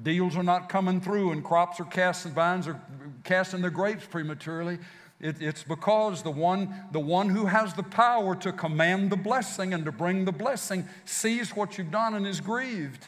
deals 0.02 0.36
are 0.36 0.42
not 0.42 0.68
coming 0.68 1.00
through 1.00 1.32
and 1.32 1.44
crops 1.44 1.78
are 1.80 1.84
casting, 1.84 2.32
vines 2.32 2.66
are 2.66 2.80
casting 3.24 3.60
their 3.60 3.70
grapes 3.70 4.06
prematurely. 4.06 4.78
It, 5.20 5.42
it's 5.42 5.62
because 5.62 6.22
the 6.22 6.30
one, 6.30 6.74
the 6.92 7.00
one 7.00 7.28
who 7.28 7.44
has 7.44 7.74
the 7.74 7.82
power 7.82 8.34
to 8.36 8.52
command 8.52 9.10
the 9.10 9.16
blessing 9.16 9.74
and 9.74 9.84
to 9.84 9.92
bring 9.92 10.24
the 10.24 10.32
blessing 10.32 10.88
sees 11.04 11.54
what 11.54 11.76
you've 11.76 11.90
done 11.90 12.14
and 12.14 12.26
is 12.26 12.40
grieved. 12.40 13.06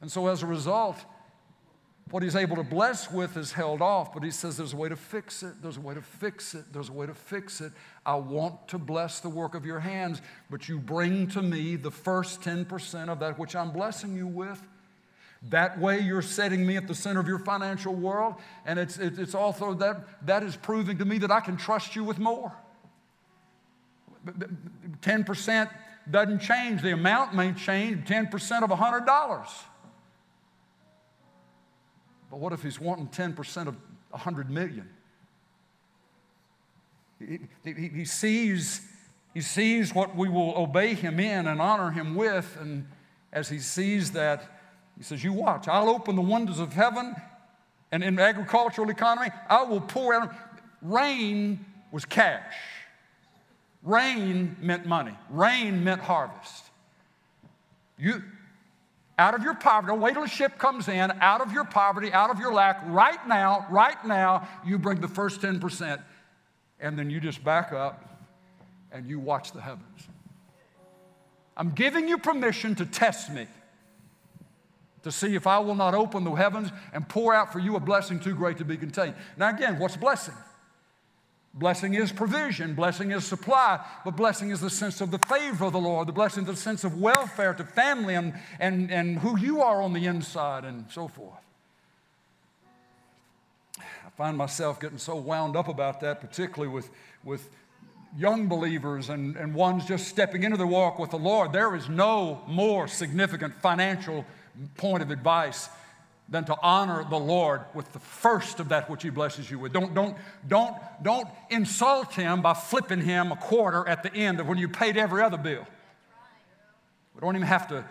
And 0.00 0.10
so 0.10 0.28
as 0.28 0.44
a 0.44 0.46
result, 0.46 0.96
what 2.10 2.22
he's 2.22 2.36
able 2.36 2.56
to 2.56 2.62
bless 2.62 3.10
with 3.10 3.36
is 3.36 3.52
held 3.52 3.82
off, 3.82 4.14
but 4.14 4.22
he 4.22 4.30
says 4.30 4.56
there's 4.56 4.72
a 4.72 4.76
way 4.76 4.88
to 4.88 4.96
fix 4.96 5.42
it. 5.42 5.60
There's 5.60 5.76
a 5.76 5.80
way 5.80 5.94
to 5.94 6.02
fix 6.02 6.54
it. 6.54 6.72
There's 6.72 6.88
a 6.88 6.92
way 6.92 7.06
to 7.06 7.14
fix 7.14 7.60
it. 7.60 7.72
I 8.06 8.14
want 8.14 8.68
to 8.68 8.78
bless 8.78 9.20
the 9.20 9.28
work 9.28 9.54
of 9.54 9.66
your 9.66 9.80
hands, 9.80 10.22
but 10.50 10.68
you 10.68 10.78
bring 10.78 11.26
to 11.28 11.42
me 11.42 11.76
the 11.76 11.90
first 11.90 12.40
10% 12.40 13.08
of 13.08 13.20
that 13.20 13.38
which 13.38 13.54
I'm 13.54 13.72
blessing 13.72 14.16
you 14.16 14.26
with. 14.26 14.62
That 15.50 15.78
way, 15.78 16.00
you're 16.00 16.22
setting 16.22 16.66
me 16.66 16.76
at 16.76 16.88
the 16.88 16.94
center 16.94 17.20
of 17.20 17.28
your 17.28 17.38
financial 17.38 17.94
world, 17.94 18.34
and 18.66 18.78
it's, 18.78 18.98
it's 18.98 19.34
also 19.34 19.74
that, 19.74 20.26
that 20.26 20.42
is 20.42 20.56
proving 20.56 20.98
to 20.98 21.04
me 21.04 21.18
that 21.18 21.30
I 21.30 21.40
can 21.40 21.56
trust 21.56 21.94
you 21.94 22.02
with 22.02 22.18
more. 22.18 22.52
10% 25.02 25.70
doesn't 26.10 26.40
change, 26.40 26.82
the 26.82 26.92
amount 26.92 27.34
may 27.34 27.52
change 27.52 28.08
10% 28.08 28.62
of 28.62 28.70
$100. 28.70 29.48
But 32.30 32.40
what 32.40 32.52
if 32.52 32.62
he's 32.62 32.80
wanting 32.80 33.08
10% 33.08 33.68
of 33.68 33.76
100 34.10 34.50
million? 34.50 34.88
He, 37.18 37.38
he, 37.64 37.88
he, 37.88 38.04
sees, 38.04 38.82
he 39.34 39.40
sees 39.40 39.94
what 39.94 40.14
we 40.14 40.28
will 40.28 40.56
obey 40.56 40.94
him 40.94 41.18
in 41.18 41.46
and 41.46 41.60
honor 41.60 41.90
him 41.90 42.14
with. 42.14 42.56
And 42.60 42.86
as 43.32 43.48
he 43.48 43.58
sees 43.58 44.12
that, 44.12 44.42
he 44.96 45.02
says, 45.02 45.24
You 45.24 45.32
watch, 45.32 45.68
I'll 45.68 45.88
open 45.88 46.16
the 46.16 46.22
windows 46.22 46.60
of 46.60 46.72
heaven. 46.72 47.14
And 47.90 48.04
in 48.04 48.18
agricultural 48.18 48.90
economy, 48.90 49.30
I 49.48 49.62
will 49.62 49.80
pour 49.80 50.14
out. 50.14 50.34
Rain 50.82 51.64
was 51.90 52.04
cash. 52.04 52.54
Rain 53.82 54.56
meant 54.60 54.86
money. 54.86 55.16
Rain 55.30 55.82
meant 55.82 56.02
harvest. 56.02 56.64
You, 57.96 58.22
out 59.18 59.34
of 59.34 59.42
your 59.42 59.54
poverty. 59.54 59.96
Wait 59.98 60.14
till 60.14 60.22
the 60.22 60.28
ship 60.28 60.58
comes 60.58 60.88
in. 60.88 61.10
Out 61.20 61.40
of 61.40 61.52
your 61.52 61.64
poverty, 61.64 62.12
out 62.12 62.30
of 62.30 62.38
your 62.38 62.52
lack, 62.52 62.80
right 62.86 63.26
now, 63.26 63.66
right 63.68 64.02
now, 64.06 64.48
you 64.64 64.78
bring 64.78 65.00
the 65.00 65.08
first 65.08 65.40
10%. 65.40 66.00
And 66.80 66.98
then 66.98 67.10
you 67.10 67.20
just 67.20 67.42
back 67.42 67.72
up 67.72 68.04
and 68.92 69.06
you 69.06 69.18
watch 69.18 69.52
the 69.52 69.60
heavens. 69.60 70.08
I'm 71.56 71.70
giving 71.70 72.08
you 72.08 72.18
permission 72.18 72.76
to 72.76 72.86
test 72.86 73.32
me, 73.32 73.48
to 75.02 75.10
see 75.10 75.34
if 75.34 75.48
I 75.48 75.58
will 75.58 75.74
not 75.74 75.94
open 75.94 76.22
the 76.22 76.30
heavens 76.30 76.70
and 76.92 77.08
pour 77.08 77.34
out 77.34 77.52
for 77.52 77.58
you 77.58 77.74
a 77.74 77.80
blessing 77.80 78.20
too 78.20 78.34
great 78.34 78.58
to 78.58 78.64
be 78.64 78.76
contained. 78.76 79.14
Now, 79.36 79.50
again, 79.50 79.80
what's 79.80 79.96
blessing? 79.96 80.34
Blessing 81.58 81.94
is 81.94 82.12
provision, 82.12 82.74
blessing 82.74 83.10
is 83.10 83.24
supply, 83.24 83.84
but 84.04 84.14
blessing 84.16 84.50
is 84.50 84.60
the 84.60 84.70
sense 84.70 85.00
of 85.00 85.10
the 85.10 85.18
favor 85.18 85.64
of 85.64 85.72
the 85.72 85.80
Lord, 85.80 86.06
the 86.06 86.12
blessing 86.12 86.44
is 86.44 86.50
the 86.50 86.56
sense 86.56 86.84
of 86.84 87.00
welfare 87.00 87.52
to 87.52 87.64
family 87.64 88.14
and, 88.14 88.34
and, 88.60 88.92
and 88.92 89.18
who 89.18 89.36
you 89.36 89.60
are 89.60 89.82
on 89.82 89.92
the 89.92 90.06
inside 90.06 90.64
and 90.64 90.84
so 90.88 91.08
forth. 91.08 91.40
I 93.80 94.10
find 94.16 94.36
myself 94.36 94.78
getting 94.78 94.98
so 94.98 95.16
wound 95.16 95.56
up 95.56 95.66
about 95.66 96.00
that, 96.00 96.20
particularly 96.20 96.72
with, 96.72 96.90
with 97.24 97.50
young 98.16 98.46
believers 98.46 99.08
and, 99.08 99.36
and 99.36 99.52
ones 99.52 99.84
just 99.84 100.06
stepping 100.06 100.44
into 100.44 100.56
the 100.56 100.66
walk 100.66 101.00
with 101.00 101.10
the 101.10 101.18
Lord. 101.18 101.52
There 101.52 101.74
is 101.74 101.88
no 101.88 102.40
more 102.46 102.86
significant 102.86 103.54
financial 103.54 104.24
point 104.76 105.02
of 105.02 105.10
advice 105.10 105.68
than 106.28 106.44
to 106.44 106.56
honor 106.62 107.04
the 107.08 107.18
Lord 107.18 107.62
with 107.74 107.90
the 107.92 107.98
first 107.98 108.60
of 108.60 108.68
that 108.68 108.90
which 108.90 109.02
He 109.02 109.10
blesses 109.10 109.50
you 109.50 109.58
with. 109.58 109.72
Don't, 109.72 109.94
don't, 109.94 110.16
don't, 110.46 110.76
don't 111.02 111.28
insult 111.48 112.14
Him 112.14 112.42
by 112.42 112.54
flipping 112.54 113.00
Him 113.00 113.32
a 113.32 113.36
quarter 113.36 113.88
at 113.88 114.02
the 114.02 114.14
end 114.14 114.38
of 114.38 114.46
when 114.46 114.58
you 114.58 114.68
paid 114.68 114.96
every 114.96 115.22
other 115.22 115.38
bill. 115.38 115.66
We 117.14 117.20
don't 117.20 117.34
even 117.34 117.48
have 117.48 117.68
to 117.68 117.84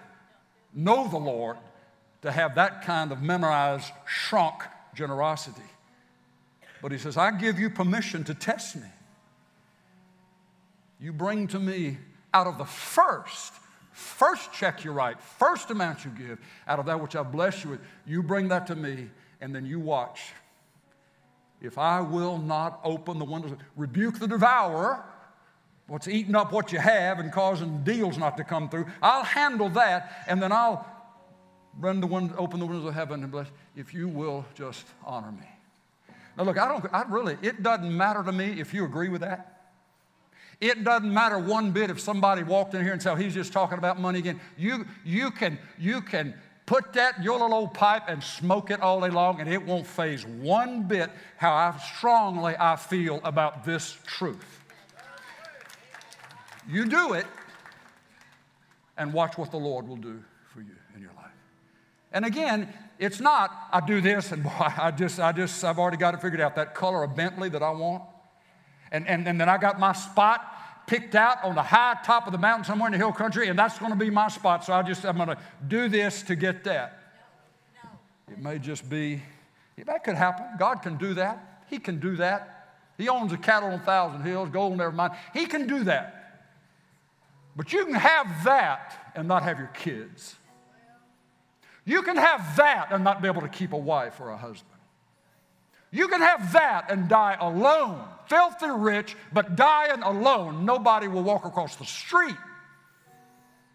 know 0.73 1.07
the 1.07 1.17
Lord 1.17 1.57
to 2.21 2.31
have 2.31 2.55
that 2.55 2.83
kind 2.83 3.11
of 3.11 3.21
memorized, 3.21 3.91
shrunk 4.05 4.63
generosity. 4.93 5.61
But 6.81 6.91
He 6.91 6.99
says, 6.99 7.17
I 7.17 7.31
give 7.31 7.59
you 7.59 7.71
permission 7.71 8.23
to 8.25 8.35
test 8.35 8.75
me. 8.75 8.87
You 10.99 11.11
bring 11.11 11.47
to 11.47 11.59
me 11.59 11.97
out 12.33 12.45
of 12.45 12.59
the 12.59 12.65
first 12.65 13.53
First 13.97 14.53
check 14.53 14.83
you 14.83 14.91
write, 14.91 15.19
first 15.19 15.71
amount 15.71 16.05
you 16.05 16.11
give 16.11 16.37
out 16.67 16.77
of 16.77 16.85
that 16.85 17.01
which 17.01 17.15
I 17.15 17.23
bless 17.23 17.63
you 17.63 17.71
with, 17.71 17.79
you 18.05 18.21
bring 18.21 18.47
that 18.49 18.67
to 18.67 18.75
me, 18.75 19.09
and 19.41 19.55
then 19.55 19.65
you 19.65 19.79
watch. 19.79 20.33
If 21.63 21.79
I 21.79 22.01
will 22.01 22.37
not 22.37 22.79
open 22.83 23.17
the 23.17 23.25
windows, 23.25 23.57
rebuke 23.75 24.19
the 24.19 24.27
devourer, 24.27 25.03
what's 25.87 26.07
eating 26.07 26.35
up 26.35 26.51
what 26.51 26.71
you 26.71 26.77
have 26.77 27.17
and 27.17 27.31
causing 27.31 27.83
deals 27.83 28.19
not 28.19 28.37
to 28.37 28.43
come 28.43 28.69
through, 28.69 28.85
I'll 29.01 29.23
handle 29.23 29.69
that, 29.69 30.25
and 30.27 30.39
then 30.39 30.51
I'll 30.51 30.85
run 31.79 31.99
the 31.99 32.07
open 32.37 32.59
the 32.59 32.67
windows 32.67 32.85
of 32.85 32.93
heaven 32.93 33.23
and 33.23 33.31
bless, 33.31 33.47
if 33.75 33.95
you 33.95 34.07
will 34.07 34.45
just 34.53 34.85
honor 35.03 35.31
me. 35.31 35.47
Now, 36.37 36.43
look, 36.43 36.59
I 36.59 36.67
don't, 36.67 36.85
I 36.93 37.01
really, 37.09 37.35
it 37.41 37.63
doesn't 37.63 37.97
matter 37.97 38.23
to 38.23 38.31
me 38.31 38.59
if 38.59 38.75
you 38.75 38.85
agree 38.85 39.09
with 39.09 39.21
that. 39.21 39.56
It 40.59 40.83
doesn't 40.83 41.13
matter 41.13 41.37
one 41.37 41.71
bit 41.71 41.89
if 41.89 41.99
somebody 41.99 42.43
walked 42.43 42.73
in 42.73 42.81
here 42.81 42.93
and 42.93 43.01
said, 43.01 43.17
he's 43.19 43.33
just 43.33 43.53
talking 43.53 43.77
about 43.77 43.99
money 43.99 44.19
again. 44.19 44.39
You, 44.57 44.85
you, 45.05 45.29
can, 45.29 45.59
you 45.77 46.01
can 46.01 46.33
put 46.65 46.93
that 46.93 47.23
your 47.23 47.39
little 47.39 47.53
old 47.53 47.73
pipe 47.73 48.03
and 48.07 48.23
smoke 48.23 48.71
it 48.71 48.81
all 48.81 49.01
day 49.01 49.09
long, 49.09 49.39
and 49.39 49.51
it 49.51 49.63
won't 49.63 49.85
faze 49.85 50.25
one 50.25 50.83
bit 50.83 51.11
how 51.37 51.53
I 51.53 51.77
strongly 51.95 52.55
I 52.59 52.75
feel 52.75 53.21
about 53.23 53.63
this 53.63 53.97
truth. 54.05 54.63
You 56.67 56.85
do 56.85 57.13
it, 57.13 57.25
and 58.97 59.13
watch 59.13 59.37
what 59.37 59.51
the 59.51 59.57
Lord 59.57 59.87
will 59.87 59.95
do 59.95 60.23
for 60.53 60.61
you 60.61 60.75
in 60.95 61.01
your 61.01 61.13
life. 61.15 61.25
And 62.11 62.25
again, 62.25 62.73
it's 62.99 63.19
not 63.19 63.51
I 63.71 63.79
do 63.79 64.01
this 64.01 64.31
and 64.31 64.43
boy, 64.43 64.49
I 64.77 64.91
just, 64.91 65.19
I 65.19 65.31
just, 65.31 65.63
I've 65.63 65.79
already 65.79 65.97
got 65.97 66.15
it 66.15 66.21
figured 66.21 66.41
out. 66.41 66.55
That 66.55 66.73
color 66.73 67.03
of 67.03 67.15
Bentley 67.15 67.49
that 67.49 67.63
I 67.63 67.71
want. 67.71 68.03
And, 68.91 69.07
and, 69.07 69.27
and 69.27 69.39
then 69.39 69.49
I 69.49 69.57
got 69.57 69.79
my 69.79 69.93
spot 69.93 70.53
picked 70.87 71.15
out 71.15 71.43
on 71.43 71.53
the 71.53 71.61
high 71.61 71.97
top 72.03 72.27
of 72.27 72.31
the 72.31 72.37
mountain 72.37 72.63
somewhere 72.63 72.87
in 72.87 72.93
the 72.93 72.97
hill 72.97 73.11
country, 73.11 73.49
and 73.49 73.59
that's 73.59 73.77
going 73.77 73.91
to 73.91 73.97
be 73.97 74.09
my 74.09 74.29
spot. 74.29 74.63
So 74.63 74.73
I 74.73 74.81
just, 74.83 75.05
I'm 75.05 75.17
going 75.17 75.29
to 75.29 75.37
do 75.67 75.89
this 75.89 76.23
to 76.23 76.35
get 76.35 76.63
that. 76.63 76.99
It 78.31 78.39
may 78.39 78.57
just 78.57 78.89
be, 78.89 79.21
that 79.85 80.03
could 80.03 80.15
happen. 80.15 80.45
God 80.57 80.81
can 80.81 80.97
do 80.97 81.13
that. 81.15 81.63
He 81.69 81.79
can 81.79 81.99
do 81.99 82.15
that. 82.15 82.77
He 82.97 83.09
owns 83.09 83.31
the 83.31 83.37
cattle 83.37 83.69
on 83.69 83.75
a 83.75 83.79
thousand 83.79 84.23
hills, 84.23 84.49
gold 84.49 84.77
never 84.77 84.91
mind. 84.91 85.13
He 85.33 85.45
can 85.45 85.67
do 85.67 85.83
that. 85.83 86.13
But 87.55 87.73
you 87.73 87.85
can 87.85 87.95
have 87.95 88.43
that 88.43 89.11
and 89.15 89.27
not 89.27 89.43
have 89.43 89.59
your 89.59 89.67
kids. 89.67 90.35
You 91.85 92.01
can 92.01 92.17
have 92.17 92.55
that 92.57 92.89
and 92.91 93.03
not 93.03 93.21
be 93.21 93.27
able 93.27 93.41
to 93.41 93.47
keep 93.47 93.73
a 93.73 93.77
wife 93.77 94.19
or 94.19 94.29
a 94.29 94.37
husband. 94.37 94.79
You 95.91 96.07
can 96.07 96.21
have 96.21 96.53
that 96.53 96.91
and 96.91 97.07
die 97.07 97.37
alone, 97.39 98.03
filthy 98.27 98.69
rich, 98.69 99.15
but 99.33 99.55
dying 99.55 100.01
alone. 100.03 100.65
Nobody 100.65 101.07
will 101.07 101.23
walk 101.23 101.45
across 101.45 101.75
the 101.75 101.85
street 101.85 102.35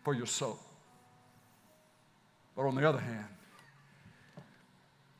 for 0.02 0.14
your 0.14 0.26
soul. 0.26 0.58
But 2.56 2.62
on 2.62 2.74
the 2.74 2.88
other 2.88 3.00
hand, 3.00 3.26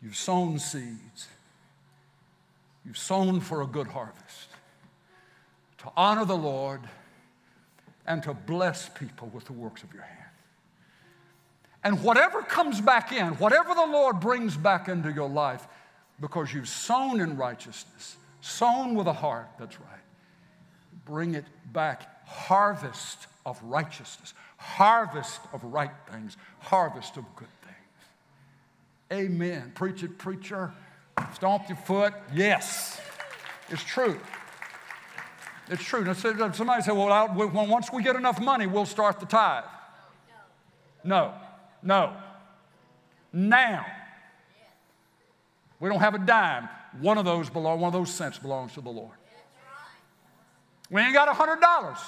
you've 0.03 0.16
sown 0.16 0.59
seeds, 0.59 1.28
you've 2.85 2.99
sown 2.99 3.41
for 3.41 3.62
a 3.62 3.66
good 3.66 3.87
harvest 3.87 4.49
to 5.78 5.91
honor 5.97 6.24
the 6.24 6.37
Lord 6.37 6.80
and 8.07 8.22
to 8.22 8.35
bless 8.35 8.89
people 8.89 9.30
with 9.33 9.45
the 9.47 9.53
works 9.53 9.83
of 9.83 9.93
your 9.93 10.03
hand. 10.03 10.18
And 11.85 12.03
whatever 12.03 12.43
comes 12.43 12.80
back 12.80 13.12
in, 13.12 13.35
whatever 13.35 13.74
the 13.74 13.87
Lord 13.87 14.20
brings 14.20 14.57
back 14.57 14.89
into 14.89 15.12
your 15.12 15.28
life, 15.28 15.66
because 16.20 16.53
you've 16.53 16.68
sown 16.68 17.20
in 17.20 17.37
righteousness, 17.37 18.16
sown 18.43 18.95
with 18.95 19.07
a 19.07 19.12
heart, 19.12 19.49
that's 19.59 19.80
right. 19.80 19.88
Bring 21.07 21.34
it 21.34 21.47
back. 21.72 22.26
Harvest 22.28 23.26
of 23.47 23.61
righteousness, 23.62 24.34
harvest 24.57 25.40
of 25.53 25.64
right 25.64 25.90
things, 26.11 26.36
harvest 26.61 27.16
of 27.16 27.24
good 27.34 27.49
things. 27.62 29.22
Amen. 29.26 29.72
Preach 29.74 30.03
it, 30.03 30.18
preacher. 30.18 30.72
Stomp 31.34 31.68
your 31.68 31.76
foot. 31.76 32.14
Yes, 32.34 33.01
it's 33.68 33.82
true. 33.82 34.18
It's 35.68 35.82
true. 35.82 36.05
Now, 36.05 36.12
somebody 36.12 36.82
said, 36.82 36.93
well, 36.93 37.12
I'll, 37.12 37.34
once 37.34 37.93
we 37.93 38.03
get 38.03 38.16
enough 38.16 38.40
money, 38.40 38.66
we'll 38.66 38.86
start 38.86 39.20
the 39.20 39.26
tithe. 39.26 39.64
No, 41.05 41.34
no. 41.82 42.14
Now. 43.32 43.86
We 45.80 45.88
don't 45.88 46.01
have 46.01 46.14
a 46.14 46.18
dime. 46.18 46.68
One 47.01 47.18
of 47.18 47.24
those 47.24 47.49
belong, 47.49 47.80
one 47.80 47.88
of 47.88 47.93
those 47.93 48.11
cents 48.11 48.38
belongs 48.38 48.74
to 48.74 48.80
the 48.80 48.90
Lord. 48.90 49.16
We 50.90 51.01
ain't 51.01 51.14
got 51.14 51.28
a 51.28 51.32
hundred 51.32 51.61
dollars. 51.61 51.99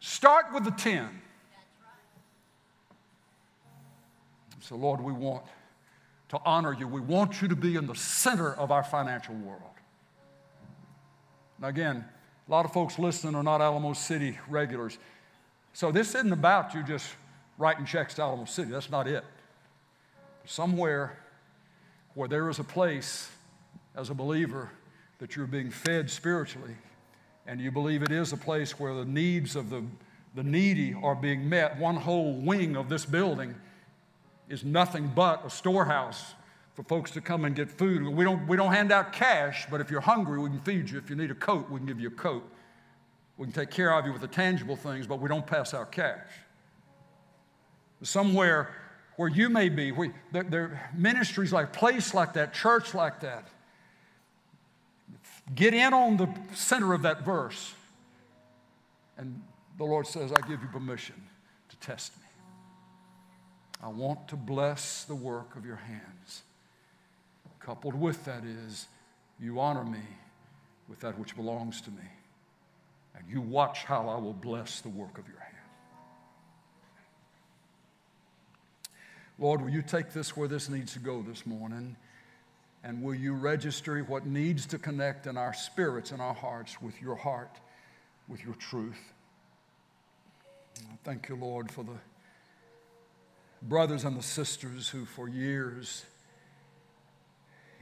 Start 0.00 0.52
with 0.52 0.64
the 0.64 0.70
ten. 0.72 1.08
So, 4.60 4.76
Lord, 4.76 5.00
we 5.00 5.12
want 5.12 5.44
to 6.28 6.40
honor 6.44 6.72
you. 6.72 6.86
We 6.86 7.00
want 7.00 7.42
you 7.42 7.48
to 7.48 7.56
be 7.56 7.76
in 7.76 7.86
the 7.86 7.94
center 7.94 8.54
of 8.54 8.70
our 8.70 8.84
financial 8.84 9.34
world. 9.34 9.62
Now, 11.58 11.68
again, 11.68 12.04
a 12.46 12.50
lot 12.50 12.64
of 12.64 12.72
folks 12.72 12.98
listening 12.98 13.34
are 13.34 13.42
not 13.42 13.60
Alamo 13.60 13.92
City 13.92 14.38
regulars. 14.48 14.98
So, 15.72 15.90
this 15.90 16.14
isn't 16.14 16.32
about 16.32 16.74
you 16.74 16.82
just 16.82 17.08
writing 17.58 17.86
checks 17.86 18.14
to 18.14 18.22
Alamo 18.22 18.44
City. 18.44 18.70
That's 18.70 18.90
not 18.90 19.08
it. 19.08 19.24
Somewhere 20.44 21.18
where 22.14 22.28
there 22.28 22.48
is 22.48 22.58
a 22.58 22.64
place 22.64 23.30
as 23.94 24.10
a 24.10 24.14
believer 24.14 24.70
that 25.18 25.36
you're 25.36 25.46
being 25.46 25.70
fed 25.70 26.10
spiritually, 26.10 26.74
and 27.46 27.60
you 27.60 27.70
believe 27.70 28.02
it 28.02 28.10
is 28.10 28.32
a 28.32 28.36
place 28.36 28.78
where 28.78 28.94
the 28.94 29.04
needs 29.04 29.56
of 29.56 29.70
the, 29.70 29.84
the 30.34 30.42
needy 30.42 30.94
are 30.94 31.14
being 31.14 31.48
met, 31.48 31.78
one 31.78 31.96
whole 31.96 32.34
wing 32.34 32.76
of 32.76 32.88
this 32.88 33.04
building 33.04 33.54
is 34.48 34.64
nothing 34.64 35.10
but 35.14 35.44
a 35.46 35.50
storehouse 35.50 36.34
for 36.74 36.82
folks 36.84 37.10
to 37.10 37.20
come 37.20 37.44
and 37.44 37.54
get 37.54 37.70
food. 37.70 38.02
We 38.06 38.24
don't, 38.24 38.46
we 38.46 38.56
don't 38.56 38.72
hand 38.72 38.92
out 38.92 39.12
cash, 39.12 39.66
but 39.70 39.80
if 39.80 39.90
you're 39.90 40.00
hungry, 40.00 40.40
we 40.40 40.48
can 40.48 40.60
feed 40.60 40.90
you. 40.90 40.98
If 40.98 41.10
you 41.10 41.16
need 41.16 41.30
a 41.30 41.34
coat, 41.34 41.70
we 41.70 41.78
can 41.78 41.86
give 41.86 42.00
you 42.00 42.08
a 42.08 42.12
coat. 42.12 42.48
We 43.36 43.46
can 43.46 43.52
take 43.52 43.70
care 43.70 43.92
of 43.92 44.06
you 44.06 44.12
with 44.12 44.22
the 44.22 44.28
tangible 44.28 44.76
things, 44.76 45.06
but 45.06 45.20
we 45.20 45.28
don't 45.28 45.46
pass 45.46 45.74
out 45.74 45.92
cash. 45.92 46.26
Somewhere 48.02 48.74
where 49.16 49.28
you 49.28 49.48
may 49.48 49.68
be. 49.68 49.92
We, 49.92 50.10
there, 50.32 50.42
there 50.42 50.62
are 50.62 50.90
ministries 50.96 51.52
like 51.52 51.72
place 51.72 52.14
like 52.14 52.34
that, 52.34 52.54
church 52.54 52.94
like 52.94 53.20
that. 53.20 53.48
Get 55.54 55.74
in 55.74 55.92
on 55.92 56.16
the 56.16 56.28
center 56.54 56.94
of 56.94 57.02
that 57.02 57.24
verse. 57.24 57.74
And 59.18 59.42
the 59.78 59.84
Lord 59.84 60.06
says, 60.06 60.32
I 60.32 60.40
give 60.48 60.62
you 60.62 60.68
permission 60.68 61.16
to 61.68 61.76
test 61.76 62.16
me. 62.16 62.26
I 63.82 63.88
want 63.88 64.28
to 64.28 64.36
bless 64.36 65.04
the 65.04 65.14
work 65.14 65.56
of 65.56 65.66
your 65.66 65.76
hands. 65.76 66.42
Coupled 67.58 67.94
with 67.94 68.24
that 68.24 68.44
is, 68.44 68.86
you 69.40 69.60
honor 69.60 69.84
me 69.84 70.02
with 70.88 71.00
that 71.00 71.18
which 71.18 71.36
belongs 71.36 71.80
to 71.82 71.90
me. 71.90 72.04
And 73.16 73.24
you 73.28 73.40
watch 73.40 73.84
how 73.84 74.08
I 74.08 74.16
will 74.16 74.32
bless 74.32 74.80
the 74.80 74.88
work 74.88 75.18
of 75.18 75.28
your 75.28 75.38
hands. 75.38 75.51
Lord, 79.42 79.60
will 79.60 79.70
you 79.70 79.82
take 79.82 80.12
this 80.12 80.36
where 80.36 80.46
this 80.46 80.68
needs 80.68 80.92
to 80.92 81.00
go 81.00 81.20
this 81.20 81.44
morning? 81.44 81.96
And 82.84 83.02
will 83.02 83.16
you 83.16 83.34
register 83.34 83.98
what 83.98 84.24
needs 84.24 84.66
to 84.66 84.78
connect 84.78 85.26
in 85.26 85.36
our 85.36 85.52
spirits 85.52 86.12
and 86.12 86.22
our 86.22 86.32
hearts 86.32 86.80
with 86.80 87.02
your 87.02 87.16
heart, 87.16 87.58
with 88.28 88.44
your 88.44 88.54
truth? 88.54 89.00
Thank 91.02 91.28
you, 91.28 91.34
Lord, 91.34 91.72
for 91.72 91.82
the 91.82 91.98
brothers 93.62 94.04
and 94.04 94.16
the 94.16 94.22
sisters 94.22 94.88
who, 94.88 95.04
for 95.04 95.28
years, 95.28 96.04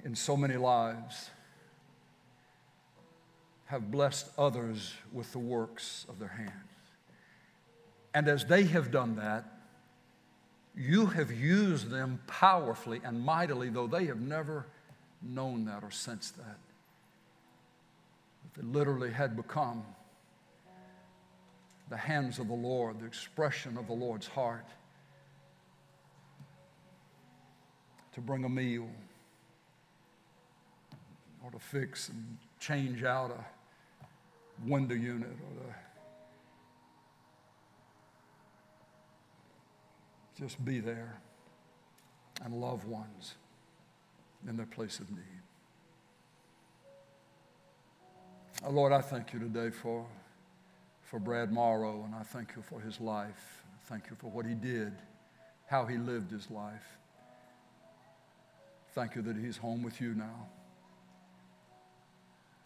in 0.02 0.16
so 0.16 0.38
many 0.38 0.56
lives, 0.56 1.28
have 3.66 3.90
blessed 3.90 4.30
others 4.38 4.94
with 5.12 5.30
the 5.32 5.38
works 5.38 6.06
of 6.08 6.18
their 6.18 6.28
hands. 6.28 6.52
And 8.14 8.28
as 8.28 8.46
they 8.46 8.62
have 8.64 8.90
done 8.90 9.16
that, 9.16 9.59
you 10.76 11.06
have 11.06 11.30
used 11.30 11.90
them 11.90 12.20
powerfully 12.26 13.00
and 13.04 13.20
mightily, 13.20 13.68
though 13.70 13.86
they 13.86 14.06
have 14.06 14.20
never 14.20 14.66
known 15.22 15.64
that 15.66 15.82
or 15.82 15.90
sensed 15.90 16.36
that. 16.36 16.58
They 18.56 18.62
literally 18.62 19.10
had 19.10 19.36
become 19.36 19.84
the 21.88 21.96
hands 21.96 22.38
of 22.38 22.48
the 22.48 22.54
Lord, 22.54 23.00
the 23.00 23.06
expression 23.06 23.76
of 23.76 23.86
the 23.86 23.92
Lord's 23.92 24.26
heart 24.26 24.66
to 28.12 28.20
bring 28.20 28.44
a 28.44 28.48
meal 28.48 28.88
or 31.44 31.50
to 31.50 31.58
fix 31.58 32.08
and 32.08 32.38
change 32.58 33.02
out 33.02 33.30
a 33.30 34.68
window 34.68 34.94
unit 34.94 35.30
or 35.30 35.62
to 35.62 35.74
Just 40.41 40.64
be 40.64 40.80
there 40.80 41.20
and 42.43 42.55
love 42.55 42.86
ones 42.86 43.34
in 44.49 44.57
their 44.57 44.64
place 44.66 44.99
of 44.99 45.11
need. 45.11 45.20
Oh, 48.64 48.70
Lord, 48.70 48.93
I 48.93 49.03
thank 49.03 49.34
you 49.34 49.38
today 49.38 49.68
for, 49.68 50.07
for 51.03 51.18
Brad 51.18 51.53
Morrow, 51.53 52.05
and 52.07 52.14
I 52.14 52.22
thank 52.22 52.55
you 52.57 52.62
for 52.62 52.80
his 52.80 53.01
life. 53.01 53.62
Thank 53.84 54.05
you 54.09 54.16
for 54.18 54.30
what 54.30 54.47
he 54.47 54.55
did, 54.55 54.93
how 55.66 55.84
he 55.84 55.99
lived 55.99 56.30
his 56.30 56.51
life. 56.51 56.97
Thank 58.95 59.16
you 59.16 59.22
that 59.22 59.36
he's 59.36 59.59
home 59.59 59.82
with 59.82 60.01
you 60.01 60.14
now. 60.14 60.49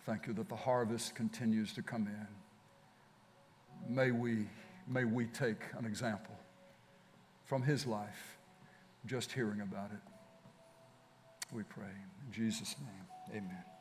Thank 0.07 0.29
you 0.29 0.33
that 0.35 0.49
the 0.49 0.57
harvest 0.57 1.17
continues 1.17 1.73
to 1.73 1.83
come 1.83 2.07
in. 2.07 3.95
May 3.95 4.13
we, 4.13 4.47
may 4.87 5.05
we 5.05 5.27
take 5.27 5.59
an 5.77 5.87
example 5.87 6.35
from 7.45 7.63
his 7.63 7.87
life, 7.87 8.39
just 9.07 9.33
hearing 9.33 9.61
about 9.61 9.91
it. 9.91 10.01
We 11.53 11.63
pray. 11.63 11.85
In 12.27 12.33
Jesus' 12.33 12.75
name, 12.81 13.43
amen. 13.43 13.74